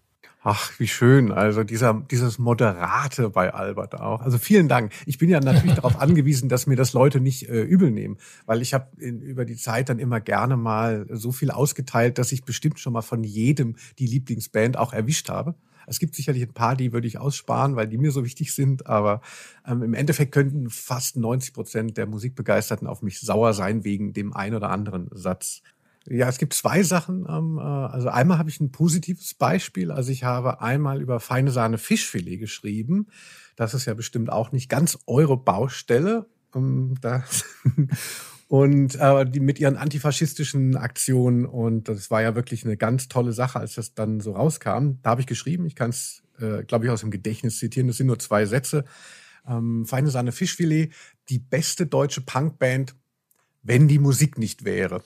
Ach, 0.49 0.71
wie 0.79 0.87
schön. 0.87 1.33
Also 1.33 1.65
dieser, 1.65 2.05
dieses 2.09 2.39
Moderate 2.39 3.31
bei 3.31 3.53
Albert 3.53 4.01
auch. 4.01 4.21
Also 4.21 4.39
vielen 4.39 4.69
Dank. 4.69 4.93
Ich 5.05 5.19
bin 5.19 5.29
ja 5.29 5.41
natürlich 5.41 5.75
darauf 5.77 6.01
angewiesen, 6.01 6.49
dass 6.49 6.69
mir 6.69 6.77
das 6.77 6.93
Leute 6.93 7.19
nicht 7.19 7.49
äh, 7.49 7.63
übel 7.63 7.91
nehmen, 7.91 8.17
weil 8.45 8.63
ich 8.63 8.73
habe 8.73 8.97
über 8.97 9.45
die 9.45 9.57
Zeit 9.57 9.89
dann 9.89 9.99
immer 9.99 10.21
gerne 10.21 10.57
mal 10.57 11.07
so 11.11 11.33
viel 11.33 11.51
ausgeteilt, 11.51 12.19
dass 12.19 12.31
ich 12.31 12.45
bestimmt 12.45 12.79
schon 12.79 12.93
mal 12.93 13.03
von 13.03 13.25
jedem 13.25 13.75
die 13.99 14.07
Lieblingsband 14.07 14.77
auch 14.77 14.93
erwischt 14.93 15.31
habe. 15.31 15.57
Es 15.89 15.99
gibt 15.99 16.15
sicherlich 16.15 16.43
ein 16.43 16.53
paar, 16.53 16.77
die 16.77 16.93
würde 16.93 17.09
ich 17.09 17.19
aussparen, 17.19 17.75
weil 17.75 17.89
die 17.89 17.99
mir 17.99 18.13
so 18.13 18.25
wichtig 18.25 18.55
sind, 18.55 18.87
aber 18.87 19.23
ähm, 19.67 19.83
im 19.83 19.95
Endeffekt 19.95 20.33
könnten 20.33 20.71
fast 20.71 21.17
90 21.17 21.55
Prozent 21.55 21.97
der 21.97 22.07
Musikbegeisterten 22.07 22.87
auf 22.87 23.03
mich 23.03 23.21
sauer 23.21 23.53
sein 23.53 23.83
wegen 23.83 24.13
dem 24.13 24.33
ein 24.33 24.55
oder 24.55 24.71
anderen 24.71 25.09
Satz. 25.13 25.63
Ja, 26.09 26.29
es 26.29 26.39
gibt 26.39 26.55
zwei 26.55 26.83
Sachen. 26.83 27.27
Ähm, 27.29 27.59
äh, 27.59 27.63
also 27.63 28.09
einmal 28.09 28.39
habe 28.39 28.51
ich 28.51 28.61
ein 28.61 28.73
positives 28.73 29.35
Beispiel. 29.35 29.91
Also 29.91 30.13
ich 30.13 30.25
habe 30.25 30.61
einmal 30.61 31.01
über 31.01 31.21
feine 31.21 31.51
Sahne 31.51 31.79
Fischfilet 31.79 32.39
geschrieben. 32.39 33.09
Das 33.57 33.75
ist 33.75 33.87
ja 33.87 33.95
bestimmt 33.95 34.31
auch 34.31 34.53
nicht 34.53 34.69
ganz 34.69 34.99
eure 35.07 35.37
Baustelle. 35.37 36.27
Ähm, 36.55 36.95
und 38.49 38.95
die 38.95 39.41
mit 39.41 39.59
ihren 39.59 39.77
antifaschistischen 39.77 40.77
Aktionen. 40.77 41.45
Und 41.45 41.89
das 41.89 42.11
war 42.11 42.23
ja 42.23 42.35
wirklich 42.35 42.65
eine 42.65 42.77
ganz 42.77 43.09
tolle 43.09 43.33
Sache, 43.33 43.59
als 43.59 43.75
das 43.75 43.95
dann 43.95 44.21
so 44.21 44.33
rauskam. 44.33 44.99
Da 45.03 45.11
habe 45.11 45.21
ich 45.21 45.27
geschrieben, 45.27 45.67
ich 45.67 45.75
kann 45.75 45.91
es, 45.91 46.23
äh, 46.39 46.63
glaube 46.65 46.85
ich, 46.85 46.91
aus 46.91 47.01
dem 47.01 47.11
Gedächtnis 47.11 47.59
zitieren. 47.59 47.89
Das 47.89 47.97
sind 47.97 48.07
nur 48.07 48.19
zwei 48.19 48.47
Sätze. 48.47 48.85
Ähm, 49.49 49.87
feine 49.87 50.11
Sahne 50.11 50.33
Fischfilet, 50.33 50.93
die 51.29 51.39
beste 51.39 51.87
deutsche 51.87 52.21
Punkband 52.21 52.95
wenn 53.67 53.89
die 53.89 53.99
Musik 53.99 54.39
nicht 54.39 54.65
wäre. 54.65 55.03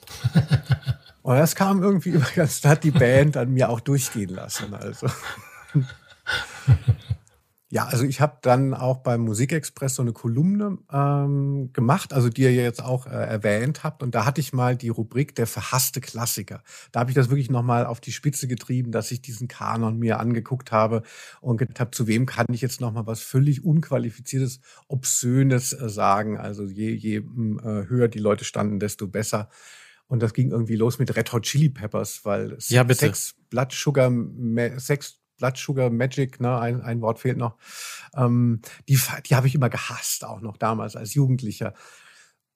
Und 1.22 1.36
das 1.36 1.54
kam 1.54 1.82
irgendwie 1.82 2.10
über 2.10 2.26
ganz, 2.34 2.64
hat 2.64 2.84
die 2.84 2.90
Band 2.90 3.36
an 3.36 3.52
mir 3.52 3.68
auch 3.68 3.80
durchgehen 3.80 4.30
lassen. 4.30 4.74
Also. 4.74 5.08
Ja, 7.72 7.86
also 7.86 8.04
ich 8.04 8.20
habe 8.20 8.38
dann 8.42 8.74
auch 8.74 8.98
beim 8.98 9.20
Musikexpress 9.20 9.94
so 9.94 10.02
eine 10.02 10.12
Kolumne 10.12 10.78
ähm, 10.92 11.72
gemacht, 11.72 12.12
also 12.12 12.28
die 12.28 12.42
ihr 12.42 12.52
jetzt 12.52 12.82
auch 12.82 13.06
äh, 13.06 13.10
erwähnt 13.10 13.84
habt. 13.84 14.02
Und 14.02 14.16
da 14.16 14.24
hatte 14.24 14.40
ich 14.40 14.52
mal 14.52 14.76
die 14.76 14.88
Rubrik 14.88 15.36
der 15.36 15.46
verhasste 15.46 16.00
Klassiker. 16.00 16.64
Da 16.90 16.98
habe 16.98 17.12
ich 17.12 17.14
das 17.14 17.30
wirklich 17.30 17.48
nochmal 17.48 17.86
auf 17.86 18.00
die 18.00 18.10
Spitze 18.10 18.48
getrieben, 18.48 18.90
dass 18.90 19.12
ich 19.12 19.22
diesen 19.22 19.46
Kanon 19.46 20.00
mir 20.00 20.18
angeguckt 20.18 20.72
habe 20.72 21.04
und 21.40 21.58
gedacht 21.58 21.78
habe, 21.78 21.92
zu 21.92 22.08
wem 22.08 22.26
kann 22.26 22.46
ich 22.50 22.60
jetzt 22.60 22.80
nochmal 22.80 23.06
was 23.06 23.20
völlig 23.20 23.64
unqualifiziertes, 23.64 24.60
obszönes 24.88 25.72
äh, 25.72 25.88
sagen. 25.88 26.38
Also 26.38 26.64
je, 26.64 26.90
je 26.90 27.18
hm, 27.18 27.60
äh, 27.60 27.88
höher 27.88 28.08
die 28.08 28.18
Leute 28.18 28.44
standen, 28.44 28.80
desto 28.80 29.06
besser. 29.06 29.48
Und 30.08 30.24
das 30.24 30.34
ging 30.34 30.50
irgendwie 30.50 30.74
los 30.74 30.98
mit 30.98 31.14
Red 31.14 31.32
Hot 31.32 31.44
Chili 31.44 31.68
Peppers, 31.68 32.24
weil 32.24 32.58
ja, 32.66 32.84
Sex, 32.92 33.36
Blood 33.48 33.70
Sugar, 33.70 34.10
Sex, 34.78 35.19
Blood 35.40 35.56
Sugar 35.56 35.90
Magic, 35.90 36.40
ne, 36.40 36.58
ein, 36.58 36.82
ein 36.82 37.00
Wort 37.00 37.18
fehlt 37.18 37.38
noch. 37.38 37.56
Ähm, 38.14 38.60
die 38.88 39.00
die 39.26 39.34
habe 39.34 39.48
ich 39.48 39.54
immer 39.54 39.70
gehasst, 39.70 40.24
auch 40.24 40.40
noch 40.40 40.56
damals 40.56 40.94
als 40.94 41.14
Jugendlicher. 41.14 41.74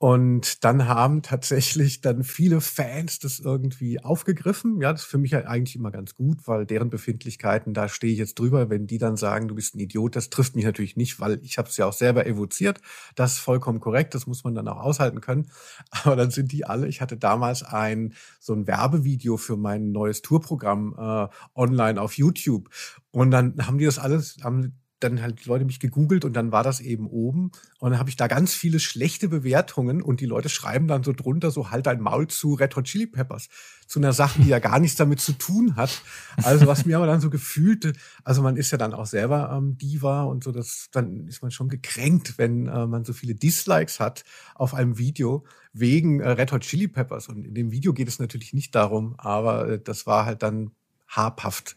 Und 0.05 0.65
dann 0.65 0.87
haben 0.87 1.23
tatsächlich 1.23 2.03
dann 2.03 2.25
viele 2.25 2.61
Fans 2.61 3.21
das 3.21 3.41
irgendwie 3.41 4.05
aufgegriffen. 4.05 4.79
Ja, 4.83 4.93
das 4.93 5.05
ist 5.05 5.07
für 5.07 5.17
mich 5.17 5.35
eigentlich 5.35 5.77
immer 5.77 5.91
ganz 5.91 6.15
gut, 6.15 6.47
weil 6.47 6.67
deren 6.67 6.91
Befindlichkeiten, 6.91 7.73
da 7.73 7.89
stehe 7.89 8.13
ich 8.13 8.19
jetzt 8.19 8.39
drüber. 8.39 8.69
Wenn 8.69 8.87
die 8.87 8.99
dann 8.99 9.17
sagen, 9.17 9.49
du 9.49 9.55
bist 9.55 9.75
ein 9.75 9.79
Idiot, 9.79 10.15
das 10.15 10.29
trifft 10.29 10.57
mich 10.57 10.67
natürlich 10.67 10.97
nicht, 10.97 11.21
weil 11.21 11.41
ich 11.43 11.57
habe 11.57 11.71
es 11.71 11.79
ja 11.79 11.87
auch 11.87 11.95
selber 11.95 12.27
evoziert. 12.27 12.83
Das 13.15 13.33
ist 13.33 13.39
vollkommen 13.39 13.81
korrekt, 13.81 14.15
das 14.15 14.27
muss 14.27 14.45
man 14.45 14.55
dann 14.55 14.69
auch 14.69 14.77
aushalten 14.77 15.23
können. 15.23 15.51
Aber 16.05 16.17
dann 16.17 16.31
sind 16.31 16.53
die 16.53 16.67
alle, 16.67 16.87
ich 16.87 17.01
hatte 17.01 17.17
damals 17.17 17.63
ein 17.63 18.13
so 18.41 18.53
ein 18.53 18.67
Werbevideo 18.67 19.39
für 19.39 19.57
mein 19.57 19.91
neues 19.91 20.21
Tourprogramm 20.21 20.95
äh, 20.99 21.29
online 21.55 21.99
auf 21.99 22.19
YouTube. 22.19 22.69
Und 23.11 23.31
dann 23.31 23.57
haben 23.67 23.79
die 23.79 23.87
das 23.87 23.99
alles, 23.99 24.37
haben 24.43 24.75
dann 25.05 25.23
halt 25.23 25.45
die 25.45 25.49
Leute 25.49 25.65
mich 25.65 25.79
gegoogelt 25.79 26.25
und 26.25 26.33
dann 26.33 26.51
war 26.51 26.63
das 26.63 26.81
eben 26.81 27.07
oben. 27.07 27.53
Und 27.79 27.91
dann 27.91 27.99
habe 27.99 28.11
ich 28.11 28.17
da 28.17 28.27
ganz 28.27 28.55
viele 28.55 28.81
schlechte 28.81 29.29
Bewertungen 29.29 30.03
und 30.03 30.21
die 30.21 30.27
Leute 30.27 30.49
schreiben 30.49 30.89
dann 30.89 31.05
so 31.05 31.13
drunter, 31.13 31.51
so 31.51 31.71
halt 31.71 31.87
dein 31.87 32.01
Maul 32.01 32.27
zu 32.29 32.55
Red 32.55 32.75
Hot 32.77 32.85
Chili 32.85 33.07
Peppers. 33.07 33.49
Zu 33.87 34.01
einer 34.01 34.13
Sache, 34.13 34.43
die 34.43 34.49
ja 34.49 34.59
gar 34.59 34.81
nichts 34.81 34.97
damit 34.97 35.21
zu 35.21 35.33
tun 35.33 35.77
hat. 35.77 36.03
Also 36.43 36.67
was 36.67 36.87
mir 36.87 36.97
aber 36.97 37.07
dann 37.07 37.21
so 37.21 37.31
gefühlte, 37.31 37.93
also 38.25 38.43
man 38.43 38.57
ist 38.57 38.71
ja 38.71 38.79
dann 38.79 38.95
auch 38.95 39.07
selber 39.07 39.53
ähm, 39.57 39.77
Diva 39.79 40.25
und 40.25 40.43
so, 40.43 40.53
das, 40.53 40.89
dann 40.91 41.29
ist 41.29 41.43
man 41.43 41.51
schon 41.51 41.69
gekränkt, 41.69 42.39
wenn 42.39 42.67
äh, 42.67 42.87
man 42.87 43.05
so 43.05 43.13
viele 43.13 43.35
Dislikes 43.35 44.01
hat 44.01 44.25
auf 44.55 44.75
einem 44.75 44.99
Video 44.99 45.45
wegen 45.73 46.21
äh, 46.21 46.31
Red 46.31 46.53
Hot 46.53 46.63
Chili 46.63 46.89
Peppers. 46.89 47.29
Und 47.29 47.47
in 47.47 47.55
dem 47.55 47.71
Video 47.71 47.93
geht 47.93 48.09
es 48.09 48.19
natürlich 48.19 48.55
nicht 48.55 48.75
darum, 48.75 49.15
aber 49.19 49.69
äh, 49.69 49.79
das 49.79 50.07
war 50.07 50.25
halt 50.25 50.43
dann 50.43 50.71
habhaft. 51.09 51.77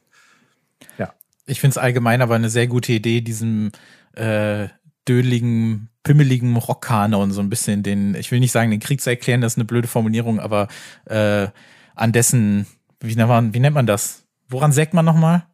Ja. 0.98 1.14
Ich 1.48 1.60
finde 1.60 1.72
es 1.72 1.78
allgemein 1.78 2.22
aber 2.22 2.36
eine 2.36 2.50
sehr 2.50 2.68
gute 2.68 2.94
Idee, 2.94 3.22
diesem 3.22 3.72
äh, 4.14 4.68
dödeligen, 5.08 5.90
pimmeligen 6.04 6.56
Rockkanon 6.56 7.32
so 7.32 7.42
ein 7.42 7.50
bisschen 7.50 7.84
den, 7.84 8.16
ich 8.16 8.32
will 8.32 8.40
nicht 8.40 8.52
sagen, 8.52 8.72
den 8.72 8.80
Krieg 8.80 9.02
zu 9.02 9.10
erklären, 9.10 9.42
das 9.42 9.54
ist 9.54 9.58
eine 9.58 9.66
blöde 9.66 9.88
Formulierung, 9.88 10.40
aber 10.40 10.68
äh, 11.06 11.48
an 11.96 12.12
dessen, 12.12 12.68
wie 13.00 13.16
nennt 13.16 13.30
man, 13.30 13.54
wie 13.54 13.60
nennt 13.60 13.76
man 13.76 13.88
das? 13.88 14.24
Woran 14.50 14.72
sägt 14.72 14.94
man 14.94 15.06
nochmal? 15.06 15.46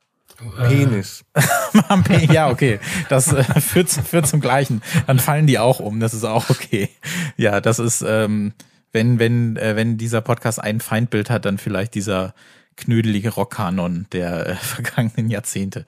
Penis. 0.67 1.23
ja, 2.31 2.49
okay. 2.49 2.79
Das 3.09 3.31
äh, 3.31 3.43
führt, 3.61 3.89
führt 3.89 4.27
zum 4.27 4.41
Gleichen. 4.41 4.81
Dann 5.07 5.19
fallen 5.19 5.47
die 5.47 5.59
auch 5.59 5.79
um. 5.79 5.99
Das 5.99 6.13
ist 6.13 6.23
auch 6.23 6.49
okay. 6.49 6.89
Ja, 7.37 7.61
das 7.61 7.79
ist, 7.79 8.03
ähm, 8.05 8.53
wenn, 8.91 9.19
wenn, 9.19 9.57
äh, 9.57 9.75
wenn 9.75 9.97
dieser 9.97 10.21
Podcast 10.21 10.61
ein 10.61 10.79
Feindbild 10.79 11.29
hat, 11.29 11.45
dann 11.45 11.57
vielleicht 11.57 11.95
dieser 11.95 12.33
knödelige 12.75 13.29
Rockkanon 13.29 14.07
der 14.11 14.47
äh, 14.47 14.55
vergangenen 14.61 15.29
Jahrzehnte. 15.29 15.85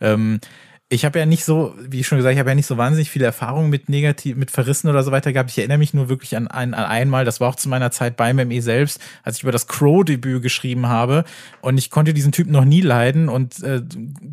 Ähm, 0.00 0.40
ich 0.88 1.04
habe 1.04 1.18
ja 1.18 1.26
nicht 1.26 1.44
so, 1.44 1.74
wie 1.80 1.98
ich 1.98 2.06
schon 2.06 2.18
gesagt, 2.18 2.34
ich 2.34 2.38
habe 2.38 2.50
ja 2.50 2.54
nicht 2.54 2.66
so 2.66 2.76
wahnsinnig 2.76 3.10
viele 3.10 3.24
Erfahrungen 3.24 3.70
mit 3.70 3.88
negativ, 3.88 4.36
mit 4.36 4.52
Verrissen 4.52 4.88
oder 4.88 5.02
so 5.02 5.10
weiter 5.10 5.32
gehabt. 5.32 5.50
Ich 5.50 5.58
erinnere 5.58 5.78
mich 5.78 5.94
nur 5.94 6.08
wirklich 6.08 6.36
an, 6.36 6.46
ein, 6.46 6.74
an 6.74 6.84
einmal, 6.84 7.24
das 7.24 7.40
war 7.40 7.48
auch 7.48 7.56
zu 7.56 7.68
meiner 7.68 7.90
Zeit 7.90 8.16
beim 8.16 8.36
ME 8.36 8.62
selbst, 8.62 9.00
als 9.24 9.38
ich 9.38 9.42
über 9.42 9.50
das 9.50 9.66
Crow-Debüt 9.66 10.42
geschrieben 10.42 10.86
habe. 10.86 11.24
Und 11.60 11.76
ich 11.76 11.90
konnte 11.90 12.14
diesen 12.14 12.30
Typen 12.30 12.52
noch 12.52 12.64
nie 12.64 12.82
leiden 12.82 13.28
und 13.28 13.60
äh, 13.64 13.82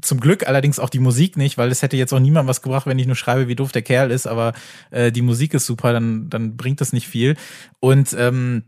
zum 0.01 0.19
Glück 0.19 0.47
allerdings 0.47 0.77
auch 0.77 0.91
die 0.91 0.99
Musik 0.99 1.37
nicht, 1.37 1.57
weil 1.57 1.71
es 1.71 1.81
hätte 1.81 1.97
jetzt 1.97 2.13
auch 2.13 2.19
niemand 2.19 2.47
was 2.47 2.61
gebracht, 2.61 2.85
wenn 2.85 2.99
ich 2.99 3.07
nur 3.07 3.15
schreibe, 3.15 3.47
wie 3.47 3.55
doof 3.55 3.71
der 3.71 3.81
Kerl 3.81 4.11
ist, 4.11 4.27
aber 4.27 4.53
äh, 4.91 5.11
die 5.11 5.23
Musik 5.23 5.55
ist 5.55 5.65
super, 5.65 5.91
dann, 5.91 6.29
dann 6.29 6.55
bringt 6.55 6.81
das 6.81 6.93
nicht 6.93 7.07
viel. 7.07 7.35
Und 7.79 8.15
ähm, 8.17 8.61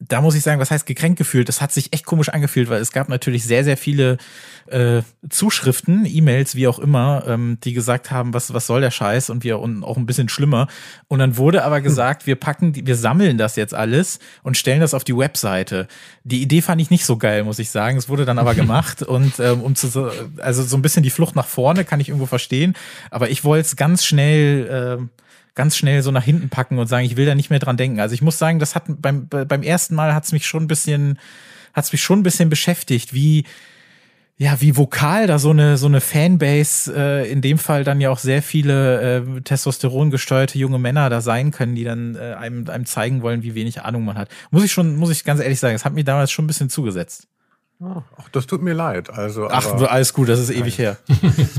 da 0.00 0.20
muss 0.20 0.36
ich 0.36 0.44
sagen, 0.44 0.60
was 0.60 0.70
heißt 0.70 0.86
gekränkt 0.86 1.18
gefühlt? 1.18 1.48
Das 1.48 1.60
hat 1.60 1.72
sich 1.72 1.92
echt 1.92 2.06
komisch 2.06 2.28
angefühlt, 2.28 2.70
weil 2.70 2.80
es 2.80 2.92
gab 2.92 3.08
natürlich 3.08 3.44
sehr, 3.44 3.64
sehr 3.64 3.76
viele 3.76 4.18
äh, 4.66 5.02
Zuschriften, 5.28 6.06
E-Mails, 6.06 6.54
wie 6.54 6.68
auch 6.68 6.78
immer, 6.78 7.24
ähm, 7.26 7.58
die 7.64 7.72
gesagt 7.72 8.12
haben, 8.12 8.32
was, 8.32 8.54
was 8.54 8.68
soll 8.68 8.80
der 8.80 8.92
Scheiß 8.92 9.28
und 9.28 9.42
wir 9.42 9.58
und 9.58 9.82
auch 9.82 9.96
ein 9.96 10.06
bisschen 10.06 10.28
schlimmer. 10.28 10.68
Und 11.08 11.18
dann 11.18 11.36
wurde 11.36 11.64
aber 11.64 11.80
gesagt, 11.82 12.28
wir 12.28 12.36
packen, 12.36 12.72
die, 12.72 12.86
wir 12.86 12.94
sammeln 12.94 13.38
das 13.38 13.56
jetzt 13.56 13.74
alles 13.74 14.20
und 14.44 14.56
stellen 14.56 14.80
das 14.80 14.94
auf 14.94 15.02
die 15.02 15.16
Webseite. 15.16 15.88
Die 16.22 16.42
Idee 16.42 16.62
fand 16.62 16.80
ich 16.80 16.90
nicht 16.90 17.04
so 17.04 17.16
geil, 17.16 17.42
muss 17.42 17.58
ich 17.58 17.70
sagen. 17.70 17.98
Es 17.98 18.08
wurde 18.08 18.24
dann 18.24 18.38
aber 18.38 18.54
gemacht 18.54 19.02
und 19.02 19.40
ähm, 19.40 19.62
um 19.62 19.74
zu, 19.74 20.10
also 20.38 20.62
so 20.62 20.76
ein 20.76 20.82
bisschen 20.82 21.02
die 21.02 21.10
Flucht 21.10 21.34
nach 21.34 21.46
vorne 21.46 21.84
kann 21.84 21.98
ich 21.98 22.08
irgendwo 22.08 22.26
verstehen. 22.26 22.74
Aber 23.10 23.30
ich 23.30 23.42
wollte 23.42 23.66
es 23.66 23.74
ganz 23.74 24.04
schnell 24.04 25.00
äh, 25.00 25.27
ganz 25.58 25.76
schnell 25.76 26.02
so 26.02 26.12
nach 26.12 26.22
hinten 26.22 26.50
packen 26.50 26.78
und 26.78 26.86
sagen, 26.86 27.04
ich 27.04 27.16
will 27.16 27.26
da 27.26 27.34
nicht 27.34 27.50
mehr 27.50 27.58
dran 27.58 27.76
denken. 27.76 27.98
Also 27.98 28.14
ich 28.14 28.22
muss 28.22 28.38
sagen, 28.38 28.60
das 28.60 28.76
hat 28.76 28.84
beim, 28.86 29.26
beim 29.28 29.62
ersten 29.64 29.96
Mal 29.96 30.14
hat 30.14 30.24
es 30.24 30.30
mich 30.30 30.46
schon 30.46 30.62
ein 30.62 30.68
bisschen, 30.68 31.18
hat 31.74 31.84
es 31.84 31.90
mich 31.90 32.00
schon 32.00 32.20
ein 32.20 32.22
bisschen 32.22 32.48
beschäftigt, 32.48 33.12
wie, 33.12 33.42
ja, 34.36 34.60
wie 34.60 34.76
vokal 34.76 35.26
da 35.26 35.40
so 35.40 35.50
eine, 35.50 35.76
so 35.76 35.86
eine 35.86 36.00
Fanbase, 36.00 36.94
äh, 36.94 37.28
in 37.28 37.42
dem 37.42 37.58
Fall 37.58 37.82
dann 37.82 38.00
ja 38.00 38.08
auch 38.10 38.20
sehr 38.20 38.40
viele 38.40 39.16
äh, 39.16 39.40
Testosteron 39.40 40.12
gesteuerte 40.12 40.60
junge 40.60 40.78
Männer 40.78 41.10
da 41.10 41.20
sein 41.20 41.50
können, 41.50 41.74
die 41.74 41.82
dann 41.82 42.14
äh, 42.14 42.34
einem, 42.34 42.70
einem 42.70 42.86
zeigen 42.86 43.22
wollen, 43.22 43.42
wie 43.42 43.56
wenig 43.56 43.82
Ahnung 43.82 44.04
man 44.04 44.16
hat. 44.16 44.28
Muss 44.52 44.62
ich 44.62 44.70
schon, 44.70 44.94
muss 44.94 45.10
ich 45.10 45.24
ganz 45.24 45.40
ehrlich 45.40 45.58
sagen, 45.58 45.74
es 45.74 45.84
hat 45.84 45.92
mir 45.92 46.04
damals 46.04 46.30
schon 46.30 46.44
ein 46.44 46.48
bisschen 46.48 46.70
zugesetzt. 46.70 47.26
Ach, 47.80 48.28
das 48.30 48.46
tut 48.46 48.62
mir 48.62 48.74
leid. 48.74 49.10
Also, 49.10 49.48
Ach, 49.50 49.66
alles 49.88 50.12
gut, 50.12 50.28
das 50.28 50.38
ist 50.38 50.50
ewig 50.50 50.78
her. 50.78 50.98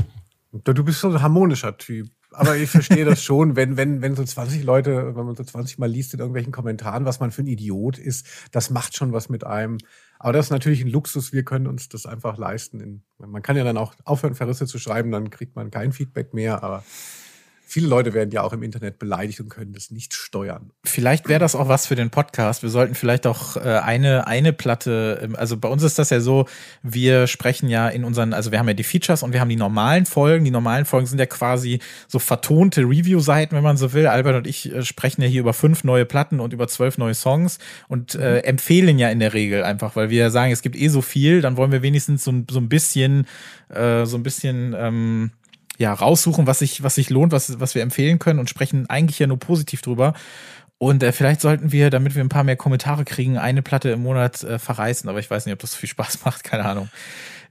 du 0.52 0.84
bist 0.84 1.00
so 1.00 1.10
ein 1.10 1.20
harmonischer 1.20 1.76
Typ 1.76 2.08
aber 2.32 2.56
ich 2.56 2.70
verstehe 2.70 3.04
das 3.04 3.22
schon, 3.22 3.56
wenn, 3.56 3.76
wenn, 3.76 4.02
wenn 4.02 4.14
so 4.14 4.24
20 4.24 4.62
Leute, 4.62 5.16
wenn 5.16 5.26
man 5.26 5.36
so 5.36 5.44
20 5.44 5.78
Mal 5.78 5.90
liest 5.90 6.14
in 6.14 6.20
irgendwelchen 6.20 6.52
Kommentaren, 6.52 7.04
was 7.04 7.20
man 7.20 7.30
für 7.30 7.42
ein 7.42 7.46
Idiot 7.46 7.98
ist, 7.98 8.26
das 8.52 8.70
macht 8.70 8.96
schon 8.96 9.12
was 9.12 9.28
mit 9.28 9.44
einem. 9.44 9.78
Aber 10.18 10.32
das 10.32 10.46
ist 10.46 10.50
natürlich 10.50 10.82
ein 10.82 10.90
Luxus, 10.90 11.32
wir 11.32 11.44
können 11.44 11.66
uns 11.66 11.88
das 11.88 12.06
einfach 12.06 12.36
leisten. 12.36 13.02
Man 13.18 13.42
kann 13.42 13.56
ja 13.56 13.64
dann 13.64 13.78
auch 13.78 13.94
aufhören, 14.04 14.34
Verrisse 14.34 14.66
zu 14.66 14.78
schreiben, 14.78 15.10
dann 15.10 15.30
kriegt 15.30 15.56
man 15.56 15.70
kein 15.70 15.92
Feedback 15.92 16.34
mehr, 16.34 16.62
aber 16.62 16.84
viele 17.70 17.86
Leute 17.86 18.14
werden 18.14 18.30
ja 18.32 18.42
auch 18.42 18.52
im 18.52 18.62
Internet 18.62 18.98
beleidigt 18.98 19.40
und 19.40 19.48
können 19.48 19.72
das 19.72 19.92
nicht 19.92 20.12
steuern. 20.12 20.72
Vielleicht 20.84 21.28
wäre 21.28 21.38
das 21.38 21.54
auch 21.54 21.68
was 21.68 21.86
für 21.86 21.94
den 21.94 22.10
Podcast. 22.10 22.62
Wir 22.62 22.70
sollten 22.70 22.96
vielleicht 22.96 23.26
auch 23.28 23.56
äh, 23.56 23.60
eine, 23.60 24.26
eine 24.26 24.52
Platte, 24.52 25.20
ähm, 25.22 25.36
also 25.36 25.56
bei 25.56 25.68
uns 25.68 25.84
ist 25.84 25.98
das 25.98 26.10
ja 26.10 26.20
so, 26.20 26.46
wir 26.82 27.28
sprechen 27.28 27.68
ja 27.68 27.88
in 27.88 28.04
unseren, 28.04 28.32
also 28.32 28.50
wir 28.50 28.58
haben 28.58 28.66
ja 28.66 28.74
die 28.74 28.82
Features 28.82 29.22
und 29.22 29.32
wir 29.32 29.40
haben 29.40 29.48
die 29.48 29.56
normalen 29.56 30.04
Folgen. 30.04 30.44
Die 30.44 30.50
normalen 30.50 30.84
Folgen 30.84 31.06
sind 31.06 31.20
ja 31.20 31.26
quasi 31.26 31.78
so 32.08 32.18
vertonte 32.18 32.82
Review-Seiten, 32.82 33.54
wenn 33.54 33.62
man 33.62 33.76
so 33.76 33.92
will. 33.92 34.08
Albert 34.08 34.36
und 34.36 34.46
ich 34.48 34.74
äh, 34.74 34.82
sprechen 34.82 35.22
ja 35.22 35.28
hier 35.28 35.40
über 35.40 35.52
fünf 35.52 35.84
neue 35.84 36.04
Platten 36.04 36.40
und 36.40 36.52
über 36.52 36.66
zwölf 36.66 36.98
neue 36.98 37.14
Songs 37.14 37.58
und 37.86 38.16
äh, 38.16 38.38
mhm. 38.38 38.48
empfehlen 38.48 38.98
ja 38.98 39.10
in 39.10 39.20
der 39.20 39.32
Regel 39.32 39.62
einfach, 39.62 39.94
weil 39.94 40.10
wir 40.10 40.30
sagen, 40.30 40.50
es 40.50 40.62
gibt 40.62 40.74
eh 40.74 40.88
so 40.88 41.02
viel, 41.02 41.40
dann 41.40 41.56
wollen 41.56 41.70
wir 41.70 41.82
wenigstens 41.82 42.24
so, 42.24 42.32
so 42.50 42.58
ein 42.58 42.68
bisschen, 42.68 43.26
äh, 43.68 44.04
so 44.06 44.16
ein 44.16 44.24
bisschen, 44.24 44.74
ähm, 44.76 45.30
ja, 45.80 45.94
raussuchen, 45.94 46.46
was 46.46 46.58
sich, 46.58 46.82
was 46.82 46.94
sich 46.94 47.08
lohnt, 47.08 47.32
was, 47.32 47.58
was 47.58 47.74
wir 47.74 47.80
empfehlen 47.80 48.18
können 48.18 48.38
und 48.38 48.50
sprechen 48.50 48.90
eigentlich 48.90 49.18
ja 49.18 49.26
nur 49.26 49.38
positiv 49.38 49.80
drüber. 49.80 50.12
Und 50.76 51.02
äh, 51.02 51.10
vielleicht 51.10 51.40
sollten 51.40 51.72
wir, 51.72 51.88
damit 51.88 52.14
wir 52.14 52.22
ein 52.22 52.28
paar 52.28 52.44
mehr 52.44 52.56
Kommentare 52.56 53.06
kriegen, 53.06 53.38
eine 53.38 53.62
Platte 53.62 53.88
im 53.88 54.02
Monat 54.02 54.44
äh, 54.44 54.58
verreißen. 54.58 55.08
Aber 55.08 55.20
ich 55.20 55.30
weiß 55.30 55.46
nicht, 55.46 55.54
ob 55.54 55.58
das 55.58 55.72
so 55.72 55.78
viel 55.78 55.88
Spaß 55.88 56.18
macht, 56.26 56.44
keine 56.44 56.66
Ahnung. 56.66 56.90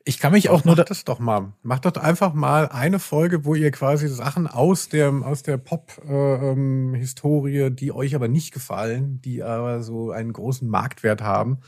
Ich 0.05 0.19
kann 0.19 0.31
mich 0.31 0.49
auch 0.49 0.63
nur. 0.63 0.75
Macht 0.75 0.91
das 0.91 1.05
doch 1.05 1.17
mal. 1.17 1.53
Macht 1.63 1.85
doch 1.85 1.97
einfach 1.97 2.35
mal 2.35 2.69
eine 2.69 2.99
Folge, 2.99 3.45
wo 3.45 3.55
ihr 3.55 3.71
quasi 3.71 4.07
Sachen 4.07 4.45
aus 4.45 4.89
der, 4.89 5.11
aus 5.11 5.41
der 5.41 5.57
Pop-Historie, 5.57 7.57
äh, 7.57 7.67
ähm, 7.67 7.75
die 7.75 7.91
euch 7.91 8.13
aber 8.13 8.27
nicht 8.27 8.53
gefallen, 8.53 9.21
die 9.21 9.41
aber 9.41 9.81
so 9.81 10.11
einen 10.11 10.33
großen 10.33 10.69
Marktwert 10.69 11.23
haben, 11.23 11.61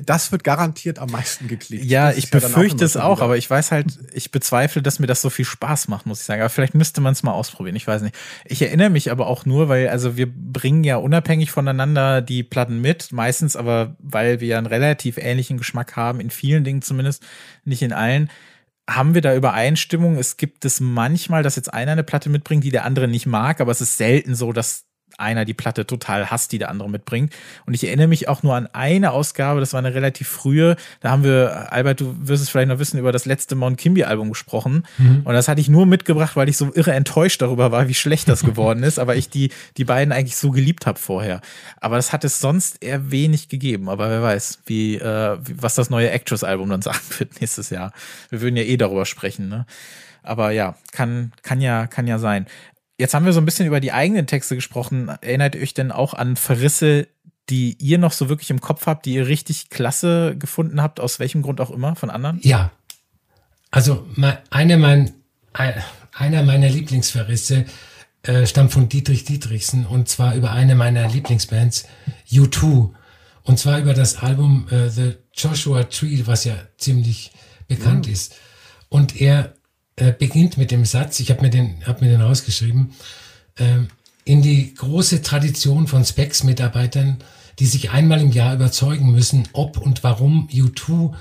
das 0.00 0.32
wird 0.32 0.44
garantiert 0.44 0.98
am 0.98 1.10
meisten 1.10 1.48
geklickt. 1.48 1.84
Ja, 1.84 2.12
ich 2.12 2.30
befürchte 2.30 2.80
ja 2.80 2.86
es 2.86 2.96
auch, 2.96 3.20
aber 3.20 3.36
ich 3.36 3.48
weiß 3.48 3.72
halt, 3.72 3.98
ich 4.12 4.30
bezweifle, 4.30 4.82
dass 4.82 4.98
mir 4.98 5.06
das 5.06 5.20
so 5.20 5.30
viel 5.30 5.44
Spaß 5.44 5.88
macht, 5.88 6.06
muss 6.06 6.20
ich 6.20 6.26
sagen. 6.26 6.40
Aber 6.40 6.50
vielleicht 6.50 6.74
müsste 6.74 7.00
man 7.00 7.12
es 7.12 7.22
mal 7.22 7.32
ausprobieren, 7.32 7.76
ich 7.76 7.86
weiß 7.86 8.02
nicht. 8.02 8.14
Ich 8.44 8.62
erinnere 8.62 8.90
mich 8.90 9.10
aber 9.10 9.26
auch 9.26 9.44
nur, 9.44 9.68
weil, 9.68 9.88
also 9.88 10.16
wir 10.16 10.32
bringen 10.32 10.84
ja 10.84 10.96
unabhängig 10.96 11.50
voneinander 11.50 12.22
die 12.22 12.42
Platten 12.42 12.80
mit, 12.80 13.12
meistens 13.12 13.56
aber, 13.56 13.96
weil 13.98 14.40
wir 14.40 14.48
ja 14.48 14.58
einen 14.58 14.66
relativ 14.66 15.18
ähnlichen 15.18 15.58
Geschmack 15.58 15.96
haben, 15.96 16.20
in 16.20 16.30
vielen 16.30 16.64
Dingen 16.64 16.82
zumindest, 16.82 17.22
nicht 17.64 17.82
in 17.82 17.92
allen 17.92 18.30
haben 18.90 19.14
wir 19.14 19.22
da 19.22 19.34
Übereinstimmung? 19.34 20.18
Es 20.18 20.36
gibt 20.36 20.64
es 20.64 20.80
manchmal, 20.80 21.44
dass 21.44 21.54
jetzt 21.54 21.72
einer 21.72 21.92
eine 21.92 22.02
Platte 22.02 22.28
mitbringt, 22.28 22.64
die 22.64 22.72
der 22.72 22.84
andere 22.84 23.06
nicht 23.06 23.26
mag, 23.26 23.60
aber 23.60 23.70
es 23.70 23.80
ist 23.80 23.96
selten 23.96 24.34
so, 24.34 24.52
dass 24.52 24.86
einer 25.18 25.44
die 25.44 25.54
Platte 25.54 25.86
total 25.86 26.30
hasst, 26.30 26.52
die 26.52 26.58
der 26.58 26.70
andere 26.70 26.90
mitbringt. 26.90 27.32
Und 27.66 27.74
ich 27.74 27.84
erinnere 27.84 28.08
mich 28.08 28.28
auch 28.28 28.42
nur 28.42 28.54
an 28.54 28.68
eine 28.72 29.12
Ausgabe, 29.12 29.60
das 29.60 29.72
war 29.72 29.78
eine 29.78 29.94
relativ 29.94 30.28
frühe, 30.28 30.76
da 31.00 31.10
haben 31.10 31.24
wir, 31.24 31.72
Albert, 31.72 32.00
du 32.00 32.14
wirst 32.20 32.42
es 32.42 32.48
vielleicht 32.48 32.68
noch 32.68 32.78
wissen, 32.78 32.98
über 32.98 33.12
das 33.12 33.24
letzte 33.24 33.54
Mount 33.54 33.78
Kimby 33.78 34.04
Album 34.04 34.30
gesprochen. 34.30 34.84
Mhm. 34.98 35.22
Und 35.24 35.34
das 35.34 35.48
hatte 35.48 35.60
ich 35.60 35.68
nur 35.68 35.86
mitgebracht, 35.86 36.36
weil 36.36 36.48
ich 36.48 36.56
so 36.56 36.72
irre 36.74 36.92
enttäuscht 36.92 37.42
darüber 37.42 37.72
war, 37.72 37.88
wie 37.88 37.94
schlecht 37.94 38.28
das 38.28 38.42
geworden 38.42 38.82
ist, 38.82 38.98
aber 38.98 39.16
ich 39.16 39.28
die, 39.28 39.50
die 39.76 39.84
beiden 39.84 40.12
eigentlich 40.12 40.36
so 40.36 40.50
geliebt 40.50 40.86
habe 40.86 40.98
vorher. 40.98 41.40
Aber 41.80 41.96
das 41.96 42.12
hat 42.12 42.24
es 42.24 42.40
sonst 42.40 42.82
eher 42.82 43.10
wenig 43.10 43.48
gegeben. 43.48 43.88
Aber 43.88 44.10
wer 44.10 44.22
weiß, 44.22 44.60
wie, 44.66 44.96
äh, 44.96 45.38
was 45.54 45.74
das 45.74 45.90
neue 45.90 46.10
Actress 46.10 46.44
Album 46.44 46.68
dann 46.70 46.82
sagen 46.82 47.00
wird 47.18 47.40
nächstes 47.40 47.70
Jahr. 47.70 47.92
Wir 48.30 48.40
würden 48.40 48.56
ja 48.56 48.62
eh 48.62 48.76
darüber 48.76 49.06
sprechen, 49.06 49.48
ne? 49.48 49.66
Aber 50.24 50.52
ja, 50.52 50.76
kann, 50.92 51.32
kann 51.42 51.60
ja, 51.60 51.88
kann 51.88 52.06
ja 52.06 52.20
sein. 52.20 52.46
Jetzt 52.98 53.14
haben 53.14 53.24
wir 53.24 53.32
so 53.32 53.40
ein 53.40 53.44
bisschen 53.44 53.66
über 53.66 53.80
die 53.80 53.92
eigenen 53.92 54.26
Texte 54.26 54.54
gesprochen. 54.54 55.08
Erinnert 55.20 55.54
ihr 55.54 55.62
euch 55.62 55.74
denn 55.74 55.92
auch 55.92 56.14
an 56.14 56.36
Verrisse, 56.36 57.08
die 57.48 57.76
ihr 57.80 57.98
noch 57.98 58.12
so 58.12 58.28
wirklich 58.28 58.50
im 58.50 58.60
Kopf 58.60 58.86
habt, 58.86 59.06
die 59.06 59.14
ihr 59.14 59.26
richtig 59.26 59.70
klasse 59.70 60.36
gefunden 60.38 60.82
habt, 60.82 61.00
aus 61.00 61.18
welchem 61.18 61.42
Grund 61.42 61.60
auch 61.60 61.70
immer, 61.70 61.96
von 61.96 62.10
anderen? 62.10 62.38
Ja. 62.42 62.70
Also 63.70 64.06
eine 64.50 64.76
mein, 64.76 65.14
einer 65.52 66.42
meiner 66.42 66.68
Lieblingsverrisse 66.68 67.64
äh, 68.22 68.46
stammt 68.46 68.72
von 68.72 68.88
Dietrich 68.88 69.24
Dietrichsen 69.24 69.86
und 69.86 70.08
zwar 70.08 70.34
über 70.34 70.52
eine 70.52 70.74
meiner 70.74 71.08
Lieblingsbands, 71.08 71.88
U2. 72.30 72.90
Und 73.44 73.58
zwar 73.58 73.80
über 73.80 73.94
das 73.94 74.18
Album 74.18 74.68
äh, 74.70 74.88
The 74.88 75.14
Joshua 75.34 75.84
Tree, 75.84 76.22
was 76.26 76.44
ja 76.44 76.54
ziemlich 76.76 77.32
bekannt 77.66 78.06
mhm. 78.06 78.12
ist. 78.12 78.36
Und 78.88 79.20
er 79.20 79.54
äh, 79.96 80.12
beginnt 80.12 80.58
mit 80.58 80.70
dem 80.70 80.84
Satz, 80.84 81.20
ich 81.20 81.30
habe 81.30 81.42
mir 81.42 81.50
den, 81.50 81.86
hab 81.86 82.00
mir 82.00 82.10
den 82.10 82.20
rausgeschrieben, 82.20 82.92
äh, 83.56 83.80
in 84.24 84.42
die 84.42 84.74
große 84.74 85.22
Tradition 85.22 85.86
von 85.86 86.04
Specs-Mitarbeitern, 86.04 87.18
die 87.58 87.66
sich 87.66 87.90
einmal 87.90 88.20
im 88.20 88.32
Jahr 88.32 88.54
überzeugen 88.54 89.10
müssen, 89.10 89.48
ob 89.52 89.78
und 89.78 90.02
warum 90.02 90.48
U2 90.48 91.14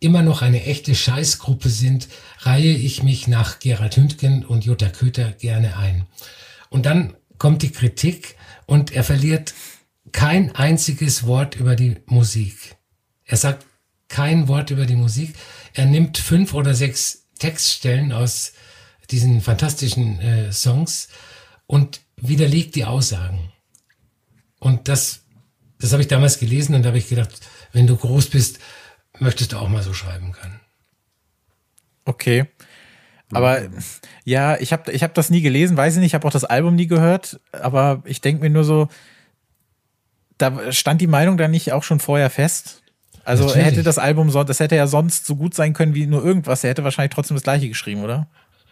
immer 0.00 0.22
noch 0.22 0.42
eine 0.42 0.64
echte 0.64 0.94
Scheißgruppe 0.94 1.68
sind, 1.68 2.08
reihe 2.40 2.72
ich 2.72 3.02
mich 3.02 3.26
nach 3.26 3.58
Gerald 3.58 3.96
Hündgen 3.96 4.44
und 4.44 4.64
Jutta 4.64 4.88
Köter 4.88 5.32
gerne 5.32 5.76
ein. 5.76 6.04
Und 6.70 6.86
dann 6.86 7.14
kommt 7.38 7.62
die 7.62 7.72
Kritik 7.72 8.36
und 8.66 8.92
er 8.92 9.04
verliert 9.04 9.54
kein 10.12 10.54
einziges 10.54 11.26
Wort 11.26 11.56
über 11.56 11.76
die 11.76 11.96
Musik. 12.06 12.76
Er 13.24 13.36
sagt 13.36 13.66
kein 14.08 14.48
Wort 14.48 14.70
über 14.70 14.86
die 14.86 14.96
Musik. 14.96 15.34
Er 15.74 15.86
nimmt 15.86 16.18
fünf 16.18 16.54
oder 16.54 16.74
sechs 16.74 17.17
Textstellen 17.38 18.12
aus 18.12 18.52
diesen 19.10 19.40
fantastischen 19.40 20.20
äh, 20.20 20.52
Songs 20.52 21.08
und 21.66 22.00
widerlegt 22.16 22.74
die 22.74 22.84
Aussagen. 22.84 23.52
Und 24.58 24.88
das, 24.88 25.20
das 25.78 25.92
habe 25.92 26.02
ich 26.02 26.08
damals 26.08 26.38
gelesen 26.38 26.74
und 26.74 26.82
da 26.82 26.88
habe 26.88 26.98
ich 26.98 27.08
gedacht, 27.08 27.40
wenn 27.72 27.86
du 27.86 27.96
groß 27.96 28.28
bist, 28.28 28.58
möchtest 29.18 29.52
du 29.52 29.58
auch 29.58 29.68
mal 29.68 29.82
so 29.82 29.94
schreiben 29.94 30.32
können. 30.32 30.60
Okay. 32.04 32.46
Aber 33.30 33.60
ja, 34.24 34.56
ich 34.58 34.72
habe 34.72 34.90
ich 34.90 35.02
hab 35.02 35.12
das 35.14 35.28
nie 35.28 35.42
gelesen, 35.42 35.76
weiß 35.76 35.94
ich 35.94 36.00
nicht, 36.00 36.08
ich 36.08 36.14
habe 36.14 36.26
auch 36.26 36.32
das 36.32 36.44
Album 36.44 36.76
nie 36.76 36.86
gehört, 36.86 37.40
aber 37.52 38.02
ich 38.06 38.22
denke 38.22 38.42
mir 38.42 38.48
nur 38.48 38.64
so, 38.64 38.88
da 40.38 40.72
stand 40.72 41.00
die 41.00 41.06
Meinung 41.06 41.36
da 41.36 41.46
nicht 41.46 41.72
auch 41.72 41.82
schon 41.82 42.00
vorher 42.00 42.30
fest? 42.30 42.82
Also 43.28 43.44
Natürlich. 43.44 43.66
hätte 43.66 43.82
das 43.82 43.98
Album, 43.98 44.32
das 44.32 44.58
hätte 44.58 44.74
ja 44.74 44.86
sonst 44.86 45.26
so 45.26 45.36
gut 45.36 45.52
sein 45.52 45.74
können 45.74 45.94
wie 45.94 46.06
nur 46.06 46.24
irgendwas, 46.24 46.64
er 46.64 46.70
hätte 46.70 46.82
wahrscheinlich 46.82 47.14
trotzdem 47.14 47.36
das 47.36 47.44
gleiche 47.44 47.68
geschrieben, 47.68 48.02
oder? 48.02 48.26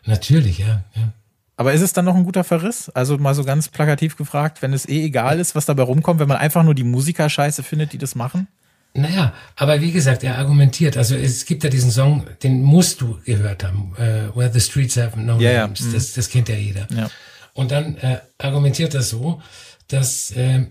Natürlich, 0.07 0.59
ja. 0.59 0.83
ja. 0.95 1.13
Aber 1.59 1.75
ist 1.75 1.83
es 1.83 1.93
dann 1.93 2.07
noch 2.07 2.15
ein 2.15 2.25
guter 2.25 2.43
Verriss? 2.43 2.89
Also 2.89 3.19
mal 3.19 3.35
so 3.35 3.45
ganz 3.45 3.69
plakativ 3.69 4.17
gefragt, 4.17 4.63
wenn 4.63 4.73
es 4.73 4.89
eh 4.89 5.05
egal 5.05 5.41
ist, 5.41 5.55
was 5.55 5.67
dabei 5.67 5.83
rumkommt, 5.83 6.21
wenn 6.21 6.29
man 6.29 6.39
einfach 6.39 6.63
nur 6.63 6.75
die 6.75 6.85
Musiker 6.85 7.29
scheiße 7.29 7.63
findet, 7.63 7.93
die 7.93 7.99
das 7.99 8.15
machen? 8.15 8.49
Naja, 8.95 9.35
aber 9.57 9.83
wie 9.83 9.93
gesagt, 9.93 10.25
er 10.25 10.39
argumentiert. 10.39 10.97
Also 10.97 11.17
es 11.17 11.45
gibt 11.45 11.63
ja 11.63 11.69
diesen 11.69 11.91
Song, 11.91 12.25
den 12.43 12.63
musst 12.63 13.03
du 13.03 13.19
gehört 13.27 13.63
haben, 13.63 13.93
uh, 13.93 14.39
Where 14.39 14.51
the 14.51 14.61
Streets 14.61 14.97
Have 14.97 15.21
No 15.21 15.39
ja, 15.39 15.67
Names. 15.67 15.81
Ja. 15.81 15.93
Das, 15.93 16.15
das 16.15 16.31
kennt 16.31 16.49
ja 16.49 16.55
jeder. 16.55 16.89
Ja. 16.91 17.11
Und 17.53 17.73
dann 17.73 17.99
äh, 17.99 18.21
argumentiert 18.39 18.95
er 18.95 19.03
so, 19.03 19.43
dass 19.89 20.31
äh, 20.31 20.67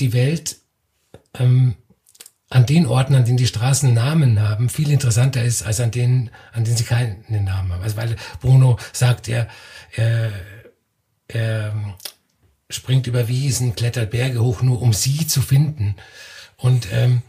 die 0.00 0.12
Welt 0.12 0.56
ähm, 1.38 1.76
an 2.52 2.66
den 2.66 2.86
Orten, 2.86 3.14
an 3.14 3.24
denen 3.24 3.38
die 3.38 3.46
Straßen 3.46 3.94
Namen 3.94 4.40
haben, 4.40 4.68
viel 4.68 4.90
interessanter 4.90 5.42
ist 5.42 5.62
als 5.62 5.80
an 5.80 5.90
denen, 5.90 6.30
an 6.52 6.64
denen 6.64 6.76
sie 6.76 6.84
keinen 6.84 7.24
Namen 7.28 7.72
haben. 7.72 7.82
Also 7.82 7.96
weil 7.96 8.16
Bruno 8.40 8.78
sagt, 8.92 9.26
er, 9.28 9.48
er, 9.96 10.30
er 11.28 11.74
springt 12.68 13.06
über 13.06 13.26
Wiesen, 13.26 13.74
klettert 13.74 14.10
Berge 14.10 14.42
hoch, 14.42 14.60
nur 14.60 14.82
um 14.82 14.92
sie 14.92 15.26
zu 15.26 15.40
finden. 15.40 15.96
Und 16.58 16.88
ähm, 16.92 17.22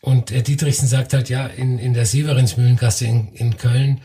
und 0.00 0.30
äh, 0.30 0.42
Dietrichsen 0.42 0.86
sagt 0.86 1.14
halt, 1.14 1.30
ja, 1.30 1.46
in, 1.46 1.78
in 1.78 1.94
der 1.94 2.04
Severinsmühlengasse 2.04 3.06
in, 3.06 3.32
in 3.32 3.56
Köln 3.56 4.02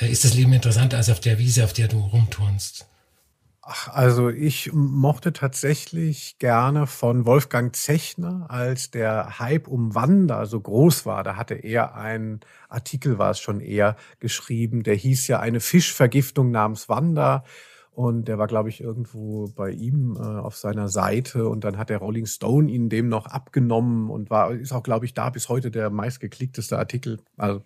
äh, 0.00 0.08
ist 0.08 0.24
das 0.24 0.34
Leben 0.34 0.54
interessanter 0.54 0.96
als 0.96 1.10
auf 1.10 1.20
der 1.20 1.38
Wiese, 1.38 1.64
auf 1.64 1.74
der 1.74 1.86
du 1.86 2.00
rumturnst. 2.00 2.86
Ach, 3.66 3.88
also 3.94 4.28
ich 4.28 4.72
mochte 4.74 5.32
tatsächlich 5.32 6.38
gerne 6.38 6.86
von 6.86 7.24
Wolfgang 7.24 7.74
Zechner, 7.74 8.44
als 8.50 8.90
der 8.90 9.38
Hype 9.38 9.68
um 9.68 9.94
Wanda 9.94 10.44
so 10.44 10.60
groß 10.60 11.06
war. 11.06 11.22
Da 11.24 11.36
hatte 11.36 11.54
er 11.54 11.94
einen 11.94 12.40
Artikel, 12.68 13.16
war 13.16 13.30
es 13.30 13.40
schon 13.40 13.60
eher, 13.60 13.96
geschrieben, 14.20 14.82
der 14.82 14.94
hieß 14.96 15.28
ja 15.28 15.40
eine 15.40 15.60
Fischvergiftung 15.60 16.50
namens 16.50 16.90
Wanda. 16.90 17.44
Und 17.90 18.28
der 18.28 18.38
war, 18.38 18.48
glaube 18.48 18.68
ich, 18.68 18.82
irgendwo 18.82 19.48
bei 19.48 19.70
ihm 19.70 20.16
äh, 20.16 20.20
auf 20.20 20.56
seiner 20.56 20.88
Seite. 20.88 21.48
Und 21.48 21.64
dann 21.64 21.78
hat 21.78 21.88
der 21.88 21.98
Rolling 21.98 22.26
Stone 22.26 22.70
ihn 22.70 22.90
dem 22.90 23.08
noch 23.08 23.26
abgenommen 23.26 24.10
und 24.10 24.28
war, 24.30 24.50
ist 24.52 24.72
auch, 24.72 24.82
glaube 24.82 25.06
ich, 25.06 25.14
da 25.14 25.30
bis 25.30 25.48
heute 25.48 25.70
der 25.70 25.88
meistgeklickteste 25.90 26.78
Artikel. 26.78 27.20
Also 27.38 27.62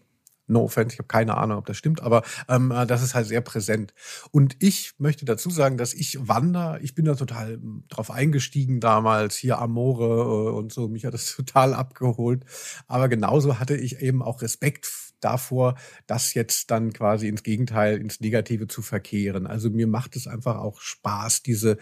No 0.48 0.64
offense, 0.64 0.94
ich 0.94 0.98
habe 0.98 1.08
keine 1.08 1.36
Ahnung, 1.36 1.58
ob 1.58 1.66
das 1.66 1.76
stimmt, 1.76 2.02
aber 2.02 2.22
ähm, 2.48 2.70
äh, 2.70 2.86
das 2.86 3.02
ist 3.02 3.14
halt 3.14 3.26
sehr 3.26 3.40
präsent. 3.40 3.94
Und 4.30 4.56
ich 4.60 4.94
möchte 4.98 5.24
dazu 5.24 5.50
sagen, 5.50 5.76
dass 5.76 5.94
ich 5.94 6.18
Wander, 6.26 6.78
ich 6.82 6.94
bin 6.94 7.04
da 7.04 7.14
total 7.14 7.54
hm, 7.54 7.84
drauf 7.88 8.10
eingestiegen 8.10 8.80
damals, 8.80 9.36
hier 9.36 9.58
Amore 9.58 10.50
äh, 10.50 10.56
und 10.56 10.72
so, 10.72 10.88
mich 10.88 11.04
hat 11.04 11.14
das 11.14 11.26
total 11.36 11.74
abgeholt. 11.74 12.44
Aber 12.86 13.08
genauso 13.08 13.58
hatte 13.58 13.76
ich 13.76 14.00
eben 14.00 14.22
auch 14.22 14.42
Respekt 14.42 14.86
davor, 15.20 15.76
das 16.06 16.34
jetzt 16.34 16.70
dann 16.70 16.92
quasi 16.92 17.28
ins 17.28 17.42
Gegenteil, 17.42 17.98
ins 17.98 18.20
Negative 18.20 18.66
zu 18.66 18.82
verkehren. 18.82 19.46
Also 19.46 19.70
mir 19.70 19.86
macht 19.86 20.16
es 20.16 20.26
einfach 20.26 20.56
auch 20.58 20.80
Spaß, 20.80 21.42
diese, 21.42 21.78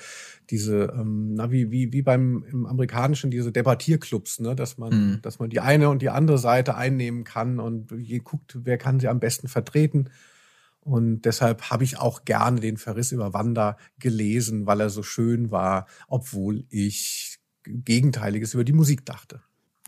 diese, 0.51 0.95
ähm, 0.99 1.34
na, 1.34 1.51
wie, 1.51 1.70
wie, 1.70 1.93
wie 1.93 2.03
beim 2.03 2.45
im 2.51 2.66
amerikanischen, 2.66 3.30
diese 3.30 3.53
Debattierclubs, 3.53 4.41
ne, 4.41 4.55
dass 4.57 4.78
man, 4.78 4.93
mhm. 4.93 5.22
dass 5.22 5.39
man 5.39 5.51
die 5.51 5.61
eine 5.61 5.89
und 5.89 6.03
die 6.03 6.11
andere 6.11 6.39
Seite 6.39 6.76
einnehmen 6.76 7.24
kann 7.24 7.61
und 7.61 7.93
je 7.93 8.18
guckt, 8.18 8.59
wer 8.62 8.78
kann 8.78 9.01
sie 9.01 9.09
am 9.09 9.20
besten 9.20 9.49
vertreten. 9.49 10.11
Und 10.80 11.22
deshalb 11.22 11.70
habe 11.70 11.82
ich 11.82 11.99
auch 11.99 12.24
gerne 12.24 12.61
den 12.61 12.76
Verriss 12.76 13.11
über 13.11 13.34
Wanda 13.34 13.76
gelesen, 13.99 14.66
weil 14.66 14.80
er 14.80 14.89
so 14.89 15.03
schön 15.03 15.51
war, 15.51 15.87
obwohl 16.07 16.64
ich 16.70 17.41
Gegenteiliges 17.64 18.55
über 18.55 18.62
die 18.62 18.72
Musik 18.72 19.05
dachte. 19.05 19.43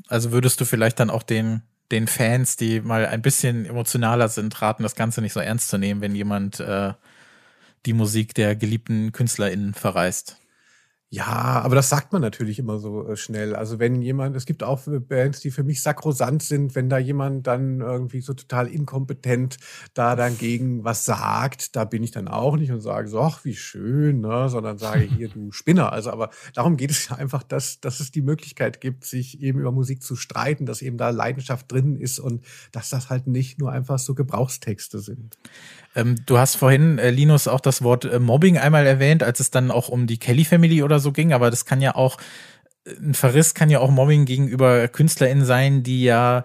Also 0.08 0.32
würdest 0.32 0.60
du 0.60 0.64
vielleicht 0.64 0.98
dann 0.98 1.10
auch 1.10 1.22
den 1.22 1.62
den 1.90 2.06
Fans, 2.06 2.56
die 2.56 2.80
mal 2.80 3.06
ein 3.06 3.22
bisschen 3.22 3.64
emotionaler 3.66 4.28
sind, 4.28 4.60
raten, 4.60 4.82
das 4.82 4.94
Ganze 4.94 5.22
nicht 5.22 5.32
so 5.32 5.40
ernst 5.40 5.68
zu 5.68 5.78
nehmen, 5.78 6.00
wenn 6.00 6.14
jemand 6.14 6.60
äh, 6.60 6.92
die 7.86 7.92
Musik 7.92 8.34
der 8.34 8.56
geliebten 8.56 9.12
KünstlerInnen 9.12 9.74
verreist. 9.74 10.36
Ja, 11.10 11.62
aber 11.64 11.74
das 11.74 11.88
sagt 11.88 12.12
man 12.12 12.20
natürlich 12.20 12.58
immer 12.58 12.78
so 12.78 13.08
äh, 13.08 13.16
schnell. 13.16 13.56
Also 13.56 13.78
wenn 13.78 14.02
jemand, 14.02 14.36
es 14.36 14.44
gibt 14.44 14.62
auch 14.62 14.82
Bands, 14.86 15.40
die 15.40 15.50
für 15.50 15.64
mich 15.64 15.80
sakrosant 15.80 16.42
sind, 16.42 16.74
wenn 16.74 16.90
da 16.90 16.98
jemand 16.98 17.46
dann 17.46 17.80
irgendwie 17.80 18.20
so 18.20 18.34
total 18.34 18.68
inkompetent 18.68 19.56
da 19.94 20.16
dann 20.16 20.36
gegen 20.36 20.84
was 20.84 21.06
sagt, 21.06 21.76
da 21.76 21.86
bin 21.86 22.02
ich 22.02 22.10
dann 22.10 22.28
auch 22.28 22.58
nicht 22.58 22.72
und 22.72 22.82
sage 22.82 23.08
so, 23.08 23.22
ach, 23.22 23.42
wie 23.46 23.56
schön, 23.56 24.20
ne? 24.20 24.50
sondern 24.50 24.76
sage 24.76 25.00
hier, 25.16 25.30
du 25.30 25.50
Spinner. 25.50 25.94
Also 25.94 26.10
aber 26.10 26.28
darum 26.52 26.76
geht 26.76 26.90
es 26.90 27.08
ja 27.08 27.16
einfach, 27.16 27.42
dass, 27.42 27.80
dass 27.80 28.00
es 28.00 28.10
die 28.10 28.22
Möglichkeit 28.22 28.82
gibt, 28.82 29.06
sich 29.06 29.40
eben 29.40 29.60
über 29.60 29.72
Musik 29.72 30.02
zu 30.02 30.14
streiten, 30.14 30.66
dass 30.66 30.82
eben 30.82 30.98
da 30.98 31.08
Leidenschaft 31.08 31.72
drin 31.72 31.96
ist 31.96 32.18
und 32.18 32.44
dass 32.70 32.90
das 32.90 33.08
halt 33.08 33.26
nicht 33.26 33.58
nur 33.58 33.72
einfach 33.72 33.98
so 33.98 34.14
Gebrauchstexte 34.14 34.98
sind. 34.98 35.38
Ähm, 35.98 36.16
du 36.26 36.38
hast 36.38 36.54
vorhin, 36.54 36.98
äh, 36.98 37.10
Linus, 37.10 37.48
auch 37.48 37.60
das 37.60 37.82
Wort 37.82 38.04
äh, 38.04 38.20
Mobbing 38.20 38.56
einmal 38.56 38.86
erwähnt, 38.86 39.22
als 39.22 39.40
es 39.40 39.50
dann 39.50 39.70
auch 39.70 39.88
um 39.88 40.06
die 40.06 40.18
Kelly 40.18 40.44
Family 40.44 40.82
oder 40.82 41.00
so 41.00 41.12
ging, 41.12 41.32
aber 41.32 41.50
das 41.50 41.64
kann 41.64 41.80
ja 41.80 41.94
auch, 41.96 42.18
äh, 42.84 42.92
ein 42.92 43.14
Verriss 43.14 43.54
kann 43.54 43.68
ja 43.68 43.80
auch 43.80 43.90
Mobbing 43.90 44.24
gegenüber 44.24 44.86
KünstlerInnen 44.86 45.44
sein, 45.44 45.82
die 45.82 46.04
ja 46.04 46.44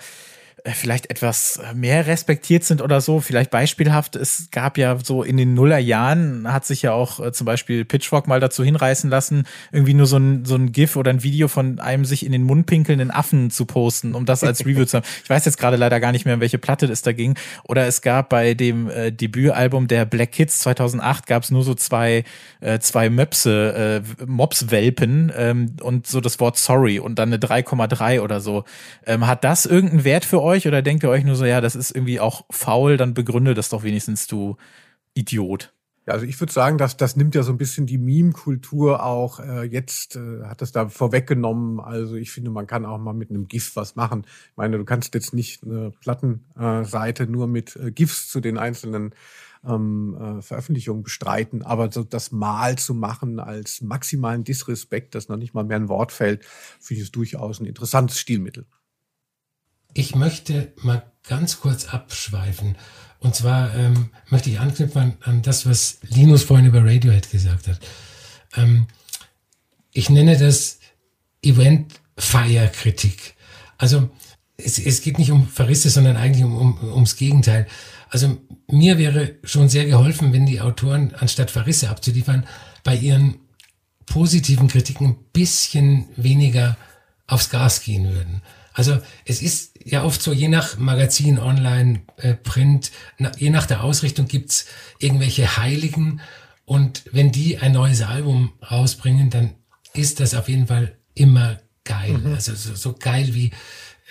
vielleicht 0.66 1.10
etwas 1.10 1.60
mehr 1.76 2.08
respektiert 2.08 2.64
sind 2.64 2.82
oder 2.82 3.02
so. 3.02 3.20
Vielleicht 3.20 3.52
beispielhaft, 3.52 4.16
es 4.16 4.48
gab 4.50 4.78
ja 4.78 4.98
so 5.04 5.22
in 5.22 5.36
den 5.36 5.54
Nullerjahren, 5.54 6.52
hat 6.52 6.66
sich 6.66 6.82
ja 6.84 6.94
auch 6.94 7.20
äh, 7.20 7.34
zum 7.34 7.46
Beispiel 7.46 7.84
Pitchfork 7.84 8.28
mal 8.28 8.40
dazu 8.40 8.64
hinreißen 8.64 9.10
lassen, 9.10 9.46
irgendwie 9.74 9.94
nur 9.94 10.06
so 10.06 10.18
ein, 10.18 10.46
so 10.46 10.56
ein 10.56 10.72
GIF 10.72 10.96
oder 10.96 11.12
ein 11.12 11.22
Video 11.22 11.50
von 11.50 11.80
einem 11.80 12.06
sich 12.06 12.26
in 12.26 12.32
den 12.32 12.44
Mund 12.44 12.66
pinkelnden 12.66 13.12
Affen 13.12 13.52
zu 13.52 13.66
posten, 13.66 14.16
um 14.16 14.26
das 14.26 14.44
als 14.44 14.66
Review 14.66 14.86
zu 14.86 14.98
haben. 14.98 15.06
Ich 15.24 15.30
weiß 15.30 15.44
jetzt 15.44 15.58
gerade 15.58 15.76
leider 15.76 16.00
gar 16.00 16.14
nicht 16.14 16.26
mehr, 16.26 16.36
um 16.36 16.42
welche 16.42 16.60
Platte 16.60 16.86
es 16.86 17.02
da 17.02 17.12
ging. 17.12 17.36
Oder 17.64 17.86
es 17.86 18.02
gab 18.02 18.30
bei 18.30 18.54
dem 18.54 18.90
äh, 18.90 19.12
Debütalbum 19.12 19.88
der 19.88 20.06
Black 20.06 20.32
Kids 20.32 20.60
2008 20.60 21.28
gab 21.28 21.44
es 21.44 21.52
nur 21.52 21.64
so 21.64 21.76
zwei, 21.76 22.24
äh, 22.62 22.80
zwei 22.80 23.10
Möpse, 23.10 24.02
äh, 24.20 24.26
Mops-Welpen 24.26 25.32
ähm, 25.36 25.76
und 25.82 26.08
so 26.08 26.22
das 26.22 26.40
Wort 26.40 26.58
Sorry 26.58 27.00
und 27.00 27.20
dann 27.20 27.34
eine 27.34 27.38
3,3 27.38 28.22
oder 28.22 28.40
so. 28.40 28.64
Ähm, 29.06 29.28
hat 29.28 29.44
das 29.44 29.66
irgendeinen 29.66 30.06
Wert 30.06 30.24
für 30.24 30.42
euch? 30.42 30.53
Euch 30.54 30.68
oder 30.68 30.82
denkt 30.82 31.04
ihr 31.04 31.10
euch 31.10 31.24
nur 31.24 31.36
so, 31.36 31.46
ja, 31.46 31.62
das 31.62 31.76
ist 31.76 31.92
irgendwie 31.92 32.20
auch 32.20 32.46
faul, 32.50 32.98
dann 32.98 33.14
begründe 33.14 33.54
das 33.54 33.70
doch 33.70 33.84
wenigstens, 33.84 34.28
du 34.28 34.58
Idiot? 35.14 35.74
Ja, 36.06 36.14
also 36.14 36.26
ich 36.26 36.38
würde 36.40 36.52
sagen, 36.52 36.78
dass 36.78 36.98
das 36.98 37.16
nimmt 37.16 37.34
ja 37.34 37.44
so 37.44 37.54
ein 37.54 37.58
bisschen 37.58 37.86
die 37.86 37.98
Meme-Kultur 37.98 39.04
auch 39.04 39.40
äh, 39.40 39.64
jetzt 39.64 40.18
äh, 40.18 40.44
hat 40.44 40.62
das 40.62 40.74
da 40.74 40.90
vorweggenommen. 40.90 41.80
Also 41.80 42.16
ich 42.16 42.32
finde, 42.32 42.52
man 42.52 42.68
kann 42.68 42.86
auch 42.86 42.98
mal 42.98 43.14
mit 43.14 43.30
einem 43.30 43.48
GIF 43.48 43.78
was 43.78 43.96
machen. 43.96 44.26
Ich 44.52 44.58
meine, 44.58 44.78
du 44.78 44.84
kannst 44.84 45.14
jetzt 45.14 45.34
nicht 45.34 45.64
eine 45.64 45.92
Plattenseite 46.02 47.24
äh, 47.24 47.28
nur 47.28 47.48
mit 47.48 47.78
äh, 47.78 47.92
GIFs 47.92 48.28
zu 48.28 48.42
den 48.42 48.58
einzelnen 48.58 49.16
ähm, 49.66 50.18
äh, 50.20 50.42
Veröffentlichungen 50.42 51.04
bestreiten, 51.04 51.62
aber 51.62 51.90
so 51.90 52.04
das 52.04 52.34
Mal 52.34 52.78
zu 52.78 52.94
machen 52.94 53.40
als 53.40 53.80
maximalen 53.80 54.44
Disrespekt, 54.44 55.16
dass 55.16 55.30
noch 55.30 55.38
nicht 55.38 55.54
mal 55.54 55.64
mehr 55.64 55.78
ein 55.78 55.88
Wort 55.88 56.12
fällt, 56.12 56.44
finde 56.82 57.00
ich 57.02 57.08
es 57.08 57.12
durchaus 57.12 57.62
ein 57.62 57.66
interessantes 57.66 58.20
Stilmittel. 58.20 58.66
Ich 59.94 60.16
möchte 60.16 60.74
mal 60.78 61.04
ganz 61.28 61.60
kurz 61.60 61.86
abschweifen. 61.86 62.76
Und 63.20 63.36
zwar 63.36 63.74
ähm, 63.76 64.10
möchte 64.30 64.50
ich 64.50 64.60
anknüpfen 64.60 65.14
an, 65.22 65.42
das, 65.42 65.66
was 65.66 66.00
Linus 66.02 66.44
vorhin 66.44 66.66
über 66.66 66.84
Radiohead 66.84 67.32
gesagt 67.32 67.68
hat. 67.68 67.80
Ähm, 68.56 68.88
ich 69.94 70.10
nenne 70.10 70.38
das 70.38 70.80
Event-Fire-Kritik. 71.42 73.36
Also 73.78 74.10
es, 74.58 74.78
es 74.80 75.02
geht 75.02 75.20
nicht 75.20 75.32
um 75.32 75.48
Verrisse, 75.48 75.90
sondern 75.90 76.18
eigentlich 76.18 76.44
um, 76.44 76.58
um, 76.58 76.94
ums 76.94 77.16
Gegenteil. 77.16 77.68
Also 78.10 78.38
mir 78.68 78.98
wäre 78.98 79.36
schon 79.44 79.70
sehr 79.70 79.86
geholfen, 79.86 80.34
wenn 80.34 80.46
die 80.46 80.62
Autoren, 80.62 81.14
anstatt 81.16 81.52
Verrisse 81.52 81.90
abzuliefern, 81.90 82.46
bei 82.84 82.96
ihren 82.96 83.40
positiven 84.06 84.68
Kritiken 84.68 85.08
ein 85.08 85.18
bisschen 85.32 86.08
weniger 86.16 86.78
aufs 87.26 87.50
Gas 87.50 87.84
gehen 87.84 88.12
würden. 88.14 88.42
Also 88.74 89.00
es 89.26 89.42
ist 89.42 89.74
ja 89.84 90.04
oft 90.04 90.22
so, 90.22 90.34
je 90.34 90.48
nach 90.48 90.78
Magazin, 90.78 91.40
Online, 91.40 92.02
äh, 92.18 92.34
Print, 92.34 92.92
na, 93.18 93.32
je 93.38 93.50
nach 93.50 93.66
der 93.66 93.84
Ausrichtung 93.84 94.28
gibt's 94.28 94.66
irgendwelche 95.00 95.58
Heiligen. 95.58 96.22
Und 96.66 97.04
wenn 97.12 97.32
die 97.32 97.58
ein 97.60 97.74
neues 97.74 98.02
Album 98.02 98.54
rausbringen, 98.70 99.30
dann 99.30 99.56
ist 99.94 100.20
das 100.20 100.34
auf 100.34 100.50
jeden 100.50 100.68
Fall 100.68 100.98
immer 101.14 101.60
geil. 101.84 102.14
Mhm. 102.14 102.34
Also 102.34 102.56
so, 102.56 102.76
so 102.76 102.94
geil 102.94 103.34
wie 103.34 103.52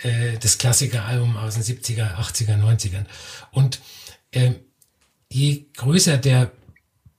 äh, 0.02 0.38
das 0.40 0.58
Klassikeralbum 0.58 1.36
aus 1.36 1.54
den 1.54 1.62
70er, 1.62 2.16
80er, 2.16 2.60
90ern. 2.60 3.04
Und 3.50 3.80
äh, 4.30 4.52
je 5.30 5.66
größer 5.76 6.18
der 6.18 6.52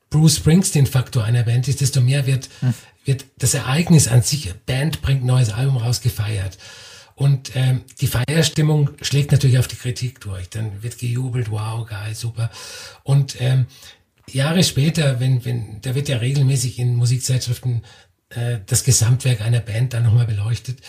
Bruce 0.09 0.37
Springsteen-Faktor 0.37 1.23
einer 1.23 1.43
Band 1.43 1.67
ist, 1.67 1.81
desto 1.81 1.99
mehr 1.99 2.27
wird, 2.27 2.47
mhm. 2.61 2.73
wird 3.03 3.25
das 3.39 3.55
Ereignis 3.55 4.07
an 4.07 4.21
sich, 4.21 4.53
Band 4.65 5.01
bringt 5.01 5.23
neues 5.23 5.49
Album 5.49 5.77
raus, 5.77 6.01
gefeiert. 6.01 6.57
Und 7.15 7.55
ähm, 7.55 7.81
die 8.01 8.07
Feierstimmung 8.07 8.91
schlägt 9.01 9.31
natürlich 9.31 9.59
auf 9.59 9.67
die 9.67 9.75
Kritik 9.75 10.19
durch. 10.21 10.49
Dann 10.49 10.81
wird 10.81 10.97
gejubelt, 10.97 11.51
wow, 11.51 11.85
geil, 11.87 12.15
super. 12.15 12.49
Und 13.03 13.39
ähm, 13.39 13.67
Jahre 14.31 14.63
später, 14.63 15.19
wenn, 15.19 15.43
wenn, 15.45 15.81
da 15.81 15.95
wird 15.95 16.09
ja 16.09 16.17
regelmäßig 16.17 16.79
in 16.79 16.95
Musikzeitschriften 16.95 17.83
äh, 18.29 18.59
das 18.65 18.83
Gesamtwerk 18.83 19.41
einer 19.41 19.59
Band 19.59 19.93
dann 19.93 20.03
nochmal 20.03 20.25
beleuchtet. 20.25 20.79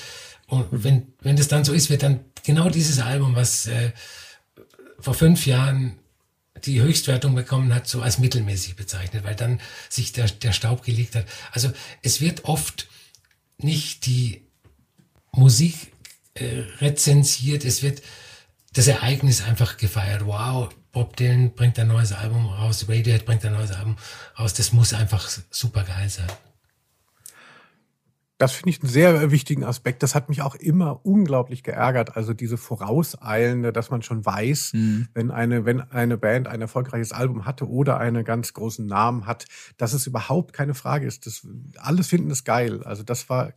Und 0.47 0.67
wenn, 0.71 1.09
wenn 1.21 1.37
das 1.37 1.49
dann 1.49 1.65
so 1.65 1.73
ist, 1.73 1.91
wird 1.91 2.03
dann 2.03 2.21
genau 2.45 2.69
dieses 2.69 3.01
Album, 3.01 3.35
was 3.35 3.67
äh, 3.67 3.93
vor 4.99 5.15
fünf 5.15 5.47
Jahren 5.47 5.99
die 6.65 6.81
Höchstwertung 6.81 7.35
bekommen 7.35 7.75
hat, 7.75 7.89
so 7.89 8.01
als 8.01 8.19
mittelmäßig 8.19 8.77
bezeichnet, 8.77 9.25
weil 9.25 9.35
dann 9.35 9.61
sich 9.89 10.13
der, 10.13 10.27
der 10.27 10.53
Staub 10.53 10.83
gelegt 10.83 11.15
hat. 11.15 11.27
Also 11.53 11.73
es 12.03 12.21
wird 12.21 12.45
oft 12.45 12.89
nicht 13.59 14.07
die 14.07 14.47
Musik 15.33 15.93
äh, 16.35 16.65
rezensiert, 16.81 17.65
es 17.65 17.83
wird 17.83 18.03
das 18.73 18.89
Ereignis 18.89 19.43
einfach 19.43 19.77
gefeiert. 19.77 20.27
Wow, 20.27 20.69
Bob 20.93 21.17
Dylan 21.17 21.55
bringt 21.55 21.79
ein 21.79 21.89
neues 21.89 22.13
Album 22.13 22.47
raus, 22.47 22.87
Radiohead 22.89 23.25
bringt 23.25 23.45
ein 23.45 23.53
neues 23.53 23.73
Album 23.73 23.97
raus. 24.39 24.55
Das 24.55 24.73
muss 24.73 24.93
einfach 24.93 25.29
super 25.51 25.85
geil 25.85 26.09
sein. 26.09 26.29
Das 28.37 28.53
finde 28.53 28.71
ich 28.71 28.83
einen 28.83 28.91
sehr 28.91 29.31
wichtigen 29.31 29.63
Aspekt. 29.63 30.03
Das 30.03 30.17
hat 30.17 30.29
mich 30.29 30.43
auch 30.43 30.57
immer 30.57 31.07
unglaublich 31.07 31.63
geärgert. 31.63 32.17
Also 32.17 32.35
diese 32.35 32.57
vorauseilende, 32.57 33.73
dass 33.73 33.91
man 33.91 34.03
schon 34.03 34.27
weiß, 34.27 34.73
mhm. 34.75 35.09
wenn 35.15 35.31
eine, 35.31 35.65
wenn 35.65 35.81
eine 35.81 36.19
Band 36.19 36.49
ein 36.49 36.61
erfolgreiches 36.61 37.13
Album 37.13 37.47
hatte 37.47 37.69
oder 37.69 37.99
einen 37.99 38.25
ganz 38.25 38.53
großen 38.53 38.87
Namen 38.87 39.27
hat, 39.27 39.47
dass 39.77 39.93
es 39.93 40.09
überhaupt 40.09 40.53
keine 40.53 40.75
Frage 40.75 41.07
ist. 41.07 41.27
Das, 41.27 41.47
alles 41.77 42.09
finden 42.09 42.33
es 42.33 42.43
geil. 42.43 42.83
Also 42.83 43.05
das 43.05 43.29
war 43.29 43.53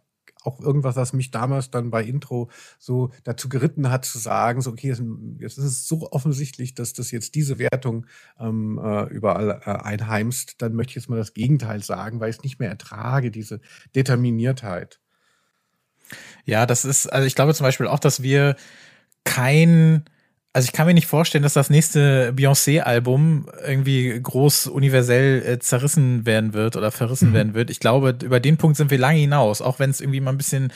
auch 0.47 0.59
irgendwas, 0.59 0.95
was 0.95 1.13
mich 1.13 1.31
damals 1.31 1.69
dann 1.69 1.91
bei 1.91 2.03
Intro 2.03 2.49
so 2.79 3.11
dazu 3.23 3.49
geritten 3.49 3.91
hat, 3.91 4.05
zu 4.05 4.17
sagen, 4.17 4.61
so, 4.61 4.71
okay, 4.71 4.95
jetzt 5.39 5.57
ist 5.57 5.63
es 5.63 5.87
so 5.87 6.11
offensichtlich, 6.11 6.73
dass 6.73 6.93
das 6.93 7.11
jetzt 7.11 7.35
diese 7.35 7.59
Wertung 7.59 8.05
ähm, 8.39 8.79
äh, 8.81 9.03
überall 9.09 9.61
äh, 9.65 9.69
einheimst, 9.69 10.61
dann 10.61 10.73
möchte 10.73 10.91
ich 10.91 10.95
jetzt 10.95 11.09
mal 11.09 11.17
das 11.17 11.33
Gegenteil 11.33 11.83
sagen, 11.83 12.19
weil 12.19 12.29
ich 12.29 12.37
es 12.37 12.43
nicht 12.43 12.59
mehr 12.59 12.69
ertrage, 12.69 13.29
diese 13.29 13.59
Determiniertheit. 13.93 14.99
Ja, 16.45 16.65
das 16.65 16.85
ist, 16.85 17.07
also 17.07 17.27
ich 17.27 17.35
glaube 17.35 17.53
zum 17.53 17.65
Beispiel 17.65 17.87
auch, 17.87 17.99
dass 17.99 18.23
wir 18.23 18.55
kein 19.25 20.05
also 20.57 20.65
ich 20.65 20.73
kann 20.73 20.87
mir 20.87 20.95
nicht 20.95 21.05
vorstellen, 21.05 21.43
dass 21.43 21.53
das 21.53 21.69
nächste 21.69 22.33
Beyoncé-Album 22.33 23.47
irgendwie 23.63 24.19
groß 24.19 24.65
universell 24.65 25.43
äh, 25.45 25.59
zerrissen 25.59 26.25
werden 26.25 26.53
wird 26.53 26.75
oder 26.75 26.89
verrissen 26.89 27.29
mhm. 27.29 27.33
werden 27.33 27.53
wird. 27.53 27.69
Ich 27.69 27.79
glaube, 27.79 28.17
über 28.23 28.39
den 28.39 28.57
Punkt 28.57 28.75
sind 28.75 28.89
wir 28.89 28.97
lange 28.97 29.19
hinaus, 29.19 29.61
auch 29.61 29.77
wenn 29.77 29.91
es 29.91 30.01
irgendwie 30.01 30.19
mal 30.19 30.31
ein 30.31 30.37
bisschen 30.37 30.73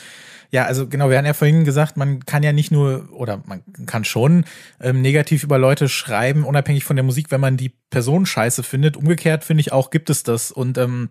ja, 0.52 0.66
also 0.66 0.86
genau, 0.86 1.10
wir 1.10 1.18
haben 1.18 1.26
ja 1.26 1.32
vorhin 1.32 1.64
gesagt, 1.64 1.96
man 1.96 2.24
kann 2.26 2.44
ja 2.44 2.52
nicht 2.52 2.70
nur, 2.70 3.08
oder 3.10 3.42
man 3.46 3.62
kann 3.86 4.04
schon 4.04 4.44
ähm, 4.80 5.02
negativ 5.02 5.42
über 5.42 5.58
Leute 5.58 5.88
schreiben, 5.88 6.44
unabhängig 6.44 6.84
von 6.84 6.94
der 6.94 7.04
Musik, 7.04 7.32
wenn 7.32 7.40
man 7.40 7.56
die 7.56 7.70
Person 7.90 8.24
scheiße 8.24 8.62
findet. 8.62 8.96
Umgekehrt 8.96 9.42
finde 9.42 9.62
ich 9.62 9.72
auch, 9.72 9.90
gibt 9.90 10.10
es 10.10 10.22
das. 10.22 10.52
Und 10.52 10.78
ähm, 10.78 11.08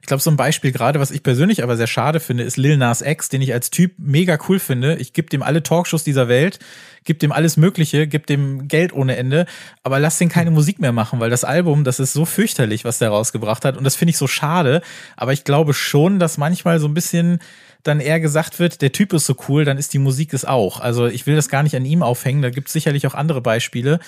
ich 0.00 0.06
glaube, 0.06 0.22
so 0.22 0.30
ein 0.30 0.36
Beispiel 0.36 0.72
gerade, 0.72 0.98
was 0.98 1.10
ich 1.10 1.22
persönlich 1.22 1.62
aber 1.62 1.76
sehr 1.76 1.86
schade 1.86 2.20
finde, 2.20 2.42
ist 2.42 2.56
Lil 2.56 2.76
Nas 2.76 3.02
X, 3.02 3.28
den 3.28 3.40
ich 3.40 3.52
als 3.52 3.70
Typ 3.70 3.92
mega 3.98 4.38
cool 4.48 4.58
finde. 4.58 4.96
Ich 4.96 5.12
gebe 5.12 5.28
dem 5.28 5.42
alle 5.42 5.62
Talkshows 5.62 6.04
dieser 6.04 6.28
Welt, 6.28 6.58
gebe 7.04 7.18
dem 7.18 7.32
alles 7.32 7.56
Mögliche, 7.56 8.06
gebe 8.06 8.26
dem 8.26 8.68
Geld 8.68 8.92
ohne 8.92 9.16
Ende, 9.16 9.46
aber 9.82 10.00
lass 10.00 10.18
den 10.18 10.28
keine 10.28 10.50
Musik 10.50 10.80
mehr 10.80 10.92
machen, 10.92 11.20
weil 11.20 11.30
das 11.30 11.44
Album, 11.44 11.84
das 11.84 12.00
ist 12.00 12.12
so 12.12 12.24
fürchterlich, 12.24 12.84
was 12.84 12.98
der 12.98 13.10
rausgebracht 13.10 13.64
hat 13.64 13.76
und 13.76 13.84
das 13.84 13.94
finde 13.94 14.10
ich 14.10 14.18
so 14.18 14.26
schade. 14.26 14.82
Aber 15.16 15.32
ich 15.32 15.44
glaube 15.44 15.74
schon, 15.74 16.18
dass 16.18 16.38
manchmal 16.38 16.80
so 16.80 16.88
ein 16.88 16.94
bisschen 16.94 17.38
dann 17.82 18.00
eher 18.00 18.20
gesagt 18.20 18.58
wird, 18.58 18.80
der 18.80 18.92
Typ 18.92 19.12
ist 19.12 19.26
so 19.26 19.36
cool, 19.48 19.64
dann 19.64 19.78
ist 19.78 19.92
die 19.92 19.98
Musik 19.98 20.32
es 20.34 20.44
auch. 20.44 20.80
Also 20.80 21.06
ich 21.06 21.26
will 21.26 21.36
das 21.36 21.48
gar 21.48 21.62
nicht 21.62 21.74
an 21.74 21.84
ihm 21.84 22.02
aufhängen, 22.02 22.42
da 22.42 22.50
gibt 22.50 22.68
es 22.68 22.72
sicherlich 22.72 23.06
auch 23.06 23.14
andere 23.14 23.40
Beispiele. 23.40 23.98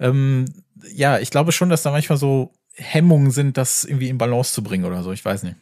Ähm, 0.00 0.46
ja, 0.94 1.18
ich 1.18 1.30
glaube 1.30 1.52
schon, 1.52 1.68
dass 1.68 1.82
da 1.82 1.90
manchmal 1.90 2.18
so 2.18 2.52
Hemmungen 2.74 3.30
sind, 3.30 3.56
das 3.56 3.84
irgendwie 3.84 4.08
in 4.08 4.18
Balance 4.18 4.52
zu 4.52 4.62
bringen 4.62 4.84
oder 4.84 5.02
so. 5.02 5.12
Ich 5.12 5.24
weiß 5.24 5.42
nicht. 5.42 5.56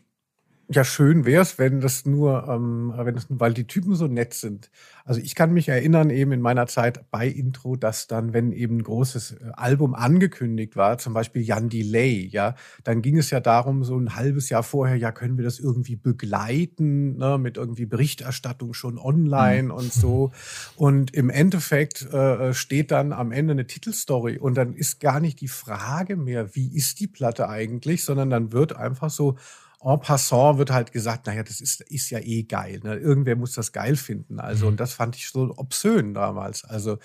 Ja, 0.72 0.84
schön 0.84 1.24
wär's, 1.24 1.58
wenn 1.58 1.80
das 1.80 2.06
nur, 2.06 2.46
ähm, 2.48 2.92
wenn 2.96 3.16
das, 3.16 3.26
weil 3.28 3.52
die 3.52 3.66
Typen 3.66 3.96
so 3.96 4.06
nett 4.06 4.34
sind. 4.34 4.70
Also 5.04 5.20
ich 5.20 5.34
kann 5.34 5.52
mich 5.52 5.68
erinnern 5.68 6.10
eben 6.10 6.30
in 6.30 6.40
meiner 6.40 6.68
Zeit 6.68 7.10
bei 7.10 7.26
Intro, 7.26 7.74
dass 7.74 8.06
dann, 8.06 8.32
wenn 8.32 8.52
eben 8.52 8.76
ein 8.76 8.82
großes 8.84 9.32
äh, 9.32 9.50
Album 9.54 9.96
angekündigt 9.96 10.76
war, 10.76 10.98
zum 10.98 11.12
Beispiel 11.12 11.42
Jan 11.42 11.70
Delay, 11.70 12.24
ja, 12.30 12.54
dann 12.84 13.02
ging 13.02 13.18
es 13.18 13.30
ja 13.30 13.40
darum, 13.40 13.82
so 13.82 13.98
ein 13.98 14.14
halbes 14.14 14.48
Jahr 14.48 14.62
vorher, 14.62 14.94
ja, 14.94 15.10
können 15.10 15.38
wir 15.38 15.44
das 15.44 15.58
irgendwie 15.58 15.96
begleiten, 15.96 17.16
ne, 17.16 17.36
mit 17.36 17.56
irgendwie 17.56 17.86
Berichterstattung 17.86 18.72
schon 18.72 18.96
online 18.96 19.64
mhm. 19.64 19.70
und 19.72 19.92
so. 19.92 20.30
Und 20.76 21.12
im 21.14 21.30
Endeffekt 21.30 22.02
äh, 22.12 22.54
steht 22.54 22.92
dann 22.92 23.12
am 23.12 23.32
Ende 23.32 23.54
eine 23.54 23.66
Titelstory 23.66 24.38
und 24.38 24.54
dann 24.54 24.74
ist 24.74 25.00
gar 25.00 25.18
nicht 25.18 25.40
die 25.40 25.48
Frage 25.48 26.14
mehr, 26.14 26.54
wie 26.54 26.72
ist 26.72 27.00
die 27.00 27.08
Platte 27.08 27.48
eigentlich, 27.48 28.04
sondern 28.04 28.30
dann 28.30 28.52
wird 28.52 28.76
einfach 28.76 29.10
so 29.10 29.36
en 29.82 29.98
passant 30.00 30.58
wird 30.58 30.70
halt 30.70 30.92
gesagt, 30.92 31.26
naja, 31.26 31.42
das 31.42 31.60
ist, 31.60 31.80
ist 31.80 32.10
ja 32.10 32.18
eh 32.18 32.42
geil. 32.42 32.80
Ne? 32.82 32.96
Irgendwer 32.96 33.36
muss 33.36 33.54
das 33.54 33.72
geil 33.72 33.96
finden. 33.96 34.38
Also, 34.38 34.66
mhm. 34.66 34.72
und 34.72 34.80
das 34.80 34.92
fand 34.92 35.16
ich 35.16 35.28
so 35.28 35.54
obszön 35.56 36.12
damals. 36.12 36.64
Also, 36.64 36.98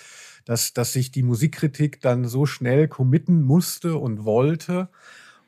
dass, 0.44 0.74
dass 0.74 0.94
sich 0.94 1.12
die 1.12 1.24
Musikkritik 1.24 2.02
dann 2.02 2.26
so 2.26 2.46
schnell 2.46 2.88
committen 2.88 3.42
musste 3.44 3.96
und 3.96 4.26
wollte 4.26 4.90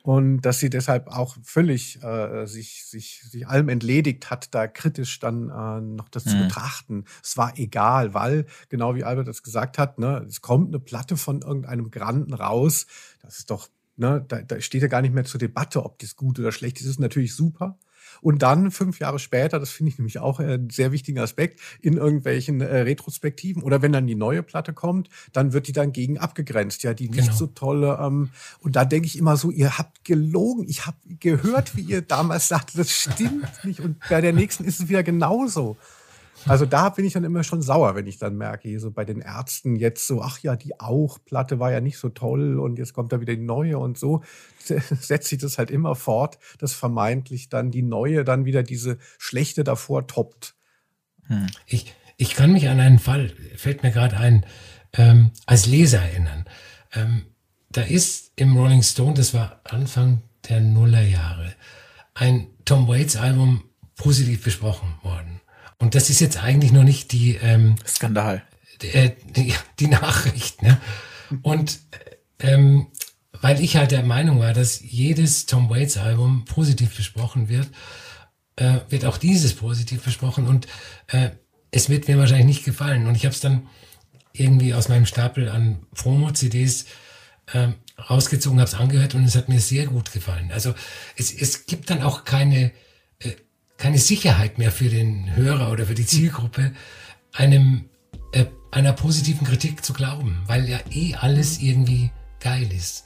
und 0.07 0.39
dass 0.39 0.59
sie 0.59 0.69
deshalb 0.69 1.07
auch 1.07 1.35
völlig 1.43 2.01
äh, 2.01 2.45
sich, 2.45 2.85
sich, 2.85 3.23
sich 3.29 3.45
allem 3.45 3.67
entledigt 3.67 4.31
hat, 4.31 4.55
da 4.55 4.65
kritisch 4.65 5.19
dann 5.19 5.49
äh, 5.49 5.81
noch 5.81 6.07
das 6.07 6.23
mhm. 6.23 6.29
zu 6.29 6.37
betrachten. 6.43 7.03
Es 7.21 7.35
war 7.35 7.59
egal, 7.59 8.13
weil, 8.13 8.45
genau 8.69 8.95
wie 8.95 9.03
Albert 9.03 9.27
das 9.27 9.43
gesagt 9.43 9.77
hat, 9.77 9.99
ne, 9.99 10.25
es 10.25 10.39
kommt 10.39 10.69
eine 10.69 10.79
Platte 10.79 11.17
von 11.17 11.41
irgendeinem 11.41 11.91
Granden 11.91 12.33
raus, 12.33 12.87
das 13.21 13.39
ist 13.39 13.51
doch 13.51 13.67
Ne, 13.97 14.23
da, 14.27 14.41
da 14.41 14.61
steht 14.61 14.83
ja 14.83 14.87
gar 14.87 15.01
nicht 15.01 15.13
mehr 15.13 15.25
zur 15.25 15.39
Debatte, 15.39 15.83
ob 15.83 15.99
das 15.99 16.15
gut 16.15 16.39
oder 16.39 16.51
schlecht 16.51 16.77
ist. 16.77 16.85
Das 16.85 16.91
ist 16.91 16.99
natürlich 16.99 17.35
super. 17.35 17.77
Und 18.21 18.41
dann 18.41 18.71
fünf 18.71 18.99
Jahre 18.99 19.19
später, 19.19 19.59
das 19.59 19.69
finde 19.69 19.91
ich 19.91 19.97
nämlich 19.97 20.19
auch 20.19 20.39
einen 20.39 20.69
sehr 20.69 20.91
wichtigen 20.91 21.19
Aspekt, 21.19 21.59
in 21.81 21.97
irgendwelchen 21.97 22.61
äh, 22.61 22.81
Retrospektiven 22.81 23.63
oder 23.63 23.81
wenn 23.81 23.91
dann 23.91 24.07
die 24.07 24.15
neue 24.15 24.43
Platte 24.43 24.73
kommt, 24.73 25.09
dann 25.33 25.53
wird 25.53 25.67
die 25.67 25.71
dann 25.71 25.91
gegen 25.91 26.17
abgegrenzt, 26.17 26.83
ja, 26.83 26.93
die 26.93 27.09
nicht 27.09 27.25
genau. 27.25 27.35
so 27.35 27.47
tolle. 27.47 27.99
Ähm, 28.01 28.29
und 28.59 28.75
da 28.75 28.85
denke 28.85 29.07
ich 29.07 29.17
immer 29.17 29.37
so, 29.37 29.51
ihr 29.51 29.77
habt 29.77 30.03
gelogen. 30.03 30.65
Ich 30.67 30.85
habe 30.85 30.97
gehört, 31.19 31.75
wie 31.75 31.81
ihr 31.81 32.01
damals 32.01 32.47
sagte, 32.47 32.77
das 32.77 32.91
stimmt 32.91 33.63
nicht. 33.63 33.79
Und 33.79 33.97
bei 34.09 34.21
der 34.21 34.33
nächsten 34.33 34.63
ist 34.63 34.79
es 34.79 34.89
wieder 34.89 35.03
genauso. 35.03 35.77
Also 36.45 36.65
da 36.65 36.89
bin 36.89 37.05
ich 37.05 37.13
dann 37.13 37.23
immer 37.23 37.43
schon 37.43 37.61
sauer, 37.61 37.95
wenn 37.95 38.07
ich 38.07 38.17
dann 38.17 38.37
merke, 38.37 38.69
hier 38.69 38.79
so 38.79 38.91
bei 38.91 39.05
den 39.05 39.21
Ärzten 39.21 39.75
jetzt 39.75 40.07
so, 40.07 40.21
ach 40.21 40.39
ja, 40.39 40.55
die 40.55 40.79
Auch-Platte 40.79 41.59
war 41.59 41.71
ja 41.71 41.81
nicht 41.81 41.97
so 41.97 42.09
toll 42.09 42.59
und 42.59 42.77
jetzt 42.77 42.93
kommt 42.93 43.11
da 43.11 43.19
wieder 43.19 43.35
die 43.35 43.41
neue 43.41 43.77
und 43.77 43.97
so 43.97 44.23
setzt 44.99 45.29
sich 45.29 45.39
das 45.39 45.57
halt 45.57 45.71
immer 45.71 45.95
fort, 45.95 46.37
dass 46.59 46.73
vermeintlich 46.73 47.49
dann 47.49 47.71
die 47.71 47.81
neue 47.81 48.23
dann 48.23 48.45
wieder 48.45 48.63
diese 48.63 48.97
schlechte 49.17 49.63
davor 49.63 50.07
toppt. 50.07 50.55
Hm. 51.27 51.47
Ich, 51.65 51.93
ich 52.17 52.35
kann 52.35 52.53
mich 52.53 52.69
an 52.69 52.79
einen 52.79 52.99
Fall, 52.99 53.33
fällt 53.55 53.83
mir 53.83 53.91
gerade 53.91 54.17
ein, 54.17 54.45
ähm, 54.93 55.31
als 55.45 55.65
Leser 55.65 55.99
erinnern. 55.99 56.45
Ähm, 56.93 57.25
da 57.69 57.81
ist 57.81 58.31
im 58.35 58.55
Rolling 58.55 58.83
Stone, 58.83 59.15
das 59.15 59.33
war 59.33 59.61
Anfang 59.65 60.21
der 60.47 60.61
Nullerjahre, 60.61 61.53
ein 62.13 62.47
Tom 62.63 62.87
Waits 62.87 63.17
Album 63.17 63.63
positiv 63.95 64.43
besprochen 64.43 64.93
worden. 65.03 65.41
Und 65.79 65.95
das 65.95 66.09
ist 66.09 66.19
jetzt 66.19 66.41
eigentlich 66.41 66.71
noch 66.71 66.83
nicht 66.83 67.11
die 67.11 67.35
ähm, 67.35 67.75
Skandal. 67.85 68.43
Die, 68.81 69.11
die, 69.35 69.53
die 69.79 69.87
Nachricht. 69.87 70.61
Ne? 70.61 70.79
Und 71.41 71.79
ähm, 72.39 72.87
weil 73.41 73.61
ich 73.61 73.75
halt 73.77 73.91
der 73.91 74.03
Meinung 74.03 74.39
war, 74.39 74.53
dass 74.53 74.81
jedes 74.81 75.45
Tom 75.45 75.69
Waits 75.69 75.97
Album 75.97 76.45
positiv 76.45 76.95
besprochen 76.95 77.49
wird, 77.49 77.67
äh, 78.55 78.79
wird 78.89 79.05
auch 79.05 79.17
dieses 79.17 79.53
positiv 79.53 80.03
besprochen 80.03 80.47
und 80.47 80.67
äh, 81.07 81.29
es 81.71 81.89
wird 81.89 82.07
mir 82.07 82.17
wahrscheinlich 82.17 82.47
nicht 82.47 82.65
gefallen. 82.65 83.07
Und 83.07 83.15
ich 83.15 83.25
habe 83.25 83.33
es 83.33 83.41
dann 83.41 83.67
irgendwie 84.33 84.73
aus 84.73 84.89
meinem 84.89 85.05
Stapel 85.05 85.49
an 85.49 85.85
Promo-CDs 85.95 86.85
äh, 87.53 87.69
rausgezogen, 88.09 88.59
habe 88.59 88.69
es 88.69 88.75
angehört 88.75 89.15
und 89.15 89.23
es 89.25 89.35
hat 89.35 89.49
mir 89.49 89.59
sehr 89.59 89.87
gut 89.87 90.11
gefallen. 90.11 90.51
Also 90.51 90.73
es, 91.15 91.33
es 91.33 91.65
gibt 91.65 91.89
dann 91.89 92.01
auch 92.01 92.23
keine 92.23 92.71
keine 93.77 93.99
Sicherheit 93.99 94.57
mehr 94.57 94.71
für 94.71 94.89
den 94.89 95.35
Hörer 95.35 95.71
oder 95.71 95.85
für 95.85 95.93
die 95.93 96.05
Zielgruppe, 96.05 96.71
einem 97.33 97.85
äh, 98.33 98.45
einer 98.71 98.93
positiven 98.93 99.45
Kritik 99.45 99.85
zu 99.85 99.93
glauben, 99.93 100.41
weil 100.47 100.67
ja 100.67 100.79
eh 100.91 101.15
alles 101.15 101.61
irgendwie 101.61 102.11
geil 102.39 102.69
ist. 102.75 103.05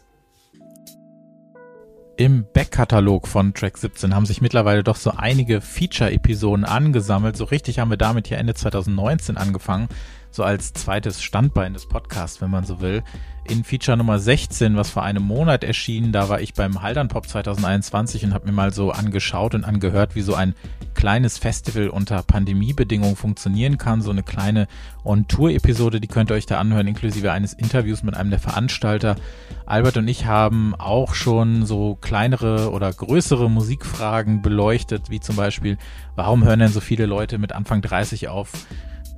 Im 2.17 2.45
Backkatalog 2.53 3.27
von 3.27 3.53
Track 3.53 3.77
17 3.77 4.13
haben 4.13 4.25
sich 4.25 4.41
mittlerweile 4.41 4.83
doch 4.83 4.95
so 4.95 5.11
einige 5.11 5.59
Feature-Episoden 5.59 6.65
angesammelt. 6.65 7.35
So 7.35 7.45
richtig 7.45 7.79
haben 7.79 7.89
wir 7.89 7.97
damit 7.97 8.27
hier 8.27 8.37
Ende 8.37 8.53
2019 8.53 9.37
angefangen, 9.37 9.87
so 10.31 10.43
als 10.43 10.73
zweites 10.73 11.21
Standbein 11.21 11.73
des 11.73 11.87
Podcasts, 11.87 12.41
wenn 12.41 12.49
man 12.49 12.65
so 12.65 12.81
will 12.81 13.03
in 13.43 13.63
Feature 13.63 13.97
Nummer 13.97 14.19
16, 14.19 14.75
was 14.77 14.91
vor 14.91 15.03
einem 15.03 15.23
Monat 15.23 15.63
erschien. 15.63 16.11
Da 16.11 16.29
war 16.29 16.41
ich 16.41 16.53
beim 16.53 16.81
Haldern 16.81 17.07
Pop 17.07 17.27
2021 17.27 18.23
und 18.23 18.33
habe 18.33 18.45
mir 18.45 18.51
mal 18.51 18.71
so 18.71 18.91
angeschaut 18.91 19.55
und 19.55 19.65
angehört, 19.65 20.15
wie 20.15 20.21
so 20.21 20.35
ein 20.35 20.53
kleines 20.93 21.37
Festival 21.37 21.89
unter 21.89 22.21
Pandemiebedingungen 22.21 23.15
funktionieren 23.15 23.77
kann. 23.77 24.01
So 24.01 24.11
eine 24.11 24.23
kleine 24.23 24.67
On-Tour-Episode, 25.03 25.99
die 25.99 26.07
könnt 26.07 26.31
ihr 26.31 26.35
euch 26.35 26.45
da 26.45 26.59
anhören, 26.59 26.87
inklusive 26.87 27.31
eines 27.31 27.53
Interviews 27.53 28.03
mit 28.03 28.15
einem 28.15 28.29
der 28.29 28.39
Veranstalter. 28.39 29.15
Albert 29.65 29.97
und 29.97 30.07
ich 30.07 30.25
haben 30.25 30.75
auch 30.75 31.15
schon 31.15 31.65
so 31.65 31.97
kleinere 31.99 32.71
oder 32.71 32.93
größere 32.93 33.49
Musikfragen 33.49 34.41
beleuchtet, 34.41 35.09
wie 35.09 35.19
zum 35.19 35.35
Beispiel, 35.35 35.77
warum 36.15 36.43
hören 36.43 36.59
denn 36.59 36.71
so 36.71 36.79
viele 36.79 37.07
Leute 37.07 37.39
mit 37.39 37.53
Anfang 37.53 37.81
30 37.81 38.27
auf? 38.27 38.51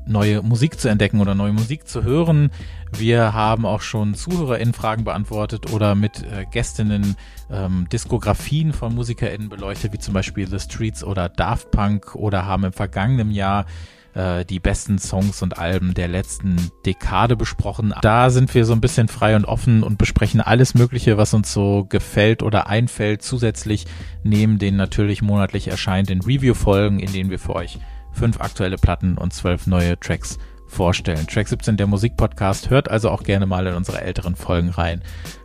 Neue 0.06 0.42
Musik 0.42 0.80
zu 0.80 0.88
entdecken 0.88 1.22
oder 1.22 1.36
neue 1.36 1.54
Musik 1.54 1.88
zu 1.88 2.04
hören. 2.04 2.52
Wir 2.98 3.34
haben 3.34 3.66
auch 3.66 3.82
schon 3.82 4.14
ZuhörerInnen-Fragen 4.14 5.04
beantwortet 5.04 5.72
oder 5.72 5.96
mit 5.96 6.24
äh, 6.24 6.46
Gästinnen 6.52 7.16
ähm, 7.52 7.88
Diskografien 7.92 8.74
von 8.74 8.94
MusikerInnen 8.94 9.50
beleuchtet, 9.50 9.94
wie 9.94 10.00
zum 10.00 10.14
Beispiel 10.14 10.48
The 10.48 10.60
Streets 10.60 11.04
oder 11.04 11.30
Daft 11.30 11.72
Punk 11.72 12.16
oder 12.16 12.46
haben 12.46 12.66
im 12.66 12.74
vergangenen 12.74 13.32
Jahr 13.32 13.66
äh, 14.14 14.46
die 14.46 14.60
besten 14.60 15.00
Songs 15.00 15.42
und 15.42 15.58
Alben 15.58 15.94
der 15.94 16.08
letzten 16.08 16.72
Dekade 16.86 17.36
besprochen. 17.36 17.94
Da 18.02 18.30
sind 18.30 18.54
wir 18.54 18.66
so 18.66 18.74
ein 18.74 18.82
bisschen 18.82 19.08
frei 19.08 19.36
und 19.36 19.46
offen 19.46 19.84
und 19.84 19.98
besprechen 19.98 20.42
alles 20.42 20.76
Mögliche, 20.76 21.18
was 21.18 21.34
uns 21.34 21.52
so 21.52 21.86
gefällt 21.86 22.44
oder 22.44 22.68
einfällt, 22.68 23.24
zusätzlich 23.24 23.86
neben 24.24 24.60
den 24.60 24.76
natürlich 24.76 25.22
monatlich 25.22 25.68
erscheinenden 25.68 26.22
Review-Folgen, 26.22 27.00
in 27.00 27.12
denen 27.12 27.30
wir 27.30 27.40
für 27.40 27.56
euch 27.56 27.80
fünf 28.14 28.40
aktuelle 28.40 28.78
Platten 28.78 29.18
und 29.18 29.34
zwölf 29.34 29.68
neue 29.68 30.00
Tracks 30.00 30.38
vorstellen. 30.74 31.28
Track 31.28 31.48
17 31.48 31.78
der 31.78 31.88
Musikpodcast 31.88 32.70
hört 32.70 32.90
also 32.90 33.10
auch 33.10 33.24
gerne 33.24 33.46
mal 33.46 33.66
in 33.68 33.76
unsere 33.76 34.02
älteren 34.02 34.36
Folgen 34.36 34.70
rein. 34.70 35.02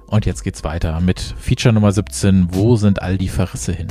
Und 0.07 0.27
jetzt 0.27 0.43
geht's 0.43 0.65
weiter 0.65 1.01
mit 1.01 1.21
Feature 1.39 1.73
Nummer 1.73 1.93
17. 1.93 2.49
Wo 2.51 2.77
sind 2.77 3.03
all 3.03 3.19
die 3.19 3.29
Verrisse 3.29 3.73
hin? 3.73 3.89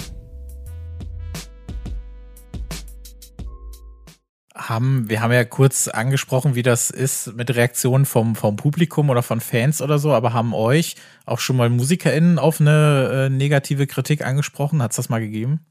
Haben, 4.55 5.07
wir 5.09 5.21
haben 5.21 5.31
ja 5.31 5.45
kurz 5.45 5.87
angesprochen, 5.87 6.55
wie 6.55 6.63
das 6.63 6.89
ist 6.89 7.35
mit 7.35 7.55
Reaktionen 7.55 8.05
vom, 8.05 8.35
vom 8.35 8.55
Publikum 8.55 9.11
oder 9.11 9.21
von 9.21 9.39
Fans 9.39 9.81
oder 9.81 9.99
so, 9.99 10.13
aber 10.13 10.33
haben 10.33 10.53
euch 10.53 10.95
auch 11.25 11.39
schon 11.39 11.55
mal 11.55 11.69
MusikerInnen 11.69 12.39
auf 12.39 12.59
eine 12.59 13.27
äh, 13.27 13.29
negative 13.29 13.85
Kritik 13.85 14.25
angesprochen? 14.25 14.81
Hat 14.81 14.91
es 14.91 14.97
das 14.97 15.09
mal 15.09 15.19
gegeben? 15.19 15.63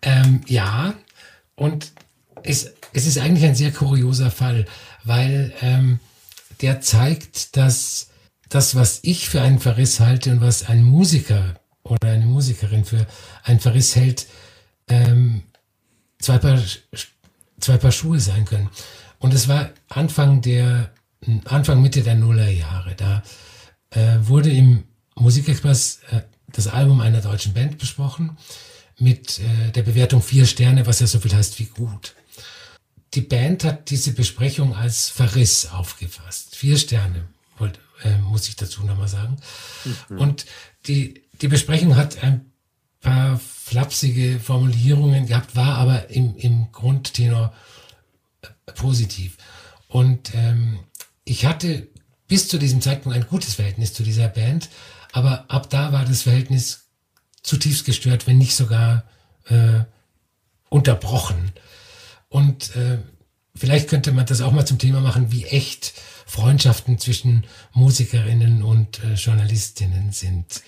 Ähm, 0.00 0.40
ja, 0.46 0.94
und 1.54 1.92
es, 2.44 2.72
es 2.92 3.06
ist 3.06 3.18
eigentlich 3.18 3.44
ein 3.44 3.54
sehr 3.54 3.72
kurioser 3.72 4.30
Fall, 4.30 4.66
weil 5.04 5.52
ähm, 5.60 6.00
der 6.60 6.80
zeigt, 6.80 7.56
dass 7.56 8.08
das, 8.48 8.74
was 8.74 9.00
ich 9.02 9.28
für 9.28 9.40
einen 9.40 9.58
Verriss 9.58 10.00
halte 10.00 10.30
und 10.30 10.40
was 10.40 10.68
ein 10.68 10.82
Musiker 10.82 11.54
oder 11.82 12.08
eine 12.08 12.26
Musikerin 12.26 12.84
für 12.84 13.06
einen 13.44 13.60
Verriss 13.60 13.96
hält, 13.96 14.26
ähm, 14.88 15.42
zwei, 16.20 16.38
Paar, 16.38 16.60
zwei 17.60 17.78
Paar 17.78 17.92
Schuhe 17.92 18.20
sein 18.20 18.44
können. 18.44 18.68
Und 19.18 19.34
es 19.34 19.48
war 19.48 19.70
Anfang 19.88 20.42
der, 20.42 20.90
Anfang 21.44 21.80
Mitte 21.80 22.02
der 22.02 22.14
Nullerjahre. 22.14 22.94
Da 22.94 23.22
äh, 23.90 24.18
wurde 24.22 24.50
im 24.50 24.84
Musikexpress 25.14 26.00
äh, 26.10 26.20
das 26.48 26.68
Album 26.68 27.00
einer 27.00 27.20
deutschen 27.20 27.54
Band 27.54 27.78
besprochen 27.78 28.36
mit 28.98 29.38
äh, 29.38 29.70
der 29.72 29.82
Bewertung 29.82 30.20
vier 30.20 30.46
Sterne, 30.46 30.86
was 30.86 31.00
ja 31.00 31.06
so 31.06 31.18
viel 31.18 31.34
heißt 31.34 31.58
wie 31.58 31.64
gut 31.64 32.14
die 33.14 33.20
Band 33.20 33.64
hat 33.64 33.90
diese 33.90 34.12
Besprechung 34.12 34.74
als 34.74 35.08
Verriss 35.08 35.66
aufgefasst. 35.66 36.56
Vier 36.56 36.78
Sterne, 36.78 37.28
wollt, 37.58 37.78
äh, 38.04 38.16
muss 38.18 38.48
ich 38.48 38.56
dazu 38.56 38.84
nochmal 38.84 39.08
sagen. 39.08 39.36
Mhm. 40.08 40.18
Und 40.18 40.46
die, 40.86 41.22
die 41.40 41.48
Besprechung 41.48 41.96
hat 41.96 42.22
ein 42.22 42.52
paar 43.00 43.38
flapsige 43.38 44.40
Formulierungen 44.40 45.26
gehabt, 45.26 45.56
war 45.56 45.76
aber 45.76 46.10
im, 46.10 46.36
im 46.36 46.72
Grundtenor 46.72 47.52
äh, 48.40 48.72
positiv. 48.72 49.36
Und 49.88 50.34
ähm, 50.34 50.80
ich 51.24 51.44
hatte 51.44 51.88
bis 52.28 52.48
zu 52.48 52.58
diesem 52.58 52.80
Zeitpunkt 52.80 53.16
ein 53.16 53.26
gutes 53.26 53.54
Verhältnis 53.54 53.92
zu 53.92 54.02
dieser 54.02 54.28
Band, 54.28 54.70
aber 55.12 55.44
ab 55.50 55.68
da 55.68 55.92
war 55.92 56.06
das 56.06 56.22
Verhältnis 56.22 56.88
zutiefst 57.42 57.84
gestört, 57.84 58.26
wenn 58.26 58.38
nicht 58.38 58.56
sogar 58.56 59.04
äh, 59.48 59.80
unterbrochen. 60.70 61.52
Und 62.32 62.74
äh, 62.76 62.98
vielleicht 63.54 63.90
könnte 63.90 64.10
man 64.10 64.24
das 64.24 64.40
auch 64.40 64.52
mal 64.52 64.64
zum 64.64 64.78
Thema 64.78 65.00
machen, 65.02 65.30
wie 65.30 65.44
echt 65.44 65.92
Freundschaften 66.26 66.98
zwischen 66.98 67.44
Musikerinnen 67.74 68.62
und 68.62 69.04
äh, 69.04 69.14
Journalistinnen 69.14 70.12
sind. 70.12 70.62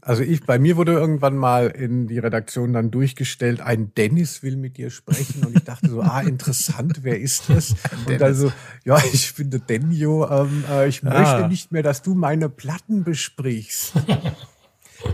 Also 0.00 0.22
ich, 0.22 0.44
bei 0.44 0.58
mir 0.58 0.76
wurde 0.76 0.92
irgendwann 0.92 1.36
mal 1.36 1.68
in 1.68 2.08
die 2.08 2.18
Redaktion 2.18 2.72
dann 2.72 2.90
durchgestellt, 2.90 3.60
ein 3.60 3.94
Dennis 3.94 4.42
will 4.42 4.56
mit 4.56 4.76
dir 4.76 4.90
sprechen 4.90 5.44
und 5.44 5.56
ich 5.56 5.62
dachte 5.62 5.88
so, 5.88 6.02
ah, 6.02 6.20
interessant, 6.26 7.04
wer 7.04 7.18
ist 7.20 7.48
das? 7.48 7.76
Und 8.06 8.20
dann 8.20 8.34
so, 8.34 8.52
ja, 8.84 8.98
ich 9.12 9.30
finde 9.30 9.60
Denjo, 9.60 10.28
ähm, 10.28 10.64
äh, 10.68 10.88
ich 10.88 11.06
ah. 11.06 11.20
möchte 11.20 11.48
nicht 11.48 11.70
mehr, 11.70 11.84
dass 11.84 12.02
du 12.02 12.14
meine 12.14 12.48
Platten 12.48 13.04
besprichst. 13.04 13.92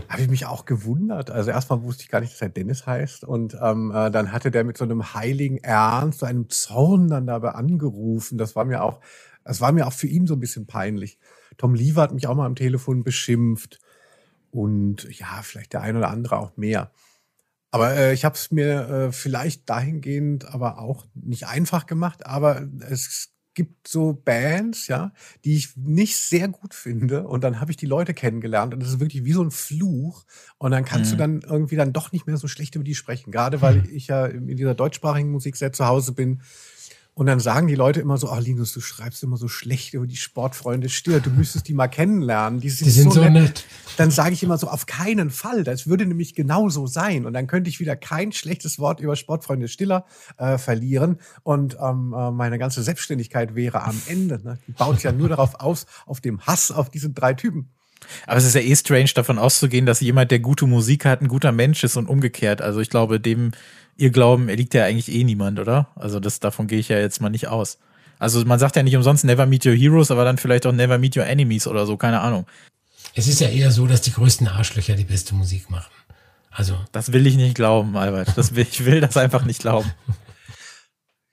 Habe 0.09 0.21
ich 0.21 0.29
mich 0.29 0.45
auch 0.45 0.65
gewundert. 0.65 1.31
Also 1.31 1.51
erstmal 1.51 1.83
wusste 1.83 2.03
ich 2.03 2.09
gar 2.09 2.21
nicht, 2.21 2.33
dass 2.33 2.41
er 2.41 2.49
Dennis 2.49 2.85
heißt. 2.85 3.23
Und 3.23 3.57
ähm, 3.61 3.91
äh, 3.93 4.11
dann 4.11 4.31
hatte 4.31 4.51
der 4.51 4.63
mit 4.63 4.77
so 4.77 4.83
einem 4.83 5.13
heiligen 5.13 5.57
Ernst, 5.57 6.19
so 6.19 6.25
einem 6.25 6.49
Zorn 6.49 7.07
dann 7.07 7.27
dabei 7.27 7.51
angerufen. 7.51 8.37
Das 8.37 8.55
war 8.55 8.65
mir 8.65 8.83
auch, 8.83 8.99
das 9.43 9.61
war 9.61 9.71
mir 9.71 9.87
auch 9.87 9.93
für 9.93 10.07
ihn 10.07 10.27
so 10.27 10.35
ein 10.35 10.39
bisschen 10.39 10.67
peinlich. 10.67 11.17
Tom 11.57 11.75
Lever 11.75 12.01
hat 12.01 12.13
mich 12.13 12.27
auch 12.27 12.35
mal 12.35 12.45
am 12.45 12.55
Telefon 12.55 13.03
beschimpft. 13.03 13.79
Und 14.51 15.07
ja, 15.17 15.41
vielleicht 15.43 15.73
der 15.73 15.81
ein 15.81 15.95
oder 15.95 16.09
andere 16.09 16.37
auch 16.37 16.57
mehr. 16.57 16.91
Aber 17.71 17.95
äh, 17.95 18.13
ich 18.13 18.25
habe 18.25 18.35
es 18.35 18.51
mir 18.51 18.89
äh, 18.89 19.11
vielleicht 19.13 19.69
dahingehend 19.69 20.45
aber 20.45 20.79
auch 20.79 21.05
nicht 21.13 21.47
einfach 21.47 21.85
gemacht. 21.85 22.25
Aber 22.25 22.67
es 22.89 23.30
gibt 23.53 23.87
so 23.87 24.13
Bands, 24.13 24.87
ja, 24.87 25.11
die 25.43 25.55
ich 25.55 25.75
nicht 25.75 26.17
sehr 26.17 26.47
gut 26.47 26.73
finde 26.73 27.27
und 27.27 27.43
dann 27.43 27.59
habe 27.59 27.71
ich 27.71 27.77
die 27.77 27.85
Leute 27.85 28.13
kennengelernt 28.13 28.73
und 28.73 28.81
das 28.81 28.89
ist 28.89 28.99
wirklich 28.99 29.25
wie 29.25 29.33
so 29.33 29.43
ein 29.43 29.51
Fluch 29.51 30.23
und 30.57 30.71
dann 30.71 30.85
kannst 30.85 31.11
mhm. 31.11 31.17
du 31.17 31.17
dann 31.17 31.41
irgendwie 31.41 31.75
dann 31.75 31.93
doch 31.93 32.11
nicht 32.11 32.27
mehr 32.27 32.37
so 32.37 32.47
schlecht 32.47 32.75
über 32.75 32.83
die 32.83 32.95
sprechen, 32.95 33.31
gerade 33.31 33.61
weil 33.61 33.77
mhm. 33.77 33.89
ich 33.91 34.07
ja 34.07 34.25
in 34.25 34.55
dieser 34.55 34.75
deutschsprachigen 34.75 35.31
Musik 35.31 35.57
sehr 35.57 35.73
zu 35.73 35.85
Hause 35.85 36.13
bin 36.13 36.41
und 37.13 37.25
dann 37.25 37.41
sagen 37.41 37.67
die 37.67 37.75
Leute 37.75 37.99
immer 37.99 38.17
so, 38.17 38.29
ah, 38.29 38.39
Linus, 38.39 38.73
du 38.73 38.79
schreibst 38.79 39.21
immer 39.21 39.35
so 39.35 39.49
schlecht 39.49 39.93
über 39.93 40.07
die 40.07 40.15
Sportfreunde 40.15 40.87
Stier, 40.87 41.19
du 41.19 41.29
müsstest 41.29 41.67
die 41.67 41.73
mal 41.73 41.89
kennenlernen. 41.89 42.61
Die 42.61 42.69
sind, 42.69 42.87
die 42.87 42.91
sind 42.91 43.11
so, 43.11 43.21
nett. 43.21 43.33
nett. 43.33 43.65
Dann 43.97 44.11
sage 44.11 44.33
ich 44.33 44.43
immer 44.43 44.57
so, 44.57 44.69
auf 44.69 44.85
keinen 44.85 45.29
Fall. 45.29 45.65
Das 45.65 45.87
würde 45.87 46.05
nämlich 46.05 46.35
genauso 46.35 46.87
sein. 46.87 47.25
Und 47.25 47.33
dann 47.33 47.47
könnte 47.47 47.69
ich 47.69 47.81
wieder 47.81 47.97
kein 47.97 48.31
schlechtes 48.31 48.79
Wort 48.79 49.01
über 49.01 49.17
Sportfreunde 49.17 49.67
Stiller 49.67 50.05
äh, 50.37 50.57
verlieren. 50.57 51.17
Und 51.43 51.77
ähm, 51.81 52.15
äh, 52.17 52.31
meine 52.31 52.57
ganze 52.57 52.81
Selbstständigkeit 52.81 53.55
wäre 53.55 53.83
am 53.83 54.01
Ende. 54.07 54.41
Ne? 54.41 54.57
Die 54.67 54.71
baut 54.71 55.03
ja 55.03 55.11
nur 55.11 55.27
darauf 55.27 55.59
aus, 55.59 55.87
auf 56.05 56.21
dem 56.21 56.39
Hass 56.47 56.71
auf 56.71 56.89
diese 56.89 57.09
drei 57.09 57.33
Typen. 57.33 57.71
Aber 58.25 58.37
es 58.37 58.45
ist 58.45 58.55
ja 58.55 58.61
eh 58.61 58.75
strange, 58.75 59.11
davon 59.13 59.37
auszugehen, 59.37 59.85
dass 59.85 59.99
jemand, 59.99 60.31
der 60.31 60.39
gute 60.39 60.65
Musik 60.65 61.05
hat, 61.05 61.21
ein 61.21 61.27
guter 61.27 61.51
Mensch 61.51 61.83
ist 61.83 61.97
und 61.97 62.07
umgekehrt. 62.07 62.61
Also 62.61 62.79
ich 62.79 62.89
glaube, 62.89 63.19
dem 63.19 63.51
ihr 64.01 64.09
Glauben 64.09 64.49
erliegt 64.49 64.73
ja 64.73 64.85
eigentlich 64.85 65.13
eh 65.13 65.23
niemand, 65.23 65.59
oder? 65.59 65.87
Also 65.95 66.19
das, 66.19 66.39
davon 66.39 66.67
gehe 66.67 66.79
ich 66.79 66.89
ja 66.89 66.97
jetzt 66.97 67.21
mal 67.21 67.29
nicht 67.29 67.47
aus. 67.47 67.77
Also 68.19 68.43
man 68.45 68.59
sagt 68.59 68.75
ja 68.75 68.83
nicht 68.83 68.95
umsonst 68.95 69.23
Never 69.23 69.45
Meet 69.45 69.65
Your 69.65 69.75
Heroes, 69.75 70.11
aber 70.11 70.25
dann 70.25 70.37
vielleicht 70.37 70.65
auch 70.65 70.71
Never 70.71 70.97
Meet 70.97 71.17
Your 71.17 71.25
Enemies 71.25 71.67
oder 71.67 71.85
so, 71.85 71.97
keine 71.97 72.21
Ahnung. 72.21 72.45
Es 73.13 73.27
ist 73.27 73.41
ja 73.41 73.49
eher 73.49 73.71
so, 73.71 73.87
dass 73.87 74.01
die 74.01 74.11
größten 74.11 74.47
Arschlöcher 74.47 74.95
die 74.95 75.03
beste 75.03 75.35
Musik 75.35 75.69
machen. 75.69 75.91
Also. 76.49 76.77
Das 76.91 77.13
will 77.13 77.25
ich 77.27 77.35
nicht 77.35 77.55
glauben, 77.55 77.95
Albert. 77.95 78.37
Das 78.37 78.55
will, 78.55 78.67
ich 78.69 78.85
will 78.85 79.01
das 79.01 79.17
einfach 79.17 79.45
nicht 79.45 79.61
glauben. 79.61 79.91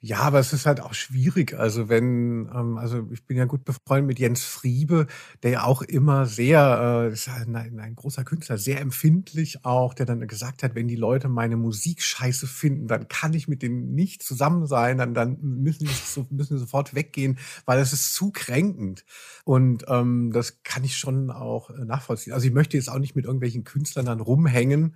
Ja, 0.00 0.20
aber 0.20 0.38
es 0.38 0.52
ist 0.52 0.64
halt 0.64 0.80
auch 0.80 0.94
schwierig. 0.94 1.54
Also 1.58 1.88
wenn, 1.88 2.48
ähm, 2.54 2.78
also 2.78 3.08
ich 3.10 3.26
bin 3.26 3.36
ja 3.36 3.46
gut 3.46 3.64
befreundet 3.64 4.06
mit 4.06 4.20
Jens 4.20 4.44
Friebe, 4.44 5.08
der 5.42 5.50
ja 5.50 5.64
auch 5.64 5.82
immer 5.82 6.24
sehr, 6.26 7.08
äh, 7.10 7.12
ist 7.12 7.28
ein, 7.28 7.56
ein, 7.56 7.96
großer 7.96 8.22
Künstler, 8.22 8.58
sehr 8.58 8.80
empfindlich 8.80 9.64
auch, 9.64 9.94
der 9.94 10.06
dann 10.06 10.28
gesagt 10.28 10.62
hat, 10.62 10.76
wenn 10.76 10.86
die 10.86 10.94
Leute 10.94 11.28
meine 11.28 11.56
Musik 11.56 12.00
scheiße 12.00 12.46
finden, 12.46 12.86
dann 12.86 13.08
kann 13.08 13.34
ich 13.34 13.48
mit 13.48 13.60
denen 13.62 13.96
nicht 13.96 14.22
zusammen 14.22 14.68
sein, 14.68 14.98
dann, 14.98 15.14
dann 15.14 15.36
müssen 15.40 15.88
die 15.88 16.22
müssen 16.30 16.58
sofort 16.58 16.94
weggehen, 16.94 17.36
weil 17.64 17.80
das 17.80 17.92
ist 17.92 18.14
zu 18.14 18.30
kränkend. 18.30 19.04
Und 19.44 19.84
ähm, 19.88 20.30
das 20.32 20.62
kann 20.62 20.84
ich 20.84 20.96
schon 20.96 21.32
auch 21.32 21.70
äh, 21.70 21.84
nachvollziehen. 21.84 22.34
Also 22.34 22.46
ich 22.46 22.52
möchte 22.54 22.76
jetzt 22.76 22.88
auch 22.88 23.00
nicht 23.00 23.16
mit 23.16 23.24
irgendwelchen 23.24 23.64
Künstlern 23.64 24.06
dann 24.06 24.20
rumhängen, 24.20 24.94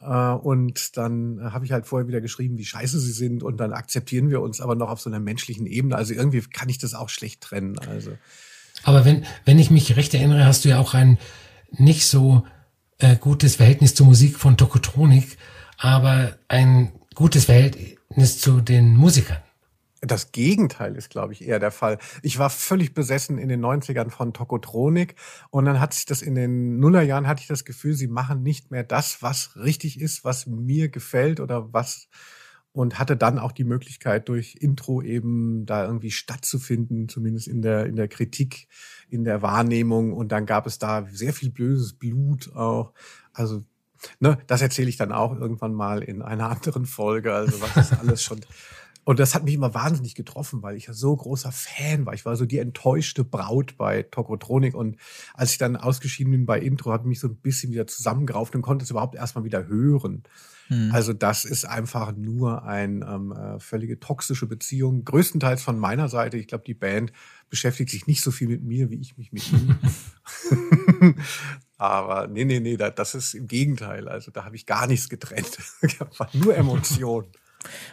und 0.00 0.96
dann 0.96 1.52
habe 1.52 1.66
ich 1.66 1.72
halt 1.72 1.86
vorher 1.86 2.08
wieder 2.08 2.20
geschrieben, 2.20 2.56
wie 2.56 2.64
scheiße 2.64 2.98
sie 2.98 3.12
sind. 3.12 3.42
Und 3.42 3.58
dann 3.58 3.72
akzeptieren 3.72 4.30
wir 4.30 4.40
uns 4.40 4.60
aber 4.60 4.74
noch 4.74 4.88
auf 4.88 5.00
so 5.00 5.10
einer 5.10 5.20
menschlichen 5.20 5.66
Ebene. 5.66 5.96
Also 5.96 6.14
irgendwie 6.14 6.40
kann 6.40 6.68
ich 6.68 6.78
das 6.78 6.94
auch 6.94 7.10
schlecht 7.10 7.42
trennen. 7.42 7.78
Also. 7.78 8.12
Aber 8.82 9.04
wenn, 9.04 9.24
wenn 9.44 9.58
ich 9.58 9.70
mich 9.70 9.96
recht 9.96 10.14
erinnere, 10.14 10.46
hast 10.46 10.64
du 10.64 10.70
ja 10.70 10.78
auch 10.78 10.94
ein 10.94 11.18
nicht 11.70 12.06
so 12.06 12.44
äh, 12.98 13.16
gutes 13.16 13.56
Verhältnis 13.56 13.94
zur 13.94 14.06
Musik 14.06 14.38
von 14.38 14.56
Tokotronik, 14.56 15.36
aber 15.76 16.36
ein 16.48 16.92
gutes 17.14 17.44
Verhältnis 17.44 18.38
zu 18.38 18.60
den 18.60 18.96
Musikern. 18.96 19.38
Das 20.02 20.32
Gegenteil 20.32 20.96
ist, 20.96 21.10
glaube 21.10 21.34
ich, 21.34 21.46
eher 21.46 21.58
der 21.58 21.70
Fall. 21.70 21.98
Ich 22.22 22.38
war 22.38 22.48
völlig 22.48 22.94
besessen 22.94 23.36
in 23.36 23.50
den 23.50 23.62
90ern 23.62 24.10
von 24.10 24.32
Tokotronik 24.32 25.14
und 25.50 25.66
dann 25.66 25.78
hat 25.78 25.92
sich 25.92 26.06
das 26.06 26.22
in 26.22 26.34
den 26.34 26.78
Nullerjahren 26.78 27.26
hatte 27.26 27.42
ich 27.42 27.48
das 27.48 27.66
Gefühl, 27.66 27.92
sie 27.92 28.08
machen 28.08 28.42
nicht 28.42 28.70
mehr 28.70 28.82
das, 28.82 29.20
was 29.20 29.56
richtig 29.56 30.00
ist, 30.00 30.24
was 30.24 30.46
mir 30.46 30.88
gefällt 30.88 31.38
oder 31.38 31.72
was 31.74 32.08
und 32.72 32.98
hatte 32.98 33.16
dann 33.16 33.38
auch 33.38 33.52
die 33.52 33.64
Möglichkeit 33.64 34.28
durch 34.28 34.56
Intro 34.60 35.02
eben 35.02 35.66
da 35.66 35.84
irgendwie 35.84 36.10
stattzufinden, 36.10 37.08
zumindest 37.08 37.48
in 37.48 37.62
der 37.62 37.86
in 37.86 37.96
der 37.96 38.08
Kritik, 38.08 38.68
in 39.08 39.24
der 39.24 39.42
Wahrnehmung 39.42 40.12
und 40.12 40.32
dann 40.32 40.46
gab 40.46 40.66
es 40.66 40.78
da 40.78 41.06
sehr 41.10 41.32
viel 41.32 41.50
böses 41.50 41.94
Blut 41.94 42.54
auch. 42.54 42.94
Also 43.32 43.62
ne, 44.20 44.38
das 44.46 44.62
erzähle 44.62 44.88
ich 44.88 44.96
dann 44.96 45.12
auch 45.12 45.36
irgendwann 45.36 45.74
mal 45.74 46.02
in 46.02 46.22
einer 46.22 46.48
anderen 46.50 46.86
Folge, 46.86 47.34
also 47.34 47.60
was 47.60 47.76
ist 47.76 47.98
alles 47.98 48.22
schon 48.22 48.40
und 49.04 49.18
das 49.18 49.34
hat 49.34 49.44
mich 49.44 49.54
immer 49.54 49.74
wahnsinnig 49.74 50.14
getroffen, 50.14 50.62
weil 50.62 50.76
ich 50.76 50.86
ja 50.86 50.92
so 50.92 51.16
großer 51.16 51.52
Fan 51.52 52.06
war. 52.06 52.14
Ich 52.14 52.24
war 52.24 52.36
so 52.36 52.44
die 52.44 52.58
enttäuschte 52.58 53.24
Braut 53.24 53.76
bei 53.76 54.02
Tokotronik. 54.02 54.74
Und 54.74 54.96
als 55.34 55.52
ich 55.52 55.58
dann 55.58 55.76
ausgeschieden 55.76 56.32
bin 56.32 56.46
bei 56.46 56.60
Intro, 56.60 56.92
habe 56.92 57.04
ich 57.04 57.08
mich 57.08 57.20
so 57.20 57.28
ein 57.28 57.36
bisschen 57.36 57.72
wieder 57.72 57.86
zusammengerauft 57.86 58.54
und 58.54 58.62
konnte 58.62 58.84
es 58.84 58.90
überhaupt 58.90 59.14
erstmal 59.14 59.44
wieder 59.44 59.66
hören. 59.66 60.22
Hm. 60.68 60.90
Also 60.92 61.12
das 61.12 61.44
ist 61.44 61.64
einfach 61.64 62.14
nur 62.14 62.64
eine 62.64 63.04
ähm, 63.06 63.32
äh, 63.32 63.58
völlige 63.58 63.98
toxische 63.98 64.46
Beziehung. 64.46 65.04
Größtenteils 65.04 65.62
von 65.62 65.78
meiner 65.78 66.08
Seite. 66.08 66.36
Ich 66.36 66.46
glaube, 66.46 66.64
die 66.64 66.74
Band 66.74 67.12
beschäftigt 67.48 67.90
sich 67.90 68.06
nicht 68.06 68.22
so 68.22 68.30
viel 68.30 68.48
mit 68.48 68.62
mir, 68.62 68.90
wie 68.90 69.00
ich 69.00 69.16
mich 69.16 69.32
mit 69.32 69.50
ihm. 69.50 69.78
Aber 71.78 72.26
nee, 72.28 72.44
nee, 72.44 72.60
nee, 72.60 72.76
das 72.76 73.14
ist 73.14 73.34
im 73.34 73.48
Gegenteil. 73.48 74.08
Also 74.08 74.30
da 74.30 74.44
habe 74.44 74.54
ich 74.54 74.66
gar 74.66 74.86
nichts 74.86 75.08
getrennt. 75.08 75.58
Einfach 75.82 76.32
nur 76.34 76.54
Emotionen. 76.54 77.26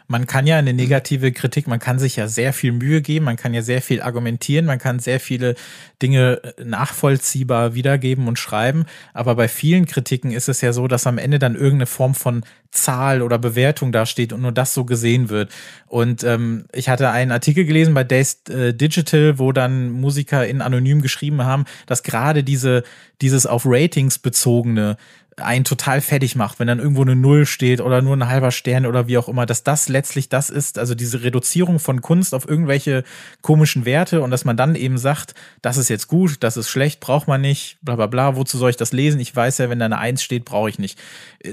Man 0.08 0.28
kann 0.28 0.48
ja 0.48 0.58
eine 0.58 0.74
negative 0.74 1.32
Kritik, 1.32 1.68
man 1.68 1.80
kann 1.80 2.00
sich 2.00 2.16
ja 2.16 2.28
sehr 2.28 2.54
viel 2.54 2.72
Mühe 2.72 3.02
geben, 3.02 3.26
man 3.26 3.36
kann 3.36 3.54
ja 3.54 3.62
sehr 3.62 3.82
viel 3.82 4.02
argumentieren, 4.02 4.66
man 4.66 4.80
kann 4.80 5.00
sehr 5.00 5.20
viele 5.20 5.56
Dinge 6.02 6.42
äh, 6.44 6.64
nachvollziehbar 6.64 7.74
wiedergeben 7.74 8.28
und 8.28 8.40
schreiben. 8.40 8.86
Aber 9.14 9.36
bei 9.36 9.48
vielen 9.48 9.86
Kritiken 9.86 10.32
ist 10.32 10.50
es 10.50 10.62
ja 10.62 10.74
so, 10.74 10.88
dass 10.88 11.08
am 11.08 11.18
Ende 11.18 11.40
dann 11.40 11.56
irgendeine 11.56 11.88
Form 11.88 12.16
von 12.16 12.44
Zahl 12.72 13.22
oder 13.22 13.38
Bewertung 13.40 13.92
dasteht 13.92 14.34
und 14.34 14.42
nur 14.42 14.52
das 14.52 14.74
so 14.74 14.86
gesehen 14.86 15.30
wird. 15.30 15.52
Und 15.88 16.24
ähm, 16.24 16.66
ich 16.74 16.90
hatte 16.90 17.10
einen 17.10 17.32
Artikel 17.32 17.66
gelesen 17.66 17.94
bei 17.94 18.04
Days 18.04 18.42
äh, 18.50 18.74
Digital, 18.74 19.40
wo 19.40 19.52
dann 19.52 19.90
Musiker 19.90 20.46
in 20.46 20.62
anonym 20.62 21.02
geschrieben 21.02 21.44
haben, 21.44 21.66
dass 21.86 22.04
gerade 22.04 22.44
diese 22.44 22.84
dieses 23.22 23.46
auf 23.46 23.64
Ratings 23.66 24.20
bezogene 24.20 24.98
einen 25.38 25.66
total 25.66 26.02
fertig 26.02 26.36
macht, 26.36 26.60
wenn 26.60 26.68
dann 26.68 26.80
irgendwo 26.80 27.04
eine 27.04 27.16
Null 27.16 27.46
steht 27.46 27.80
oder 27.80 28.02
nur 28.02 28.18
ein 28.18 28.28
halber 28.28 28.50
Stern 28.50 28.88
oder 28.88 29.08
wie 29.08 29.20
auch 29.20 29.30
immer, 29.30 29.46
dass 29.46 29.64
das 29.64 29.88
letztlich 29.88 30.30
das 30.30 30.50
ist, 30.50 30.80
also 30.80 30.96
diese 30.96 31.22
Reduzierung 31.22 31.80
von 31.80 32.02
Kunst 32.02 32.34
auf 32.34 32.50
irgendwelche 32.50 33.04
komischen 33.42 33.86
Werte 33.86 34.22
und 34.22 34.32
dass 34.32 34.46
man 34.46 34.58
dann 34.58 34.74
eben 34.74 34.98
sagt, 34.98 35.36
das 35.62 35.78
ist 35.78 35.90
jetzt 35.90 36.08
gut, 36.08 36.38
das 36.42 36.58
ist 36.58 36.70
schlecht, 36.70 37.00
braucht 37.00 37.28
man 37.28 37.42
nicht, 37.42 37.78
bla 37.84 37.96
bla 37.96 38.08
bla, 38.08 38.36
wozu 38.36 38.58
soll 38.58 38.72
ich 38.72 38.78
das 38.78 38.94
lesen? 38.94 39.20
Ich 39.20 39.36
weiß 39.36 39.60
ja, 39.60 39.70
wenn 39.70 39.78
da 39.78 39.86
eine 39.86 40.00
Eins 40.00 40.24
steht, 40.24 40.44
brauche 40.44 40.70
ich 40.70 40.80
nicht. 40.80 40.98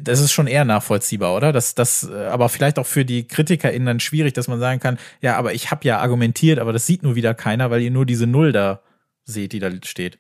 Das 0.00 0.18
ist 0.18 0.32
schon 0.32 0.46
eher 0.46 0.64
nachvollziehbar, 0.64 1.34
oder? 1.34 1.52
Das, 1.52 1.74
das, 1.74 2.10
aber 2.10 2.48
vielleicht 2.48 2.78
auch 2.78 2.86
für 2.86 3.04
die 3.04 3.28
KritikerInnen 3.28 3.86
dann 3.86 4.00
schwierig, 4.00 4.32
dass 4.32 4.48
man 4.48 4.60
sagen 4.60 4.80
kann, 4.80 4.98
ja, 5.20 5.36
aber 5.36 5.52
ich 5.52 5.70
habe 5.70 5.86
ja 5.86 5.98
argumentiert, 5.98 6.58
aber 6.58 6.72
das 6.72 6.86
sieht 6.86 7.02
nur 7.02 7.16
wieder 7.16 7.34
keiner, 7.34 7.70
weil 7.70 7.82
ihr 7.82 7.90
nur 7.90 8.06
diese 8.06 8.26
Null 8.26 8.52
da 8.52 8.80
seht, 9.26 9.52
die 9.52 9.58
da 9.58 9.70
steht. 9.84 10.18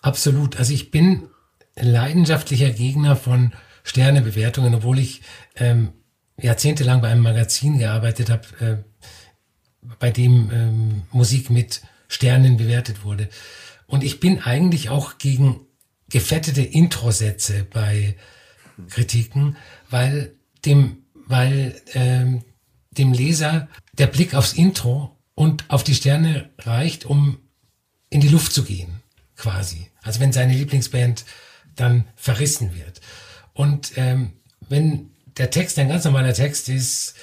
Absolut. 0.00 0.58
Also 0.58 0.72
ich 0.72 0.90
bin 0.90 1.28
leidenschaftlicher 1.76 2.70
Gegner 2.70 3.16
von 3.16 3.52
Sternebewertungen, 3.84 4.74
obwohl 4.74 4.98
ich 4.98 5.22
ähm, 5.56 5.92
jahrzehntelang 6.40 7.00
bei 7.00 7.08
einem 7.08 7.22
Magazin 7.22 7.78
gearbeitet 7.78 8.30
habe, 8.30 8.46
äh, 8.60 9.86
bei 9.98 10.10
dem 10.10 10.50
ähm, 10.52 11.02
Musik 11.10 11.50
mit 11.50 11.82
Sternen 12.08 12.56
bewertet 12.56 13.04
wurde. 13.04 13.28
Und 13.86 14.04
ich 14.04 14.20
bin 14.20 14.40
eigentlich 14.40 14.90
auch 14.90 15.18
gegen 15.18 15.60
gefettete 16.08 16.62
Introsätze 16.62 17.64
bei 17.64 18.16
Kritiken, 18.88 19.56
weil 19.90 20.34
dem, 20.64 21.04
weil 21.26 21.80
ähm, 21.94 22.42
dem 22.90 23.12
Leser 23.12 23.68
der 23.98 24.06
Blick 24.06 24.34
aufs 24.34 24.52
Intro 24.52 25.18
und 25.34 25.68
auf 25.68 25.82
die 25.84 25.94
Sterne 25.94 26.50
reicht, 26.58 27.04
um 27.04 27.38
in 28.10 28.20
die 28.20 28.28
Luft 28.28 28.52
zu 28.52 28.64
gehen, 28.64 29.02
quasi. 29.36 29.88
Also 30.02 30.20
wenn 30.20 30.32
seine 30.32 30.54
Lieblingsband 30.54 31.24
dann 31.76 32.06
verrissen 32.16 32.74
wird. 32.74 33.00
Und 33.54 33.92
ähm, 33.96 34.32
wenn 34.68 35.10
der 35.36 35.50
Text 35.50 35.78
ein 35.78 35.88
ganz 35.88 36.04
normaler 36.04 36.34
Text 36.34 36.68
ist, 36.68 37.14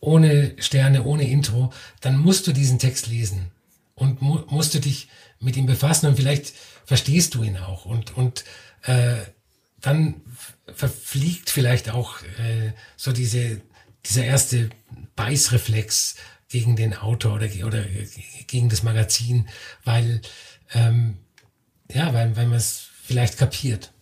ohne 0.00 0.54
Sterne, 0.58 1.04
ohne 1.04 1.28
Intro, 1.28 1.72
dann 2.00 2.18
musst 2.18 2.46
du 2.46 2.52
diesen 2.52 2.78
Text 2.78 3.06
lesen 3.06 3.50
und 3.94 4.22
mu 4.22 4.42
musst 4.48 4.74
du 4.74 4.78
dich 4.78 5.08
mit 5.40 5.56
ihm 5.56 5.66
befassen 5.66 6.06
und 6.06 6.16
vielleicht 6.16 6.52
verstehst 6.84 7.34
du 7.34 7.42
ihn 7.42 7.56
auch 7.56 7.86
und 7.86 8.16
und 8.16 8.44
äh, 8.82 9.16
dann 9.80 10.22
verfliegt 10.72 11.50
vielleicht 11.50 11.90
auch 11.90 12.22
äh, 12.22 12.72
so 12.96 13.12
diese 13.12 13.60
dieser 14.04 14.24
erste 14.24 14.70
Beißreflex 15.16 16.16
gegen 16.48 16.76
den 16.76 16.94
Autor 16.94 17.34
oder 17.34 17.48
oder 17.64 17.84
gegen 18.46 18.68
das 18.68 18.82
Magazin, 18.82 19.48
weil 19.84 20.20
ähm, 20.72 21.18
ja, 21.92 22.12
weil 22.14 22.36
weil 22.36 22.46
man 22.46 22.58
es 22.58 22.85
vielleicht 23.06 23.38
kapiert. 23.38 23.92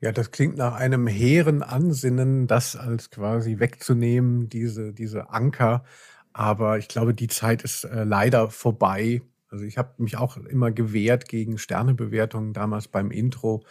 Ja, 0.00 0.10
das 0.12 0.32
klingt 0.32 0.56
nach 0.56 0.74
einem 0.74 1.06
hehren 1.06 1.62
Ansinnen, 1.62 2.46
das 2.46 2.74
als 2.74 3.10
quasi 3.10 3.60
wegzunehmen, 3.60 4.48
diese, 4.48 4.92
diese 4.92 5.30
Anker. 5.30 5.84
Aber 6.32 6.78
ich 6.78 6.88
glaube, 6.88 7.14
die 7.14 7.28
Zeit 7.28 7.62
ist 7.62 7.84
äh, 7.84 8.04
leider 8.04 8.50
vorbei. 8.50 9.22
Also 9.48 9.64
ich 9.64 9.78
habe 9.78 10.02
mich 10.02 10.16
auch 10.16 10.36
immer 10.38 10.72
gewehrt 10.72 11.28
gegen 11.28 11.58
Sternebewertungen 11.58 12.52
damals 12.52 12.88
beim 12.88 13.10
Intro 13.10 13.64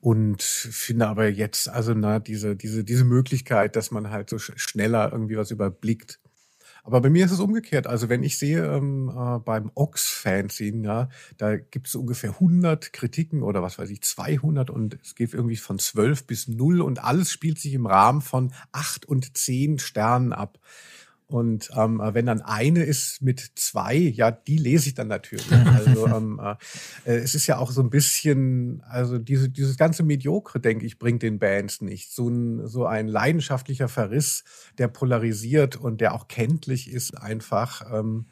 und 0.00 0.42
finde 0.42 1.08
aber 1.08 1.28
jetzt 1.28 1.66
also 1.66 1.94
na 1.94 2.18
diese 2.18 2.56
diese 2.56 2.84
diese 2.84 3.04
Möglichkeit, 3.04 3.74
dass 3.74 3.90
man 3.90 4.10
halt 4.10 4.28
so 4.28 4.38
schneller 4.38 5.10
irgendwie 5.10 5.38
was 5.38 5.50
überblickt, 5.50 6.20
aber 6.84 7.00
bei 7.00 7.08
mir 7.08 7.24
ist 7.24 7.32
es 7.32 7.40
umgekehrt. 7.40 7.86
Also 7.86 8.10
wenn 8.10 8.22
ich 8.22 8.38
sehe 8.38 8.62
ähm, 8.64 9.08
äh, 9.08 9.38
beim 9.38 9.70
Ox-Fanzine, 9.74 10.86
ja, 10.86 11.08
da 11.38 11.56
gibt 11.56 11.88
es 11.88 11.94
ungefähr 11.94 12.30
100 12.30 12.92
Kritiken 12.92 13.42
oder 13.42 13.62
was 13.62 13.78
weiß 13.78 13.88
ich, 13.88 14.02
200 14.02 14.68
und 14.68 14.98
es 15.02 15.14
geht 15.14 15.32
irgendwie 15.32 15.56
von 15.56 15.78
12 15.78 16.26
bis 16.26 16.46
0 16.46 16.82
und 16.82 17.02
alles 17.02 17.32
spielt 17.32 17.58
sich 17.58 17.72
im 17.72 17.86
Rahmen 17.86 18.20
von 18.20 18.52
8 18.72 19.06
und 19.06 19.36
10 19.36 19.78
Sternen 19.78 20.34
ab. 20.34 20.58
Und 21.26 21.70
ähm, 21.74 22.00
wenn 22.02 22.26
dann 22.26 22.42
eine 22.42 22.84
ist 22.84 23.22
mit 23.22 23.52
zwei, 23.54 23.96
ja, 23.96 24.30
die 24.30 24.58
lese 24.58 24.88
ich 24.88 24.94
dann 24.94 25.08
natürlich. 25.08 25.46
Also 25.74 26.06
ähm, 26.06 26.40
äh, 26.42 26.54
äh, 27.10 27.16
es 27.16 27.34
ist 27.34 27.46
ja 27.46 27.58
auch 27.58 27.70
so 27.70 27.80
ein 27.82 27.90
bisschen, 27.90 28.82
also 28.88 29.18
diese, 29.18 29.48
dieses 29.48 29.76
ganze 29.76 30.02
Mediokre, 30.02 30.60
denke 30.60 30.86
ich, 30.86 30.98
bringt 30.98 31.22
den 31.22 31.38
Bands 31.38 31.80
nicht. 31.80 32.12
So 32.12 32.28
ein, 32.28 32.66
so 32.66 32.86
ein 32.86 33.08
leidenschaftlicher 33.08 33.88
Verriss, 33.88 34.44
der 34.78 34.88
polarisiert 34.88 35.76
und 35.76 36.00
der 36.00 36.14
auch 36.14 36.28
kenntlich 36.28 36.90
ist, 36.90 37.16
einfach. 37.16 37.82
Ähm, 37.92 38.26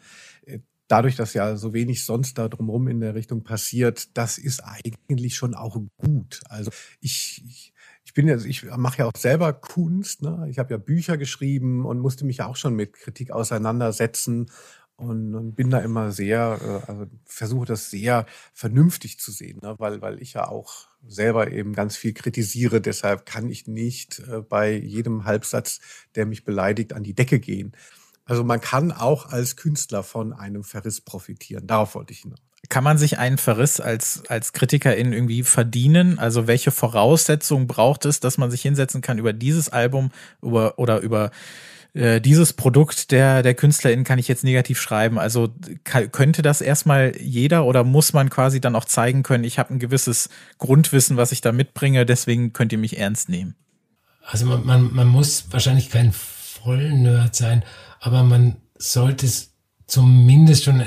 äh, 0.46 0.60
dadurch, 0.88 1.16
dass 1.16 1.34
ja 1.34 1.56
so 1.56 1.72
wenig 1.72 2.04
sonst 2.04 2.36
da 2.38 2.48
drumherum 2.48 2.88
in 2.88 3.00
der 3.00 3.14
Richtung 3.14 3.44
passiert, 3.44 4.16
das 4.16 4.36
ist 4.38 4.60
eigentlich 4.60 5.36
schon 5.36 5.54
auch 5.54 5.78
gut. 5.96 6.40
Also 6.48 6.70
ich, 7.00 7.42
ich 7.46 7.71
ich 8.04 8.14
bin 8.14 8.28
ja, 8.28 8.36
ich 8.36 8.64
mache 8.76 8.98
ja 8.98 9.06
auch 9.06 9.16
selber 9.16 9.52
Kunst. 9.52 10.22
Ne? 10.22 10.46
Ich 10.50 10.58
habe 10.58 10.74
ja 10.74 10.78
Bücher 10.78 11.16
geschrieben 11.16 11.86
und 11.86 12.00
musste 12.00 12.24
mich 12.24 12.38
ja 12.38 12.46
auch 12.46 12.56
schon 12.56 12.74
mit 12.74 12.94
Kritik 12.94 13.30
auseinandersetzen 13.30 14.50
und, 14.96 15.34
und 15.34 15.54
bin 15.54 15.70
da 15.70 15.78
immer 15.78 16.12
sehr, 16.12 16.58
äh, 16.62 16.90
also 16.90 17.06
versuche 17.24 17.66
das 17.66 17.90
sehr 17.90 18.26
vernünftig 18.52 19.18
zu 19.18 19.30
sehen, 19.30 19.60
ne? 19.62 19.74
weil, 19.78 20.00
weil 20.00 20.20
ich 20.20 20.34
ja 20.34 20.48
auch 20.48 20.88
selber 21.06 21.50
eben 21.50 21.72
ganz 21.72 21.96
viel 21.96 22.12
kritisiere. 22.12 22.80
Deshalb 22.80 23.26
kann 23.26 23.48
ich 23.48 23.66
nicht 23.66 24.20
äh, 24.20 24.42
bei 24.42 24.72
jedem 24.72 25.24
Halbsatz, 25.24 25.80
der 26.14 26.26
mich 26.26 26.44
beleidigt, 26.44 26.92
an 26.92 27.02
die 27.02 27.14
Decke 27.14 27.40
gehen. 27.40 27.72
Also 28.24 28.44
man 28.44 28.60
kann 28.60 28.92
auch 28.92 29.26
als 29.26 29.56
Künstler 29.56 30.02
von 30.02 30.32
einem 30.32 30.64
Verriss 30.64 31.00
profitieren. 31.00 31.66
Darauf 31.66 31.94
wollte 31.94 32.12
ich 32.12 32.20
hinaus. 32.20 32.38
Kann 32.68 32.84
man 32.84 32.96
sich 32.96 33.18
einen 33.18 33.38
Verriss 33.38 33.80
als, 33.80 34.22
als 34.28 34.52
Kritikerin 34.52 35.12
irgendwie 35.12 35.42
verdienen? 35.42 36.18
Also 36.18 36.46
welche 36.46 36.70
Voraussetzungen 36.70 37.66
braucht 37.66 38.04
es, 38.04 38.20
dass 38.20 38.38
man 38.38 38.50
sich 38.50 38.62
hinsetzen 38.62 39.00
kann 39.00 39.18
über 39.18 39.32
dieses 39.32 39.68
Album 39.68 40.10
über, 40.40 40.78
oder 40.78 41.00
über 41.00 41.30
äh, 41.92 42.20
dieses 42.20 42.52
Produkt 42.52 43.10
der, 43.10 43.42
der 43.42 43.54
KünstlerInnen 43.54 44.04
kann 44.04 44.18
ich 44.18 44.28
jetzt 44.28 44.44
negativ 44.44 44.80
schreiben. 44.80 45.18
Also 45.18 45.48
könnte 45.84 46.42
das 46.42 46.60
erstmal 46.60 47.14
jeder 47.20 47.64
oder 47.64 47.84
muss 47.84 48.12
man 48.12 48.30
quasi 48.30 48.60
dann 48.60 48.76
auch 48.76 48.84
zeigen 48.84 49.22
können, 49.22 49.44
ich 49.44 49.58
habe 49.58 49.74
ein 49.74 49.78
gewisses 49.78 50.30
Grundwissen, 50.58 51.16
was 51.16 51.32
ich 51.32 51.40
da 51.40 51.52
mitbringe, 51.52 52.06
deswegen 52.06 52.52
könnt 52.52 52.72
ihr 52.72 52.78
mich 52.78 52.98
ernst 52.98 53.28
nehmen? 53.28 53.56
also 54.26 54.46
man, 54.46 54.64
man, 54.64 54.94
man 54.94 55.08
muss 55.08 55.46
wahrscheinlich 55.50 55.90
kein 55.90 56.12
Vollnerd 56.12 57.34
sein, 57.34 57.64
aber 58.00 58.22
man 58.22 58.56
sollte 58.76 59.28
zumindest 59.86 60.64
schon 60.64 60.82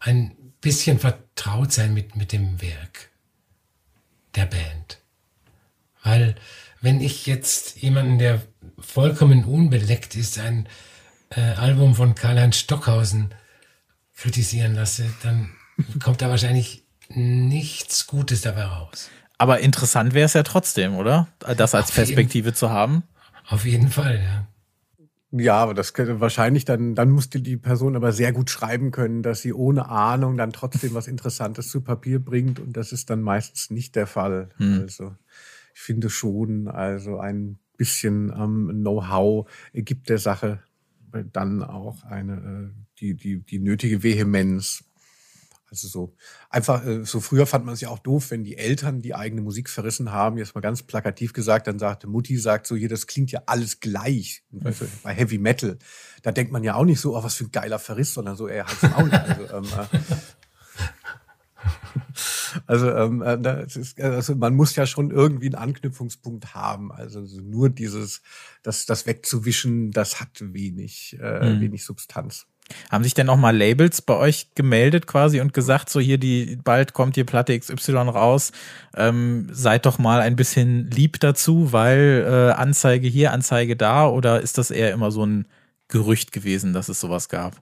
ein 0.00 0.32
bisschen 0.60 0.98
vertraut 0.98 1.72
sein 1.72 1.94
mit, 1.94 2.16
mit 2.16 2.32
dem 2.32 2.60
Werk 2.60 3.10
der 4.34 4.46
Band. 4.46 4.98
Weil 6.02 6.34
wenn 6.80 7.00
ich 7.00 7.26
jetzt 7.26 7.82
jemanden, 7.82 8.18
der 8.18 8.42
vollkommen 8.78 9.44
unbeleckt 9.44 10.16
ist, 10.16 10.38
ein 10.38 10.68
äh, 11.30 11.40
Album 11.40 11.94
von 11.94 12.14
Karl-Heinz 12.14 12.56
Stockhausen 12.56 13.34
kritisieren 14.16 14.74
lasse, 14.74 15.12
dann 15.22 15.50
kommt 16.02 16.22
da 16.22 16.28
wahrscheinlich 16.28 16.84
nichts 17.08 18.06
Gutes 18.06 18.42
dabei 18.42 18.64
raus. 18.64 19.10
Aber 19.38 19.60
interessant 19.60 20.12
wäre 20.14 20.26
es 20.26 20.34
ja 20.34 20.42
trotzdem, 20.42 20.96
oder? 20.96 21.28
Das 21.56 21.74
als 21.74 21.88
auf 21.88 21.94
Perspektive 21.94 22.48
jeden, 22.48 22.56
zu 22.56 22.70
haben. 22.70 23.04
Auf 23.48 23.64
jeden 23.64 23.90
Fall, 23.90 24.22
ja. 24.22 24.46
Ja, 25.32 25.56
aber 25.58 25.74
das 25.74 25.94
könnte 25.94 26.20
wahrscheinlich 26.20 26.64
dann, 26.64 26.96
dann 26.96 27.10
musste 27.10 27.40
die 27.40 27.56
Person 27.56 27.94
aber 27.94 28.12
sehr 28.12 28.32
gut 28.32 28.50
schreiben 28.50 28.90
können, 28.90 29.22
dass 29.22 29.42
sie 29.42 29.52
ohne 29.52 29.88
Ahnung 29.88 30.36
dann 30.36 30.52
trotzdem 30.52 30.94
was 30.94 31.06
Interessantes 31.06 31.68
zu 31.68 31.82
Papier 31.82 32.18
bringt 32.18 32.58
und 32.58 32.76
das 32.76 32.90
ist 32.90 33.10
dann 33.10 33.22
meistens 33.22 33.70
nicht 33.70 33.94
der 33.94 34.08
Fall. 34.08 34.48
Hm. 34.56 34.80
Also 34.80 35.14
ich 35.72 35.80
finde 35.80 36.10
schon, 36.10 36.66
also 36.66 37.18
ein 37.18 37.58
bisschen 37.76 38.32
ähm, 38.36 38.70
Know-how 38.82 39.48
gibt 39.72 40.08
der 40.08 40.18
Sache 40.18 40.60
dann 41.32 41.62
auch 41.62 42.04
eine, 42.04 42.72
äh, 42.72 42.80
die, 42.98 43.14
die, 43.14 43.38
die 43.40 43.58
nötige 43.58 44.02
Vehemenz. 44.02 44.84
Also 45.70 45.86
so 45.86 46.14
einfach, 46.48 46.84
äh, 46.84 47.04
so 47.04 47.20
früher 47.20 47.46
fand 47.46 47.64
man 47.64 47.74
es 47.74 47.80
ja 47.80 47.88
auch 47.88 48.00
doof, 48.00 48.30
wenn 48.30 48.42
die 48.42 48.56
Eltern 48.56 49.02
die 49.02 49.14
eigene 49.14 49.40
Musik 49.40 49.68
verrissen 49.68 50.10
haben. 50.10 50.36
Jetzt 50.36 50.54
mal 50.54 50.60
ganz 50.60 50.82
plakativ 50.82 51.32
gesagt, 51.32 51.68
dann 51.68 51.78
sagte 51.78 52.08
Mutti, 52.08 52.36
sagt 52.36 52.66
so, 52.66 52.74
hier, 52.74 52.88
das 52.88 53.06
klingt 53.06 53.30
ja 53.30 53.42
alles 53.46 53.78
gleich. 53.78 54.42
Du, 54.50 54.58
bei 55.02 55.14
Heavy 55.14 55.38
Metal, 55.38 55.78
da 56.22 56.32
denkt 56.32 56.52
man 56.52 56.64
ja 56.64 56.74
auch 56.74 56.84
nicht 56.84 57.00
so, 57.00 57.16
oh, 57.16 57.22
was 57.22 57.36
für 57.36 57.44
ein 57.44 57.52
geiler 57.52 57.78
Verriss, 57.78 58.14
sondern 58.14 58.36
so, 58.36 58.48
er 58.48 58.66
hat's 58.66 58.82
auch 58.84 59.04
nicht. 59.04 59.14
Also, 59.14 59.56
ähm, 59.56 59.64
äh, 59.92 59.98
also, 62.66 62.90
ähm, 62.90 63.22
äh, 63.22 63.64
ist, 63.66 64.00
also 64.00 64.34
man 64.34 64.54
muss 64.54 64.74
ja 64.74 64.86
schon 64.86 65.10
irgendwie 65.10 65.46
einen 65.46 65.54
Anknüpfungspunkt 65.54 66.54
haben. 66.54 66.90
Also 66.90 67.20
nur 67.20 67.70
dieses, 67.70 68.22
das, 68.62 68.86
das 68.86 69.06
wegzuwischen, 69.06 69.92
das 69.92 70.20
hat 70.20 70.30
wenig, 70.40 71.16
äh, 71.20 71.54
mhm. 71.54 71.60
wenig 71.60 71.84
Substanz. 71.84 72.46
Haben 72.90 73.04
sich 73.04 73.14
denn 73.14 73.28
auch 73.28 73.36
mal 73.36 73.56
Labels 73.56 74.02
bei 74.02 74.14
euch 74.14 74.48
gemeldet 74.54 75.06
quasi 75.06 75.40
und 75.40 75.52
gesagt, 75.52 75.90
so 75.90 76.00
hier 76.00 76.18
die, 76.18 76.58
bald 76.62 76.92
kommt 76.92 77.14
hier 77.14 77.24
Platte 77.24 77.58
XY 77.58 77.92
raus, 77.92 78.52
ähm, 78.96 79.48
seid 79.52 79.86
doch 79.86 79.98
mal 79.98 80.20
ein 80.20 80.36
bisschen 80.36 80.90
lieb 80.90 81.20
dazu, 81.20 81.72
weil 81.72 82.24
äh, 82.26 82.52
Anzeige 82.52 83.08
hier, 83.08 83.32
Anzeige 83.32 83.76
da 83.76 84.08
oder 84.08 84.40
ist 84.40 84.58
das 84.58 84.70
eher 84.70 84.92
immer 84.92 85.10
so 85.10 85.24
ein 85.24 85.46
Gerücht 85.88 86.32
gewesen, 86.32 86.72
dass 86.72 86.88
es 86.88 87.00
sowas 87.00 87.28
gab? 87.28 87.58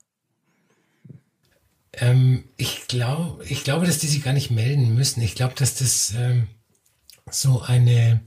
Ähm, 1.94 2.44
ich 2.56 2.86
glaube, 2.88 3.44
ich 3.44 3.64
glaube, 3.64 3.86
dass 3.86 3.98
die 3.98 4.06
sich 4.06 4.22
gar 4.22 4.34
nicht 4.34 4.50
melden 4.50 4.94
müssen. 4.94 5.22
Ich 5.22 5.34
glaube, 5.34 5.54
dass 5.56 5.76
das 5.76 6.14
ähm, 6.16 6.48
so 7.30 7.62
eine, 7.62 8.20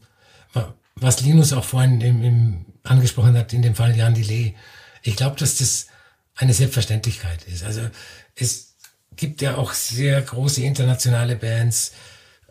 was 0.95 1.21
Linus 1.21 1.53
auch 1.53 1.63
vorhin 1.63 2.01
im, 2.01 2.23
im 2.23 2.65
angesprochen 2.83 3.37
hat, 3.37 3.53
in 3.53 3.61
dem 3.61 3.75
Fall 3.75 3.95
Jan 3.95 4.13
Delay, 4.13 4.55
ich 5.03 5.15
glaube, 5.15 5.35
dass 5.37 5.57
das 5.57 5.87
eine 6.35 6.53
Selbstverständlichkeit 6.53 7.43
ist. 7.43 7.63
Also 7.63 7.89
es 8.35 8.75
gibt 9.15 9.41
ja 9.41 9.57
auch 9.57 9.73
sehr 9.73 10.21
große 10.21 10.61
internationale 10.61 11.35
Bands, 11.35 11.93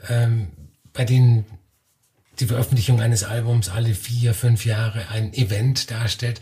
ähm, 0.09 0.49
bei 0.93 1.05
denen 1.05 1.45
die 2.39 2.47
Veröffentlichung 2.47 3.01
eines 3.01 3.25
Albums 3.25 3.69
alle 3.69 3.95
vier, 3.95 4.35
fünf 4.35 4.65
Jahre 4.65 5.09
ein 5.09 5.33
Event 5.35 5.91
darstellt. 5.91 6.41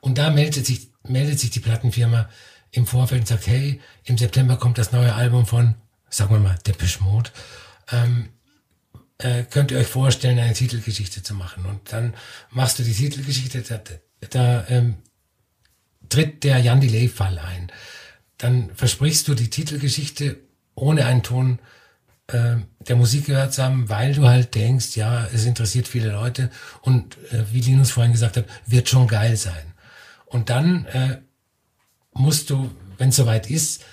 Und 0.00 0.18
da 0.18 0.30
meldet 0.30 0.66
sich, 0.66 0.90
meldet 1.06 1.38
sich 1.38 1.50
die 1.50 1.60
Plattenfirma 1.60 2.28
im 2.70 2.86
Vorfeld 2.86 3.22
und 3.22 3.28
sagt, 3.28 3.46
hey, 3.46 3.80
im 4.04 4.18
September 4.18 4.56
kommt 4.56 4.78
das 4.78 4.92
neue 4.92 5.14
Album 5.14 5.46
von, 5.46 5.74
sagen 6.10 6.34
wir 6.34 6.40
mal, 6.40 6.58
Depeche 6.66 7.02
Mode. 7.02 7.30
Ähm, 7.90 8.28
äh, 9.18 9.44
könnt 9.44 9.70
ihr 9.70 9.78
euch 9.78 9.86
vorstellen, 9.86 10.38
eine 10.38 10.52
Titelgeschichte 10.52 11.22
zu 11.22 11.34
machen? 11.34 11.64
Und 11.64 11.92
dann 11.92 12.14
machst 12.50 12.78
du 12.78 12.82
die 12.82 12.92
Titelgeschichte, 12.92 13.62
da, 13.62 13.80
da 14.30 14.66
ähm, 14.68 14.96
tritt 16.08 16.44
der 16.44 16.58
Jan 16.58 16.80
Delay-Fall 16.80 17.38
ein. 17.38 17.70
Dann 18.38 18.70
versprichst 18.74 19.28
du 19.28 19.34
die 19.34 19.50
Titelgeschichte 19.50 20.38
ohne 20.74 21.06
einen 21.06 21.22
Ton 21.22 21.58
äh, 22.28 22.56
der 22.80 22.96
Musik 22.96 23.26
gehört 23.26 23.54
zu 23.54 23.62
haben, 23.62 23.88
weil 23.88 24.14
du 24.14 24.26
halt 24.28 24.54
denkst, 24.54 24.96
ja, 24.96 25.26
es 25.32 25.44
interessiert 25.44 25.88
viele 25.88 26.12
Leute 26.12 26.50
und 26.82 27.16
äh, 27.32 27.44
wie 27.52 27.60
Linus 27.60 27.90
vorhin 27.90 28.12
gesagt 28.12 28.36
hat, 28.36 28.44
wird 28.66 28.88
schon 28.88 29.08
geil 29.08 29.36
sein. 29.36 29.74
Und 30.26 30.50
dann 30.50 30.84
äh, 30.86 31.18
musst 32.12 32.50
du, 32.50 32.70
wenn 32.98 33.08
es 33.08 33.16
soweit 33.16 33.50
ist, 33.50 33.84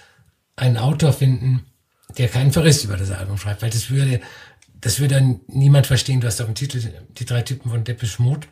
einen 0.56 0.78
Autor 0.78 1.14
finden, 1.14 1.66
der 2.18 2.28
keinen 2.28 2.52
Verriss 2.52 2.84
über 2.84 2.98
das 2.98 3.12
Album 3.12 3.38
schreibt, 3.38 3.62
weil 3.62 3.70
das 3.70 3.90
würde, 3.90 4.22
das 4.82 5.00
würde 5.00 5.16
dann 5.16 5.40
niemand 5.48 5.88
verstehen. 5.88 6.22
Du 6.22 6.28
hast 6.28 6.40
auf 6.42 6.48
dem 6.48 6.56
Titel 6.56 6.82
die 7.18 7.26
drei 7.26 7.42
Typen 7.42 7.72
von 7.72 7.84
Depeche 7.84 8.22
Mode, 8.22 8.48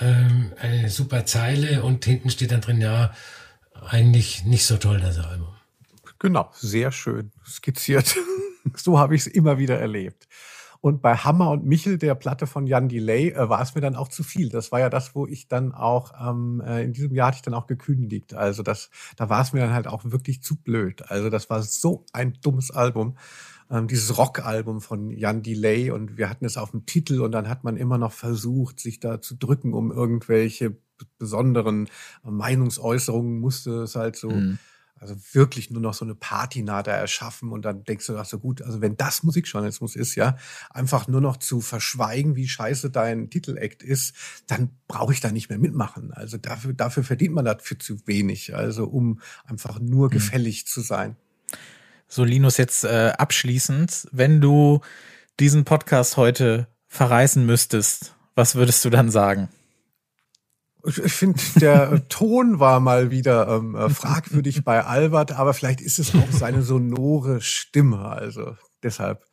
ähm, 0.00 0.52
eine 0.58 0.90
super 0.90 1.26
Zeile 1.26 1.82
und 1.82 2.04
hinten 2.04 2.30
steht 2.30 2.52
dann 2.52 2.60
drin, 2.60 2.80
ja, 2.80 3.12
eigentlich 3.88 4.44
nicht 4.44 4.66
so 4.66 4.76
toll 4.76 5.00
das 5.00 5.18
Album. 5.18 5.48
Genau, 6.18 6.50
sehr 6.54 6.92
schön 6.92 7.32
skizziert. 7.46 8.16
so 8.74 8.98
habe 8.98 9.14
ich 9.14 9.22
es 9.22 9.26
immer 9.26 9.58
wieder 9.58 9.78
erlebt. 9.78 10.26
Und 10.80 11.02
bei 11.02 11.16
Hammer 11.16 11.50
und 11.50 11.64
Michel, 11.64 11.98
der 11.98 12.14
Platte 12.14 12.46
von 12.46 12.66
Jan 12.66 12.88
Delay, 12.88 13.30
äh, 13.30 13.48
war 13.48 13.60
es 13.60 13.74
mir 13.74 13.80
dann 13.80 13.96
auch 13.96 14.08
zu 14.08 14.22
viel. 14.22 14.50
Das 14.50 14.72
war 14.72 14.80
ja 14.80 14.90
das, 14.90 15.14
wo 15.14 15.26
ich 15.26 15.48
dann 15.48 15.72
auch, 15.72 16.12
ähm, 16.20 16.62
äh, 16.64 16.84
in 16.84 16.92
diesem 16.92 17.14
Jahr 17.14 17.28
hatte 17.28 17.36
ich 17.36 17.42
dann 17.42 17.54
auch 17.54 17.66
gekündigt. 17.66 18.34
Also 18.34 18.62
das, 18.62 18.90
da 19.16 19.28
war 19.28 19.42
es 19.42 19.52
mir 19.52 19.60
dann 19.60 19.72
halt 19.72 19.88
auch 19.88 20.04
wirklich 20.04 20.42
zu 20.42 20.56
blöd. 20.56 21.02
Also 21.10 21.30
das 21.30 21.50
war 21.50 21.62
so 21.62 22.04
ein 22.12 22.34
dummes 22.42 22.70
Album. 22.70 23.16
Ähm, 23.70 23.88
dieses 23.88 24.16
Rock-Album 24.16 24.80
von 24.80 25.10
Jan 25.10 25.42
Delay 25.42 25.90
und 25.90 26.16
wir 26.16 26.28
hatten 26.28 26.44
es 26.44 26.56
auf 26.56 26.70
dem 26.70 26.86
Titel 26.86 27.20
und 27.20 27.32
dann 27.32 27.48
hat 27.48 27.64
man 27.64 27.76
immer 27.76 27.98
noch 27.98 28.12
versucht, 28.12 28.80
sich 28.80 29.00
da 29.00 29.20
zu 29.20 29.34
drücken, 29.34 29.74
um 29.74 29.90
irgendwelche 29.90 30.76
besonderen 31.18 31.88
Meinungsäußerungen 32.22 33.38
musste 33.40 33.82
es 33.82 33.96
halt 33.96 34.16
so. 34.16 34.30
Mhm 34.30 34.58
also 34.98 35.14
wirklich 35.32 35.70
nur 35.70 35.82
noch 35.82 35.94
so 35.94 36.04
eine 36.04 36.14
Patina 36.14 36.80
erschaffen 36.80 37.52
und 37.52 37.64
dann 37.64 37.84
denkst 37.84 38.06
du 38.06 38.16
ach 38.16 38.24
so 38.24 38.38
gut, 38.38 38.62
also 38.62 38.80
wenn 38.80 38.96
das 38.96 39.22
Musikjournalismus 39.22 39.94
ist, 39.94 40.14
ja, 40.14 40.36
einfach 40.70 41.06
nur 41.06 41.20
noch 41.20 41.36
zu 41.36 41.60
verschweigen, 41.60 42.34
wie 42.34 42.48
scheiße 42.48 42.90
dein 42.90 43.28
Titelakt 43.30 43.82
ist, 43.82 44.14
dann 44.46 44.70
brauche 44.88 45.12
ich 45.12 45.20
da 45.20 45.30
nicht 45.30 45.50
mehr 45.50 45.58
mitmachen. 45.58 46.12
Also 46.12 46.38
dafür, 46.38 46.72
dafür 46.72 47.04
verdient 47.04 47.34
man 47.34 47.44
dafür 47.44 47.78
zu 47.78 48.06
wenig, 48.06 48.56
also 48.56 48.86
um 48.86 49.20
einfach 49.44 49.78
nur 49.78 50.06
mhm. 50.06 50.12
gefällig 50.12 50.64
mhm. 50.64 50.68
zu 50.68 50.80
sein. 50.80 51.16
So, 52.08 52.24
Linus, 52.24 52.56
jetzt 52.56 52.84
äh, 52.84 53.12
abschließend, 53.18 54.08
wenn 54.12 54.40
du 54.40 54.80
diesen 55.40 55.64
Podcast 55.64 56.16
heute 56.16 56.68
verreißen 56.88 57.44
müsstest, 57.44 58.14
was 58.34 58.54
würdest 58.54 58.84
du 58.84 58.90
dann 58.90 59.10
sagen? 59.10 59.48
Ich 60.84 61.12
finde, 61.12 61.40
der 61.56 62.06
Ton 62.08 62.60
war 62.60 62.78
mal 62.78 63.10
wieder 63.10 63.48
ähm, 63.48 63.74
äh, 63.74 63.90
fragwürdig 63.90 64.64
bei 64.64 64.84
Albert, 64.84 65.32
aber 65.32 65.52
vielleicht 65.52 65.80
ist 65.80 65.98
es 65.98 66.14
auch 66.14 66.30
seine 66.30 66.62
sonore 66.62 67.40
Stimme. 67.40 68.08
Also 68.08 68.56
deshalb 68.82 69.25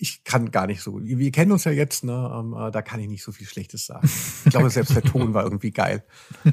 ich 0.00 0.22
kann 0.22 0.52
gar 0.52 0.68
nicht 0.68 0.80
so. 0.80 1.00
Wir 1.02 1.32
kennen 1.32 1.50
uns 1.50 1.64
ja 1.64 1.72
jetzt, 1.72 2.04
ne? 2.04 2.30
Ähm, 2.32 2.54
äh, 2.56 2.70
da 2.70 2.82
kann 2.82 3.00
ich 3.00 3.08
nicht 3.08 3.24
so 3.24 3.32
viel 3.32 3.48
Schlechtes 3.48 3.86
sagen. 3.86 4.08
Ich 4.44 4.50
glaube, 4.52 4.70
selbst 4.70 4.94
der 4.94 5.02
Ton 5.02 5.34
war 5.34 5.42
irgendwie 5.42 5.72
geil. 5.72 6.04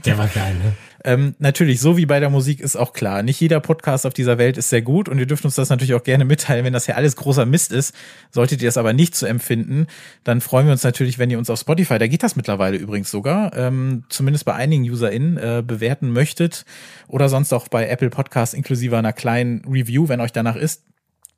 Der 0.03 0.17
war 0.17 0.27
geil, 0.27 0.55
ne? 0.55 0.73
Ähm, 1.03 1.35
natürlich, 1.37 1.79
so 1.79 1.95
wie 1.95 2.07
bei 2.07 2.19
der 2.19 2.31
Musik 2.31 2.59
ist 2.59 2.75
auch 2.75 2.91
klar. 2.91 3.21
Nicht 3.21 3.39
jeder 3.39 3.59
Podcast 3.59 4.07
auf 4.07 4.15
dieser 4.15 4.39
Welt 4.39 4.57
ist 4.57 4.69
sehr 4.69 4.81
gut 4.81 5.07
und 5.07 5.19
ihr 5.19 5.27
dürft 5.27 5.45
uns 5.45 5.53
das 5.53 5.69
natürlich 5.69 5.93
auch 5.93 6.03
gerne 6.03 6.25
mitteilen, 6.25 6.65
wenn 6.65 6.73
das 6.73 6.85
hier 6.87 6.97
alles 6.97 7.15
großer 7.15 7.45
Mist 7.45 7.71
ist. 7.71 7.93
Solltet 8.31 8.63
ihr 8.63 8.67
das 8.67 8.77
aber 8.77 8.93
nicht 8.93 9.15
so 9.15 9.27
empfinden, 9.27 9.85
dann 10.23 10.41
freuen 10.41 10.65
wir 10.65 10.71
uns 10.71 10.83
natürlich, 10.83 11.19
wenn 11.19 11.29
ihr 11.29 11.37
uns 11.37 11.51
auf 11.51 11.59
Spotify, 11.59 11.99
da 11.99 12.07
geht 12.07 12.23
das 12.23 12.35
mittlerweile 12.35 12.77
übrigens 12.77 13.11
sogar, 13.11 13.55
ähm, 13.55 14.05
zumindest 14.09 14.45
bei 14.45 14.55
einigen 14.55 14.89
UserInnen 14.89 15.37
äh, 15.37 15.63
bewerten 15.65 16.11
möchtet 16.11 16.65
oder 17.07 17.29
sonst 17.29 17.53
auch 17.53 17.67
bei 17.67 17.87
Apple 17.87 18.09
Podcasts 18.09 18.55
inklusive 18.55 18.97
einer 18.97 19.13
kleinen 19.13 19.63
Review, 19.65 20.09
wenn 20.09 20.19
euch 20.19 20.31
danach 20.31 20.55
ist. 20.55 20.81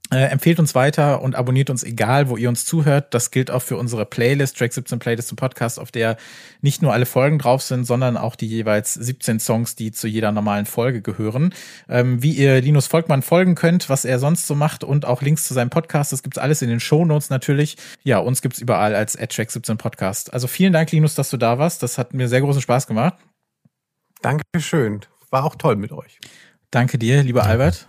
Äh, 0.10 0.28
empfehlt 0.28 0.60
uns 0.60 0.74
weiter 0.74 1.22
und 1.22 1.36
abonniert 1.36 1.70
uns 1.70 1.84
egal, 1.84 2.30
wo 2.30 2.38
ihr 2.38 2.48
uns 2.48 2.66
zuhört. 2.66 3.14
Das 3.14 3.30
gilt 3.30 3.52
auch 3.52 3.62
für 3.62 3.76
unsere 3.76 4.06
Playlist, 4.06 4.58
Track 4.58 4.72
17 4.72 5.00
Playlist 5.00 5.28
zum 5.28 5.36
Podcast, 5.36 5.80
auf 5.80 5.92
der 5.92 6.16
nicht 6.62 6.82
nur 6.82 6.94
alle 6.94 7.06
Folgen 7.06 7.40
drauf 7.40 7.62
sind, 7.62 7.84
sondern 7.84 8.16
auch 8.16 8.38
die 8.38 8.48
jeweils 8.48 8.94
17 8.94 9.42
Songs, 9.42 9.76
die 9.76 9.92
zu 9.92 10.08
jeder 10.08 10.32
normalen 10.32 10.66
Folge 10.66 11.02
gehören. 11.02 11.54
Ähm, 11.90 12.24
wie 12.24 12.32
ihr 12.32 12.62
Linus 12.62 12.88
Volkmann 12.88 13.22
folgen 13.22 13.56
könnt, 13.56 13.90
was 13.90 14.06
er 14.06 14.18
sonst 14.20 14.48
so 14.48 14.56
macht 14.56 14.86
und 14.86 15.06
auch 15.06 15.22
Links 15.22 15.46
zu 15.46 15.54
seinem 15.54 15.70
Podcast, 15.70 16.14
das 16.14 16.24
gibt's 16.24 16.38
alles 16.38 16.62
in 16.62 16.70
den 16.70 16.80
Show 16.80 17.04
Notes 17.04 17.30
natürlich. 17.30 17.76
Ja, 18.04 18.20
uns 18.20 18.42
gibt's 18.42 18.60
überall 18.60 18.96
als 18.96 19.14
Track 19.14 19.52
17 19.52 19.78
Podcast. 19.78 20.34
Also 20.34 20.48
vielen 20.48 20.72
Dank, 20.72 20.92
Linus, 20.94 21.16
dass 21.16 21.30
du 21.30 21.38
da 21.38 21.60
warst. 21.60 21.84
Das 21.84 21.98
hat 21.98 22.14
mir 22.14 22.30
sehr 22.30 22.40
großen 22.40 22.62
Spaß 22.62 22.88
gemacht. 22.88 23.16
Dankeschön. 24.22 25.02
War 25.30 25.44
auch 25.44 25.56
toll 25.56 25.76
mit 25.76 25.92
euch. 25.92 26.20
Danke 26.72 26.98
dir, 26.98 27.24
lieber 27.24 27.44
Albert. 27.44 27.88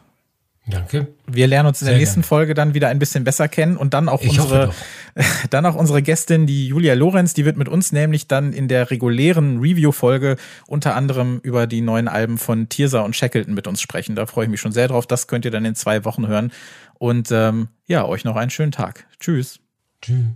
Danke. 0.71 1.09
Wir 1.27 1.47
lernen 1.47 1.69
uns 1.69 1.81
in 1.81 1.87
Sehr 1.87 1.95
der 1.95 1.99
nächsten 1.99 2.21
gerne. 2.21 2.27
Folge 2.27 2.55
dann 2.55 2.75
wieder 2.75 2.89
ein 2.89 2.99
bisschen 2.99 3.25
besser 3.25 3.49
kennen 3.49 3.77
und 3.77 3.95
dann 3.95 4.09
auch 4.09 4.21
ich 4.23 4.39
unsere, 4.39 4.73
dann 5.51 5.65
auch 5.65 5.75
unsere 5.75 6.03
Gästin, 6.03 6.47
die 6.47 6.69
Julia 6.69 6.95
Lorenz, 6.95 7.33
die 7.35 7.45
wird 7.45 7.57
mit 7.57 7.69
uns 7.69 7.93
nämlich 7.93 8.29
dann 8.29 8.53
in 8.53 8.69
der 8.69 8.91
regulären 8.91 9.61
Review-Folge 9.61 10.37
unter 10.67 10.95
anderem 10.95 11.41
über 11.43 11.67
die 11.67 11.81
neuen 11.81 12.09
Alben 12.09 12.39
von 12.39 12.69
Tirsa 12.69 13.01
und 13.01 13.17
Shackleton 13.17 13.55
mit 13.55 13.67
uns 13.67 13.81
sprechen. 13.81 14.15
Da 14.15 14.27
freue 14.27 14.45
ich 14.45 14.51
mich 14.51 14.61
schon 14.61 14.73
sehr 14.73 14.89
drauf. 14.89 15.07
Das 15.07 15.27
könnt 15.27 15.45
ihr 15.45 15.51
dann 15.51 15.65
in 15.65 15.75
zwei 15.75 16.05
Wochen 16.05 16.27
hören. 16.27 16.53
Und 16.95 17.31
ähm, 17.31 17.69
ja, 17.87 18.05
euch 18.05 18.25
noch 18.25 18.37
einen 18.37 18.51
schönen 18.51 18.73
Tag. 18.73 19.07
Tschüss. 19.21 19.61
Tschüss. 20.03 20.27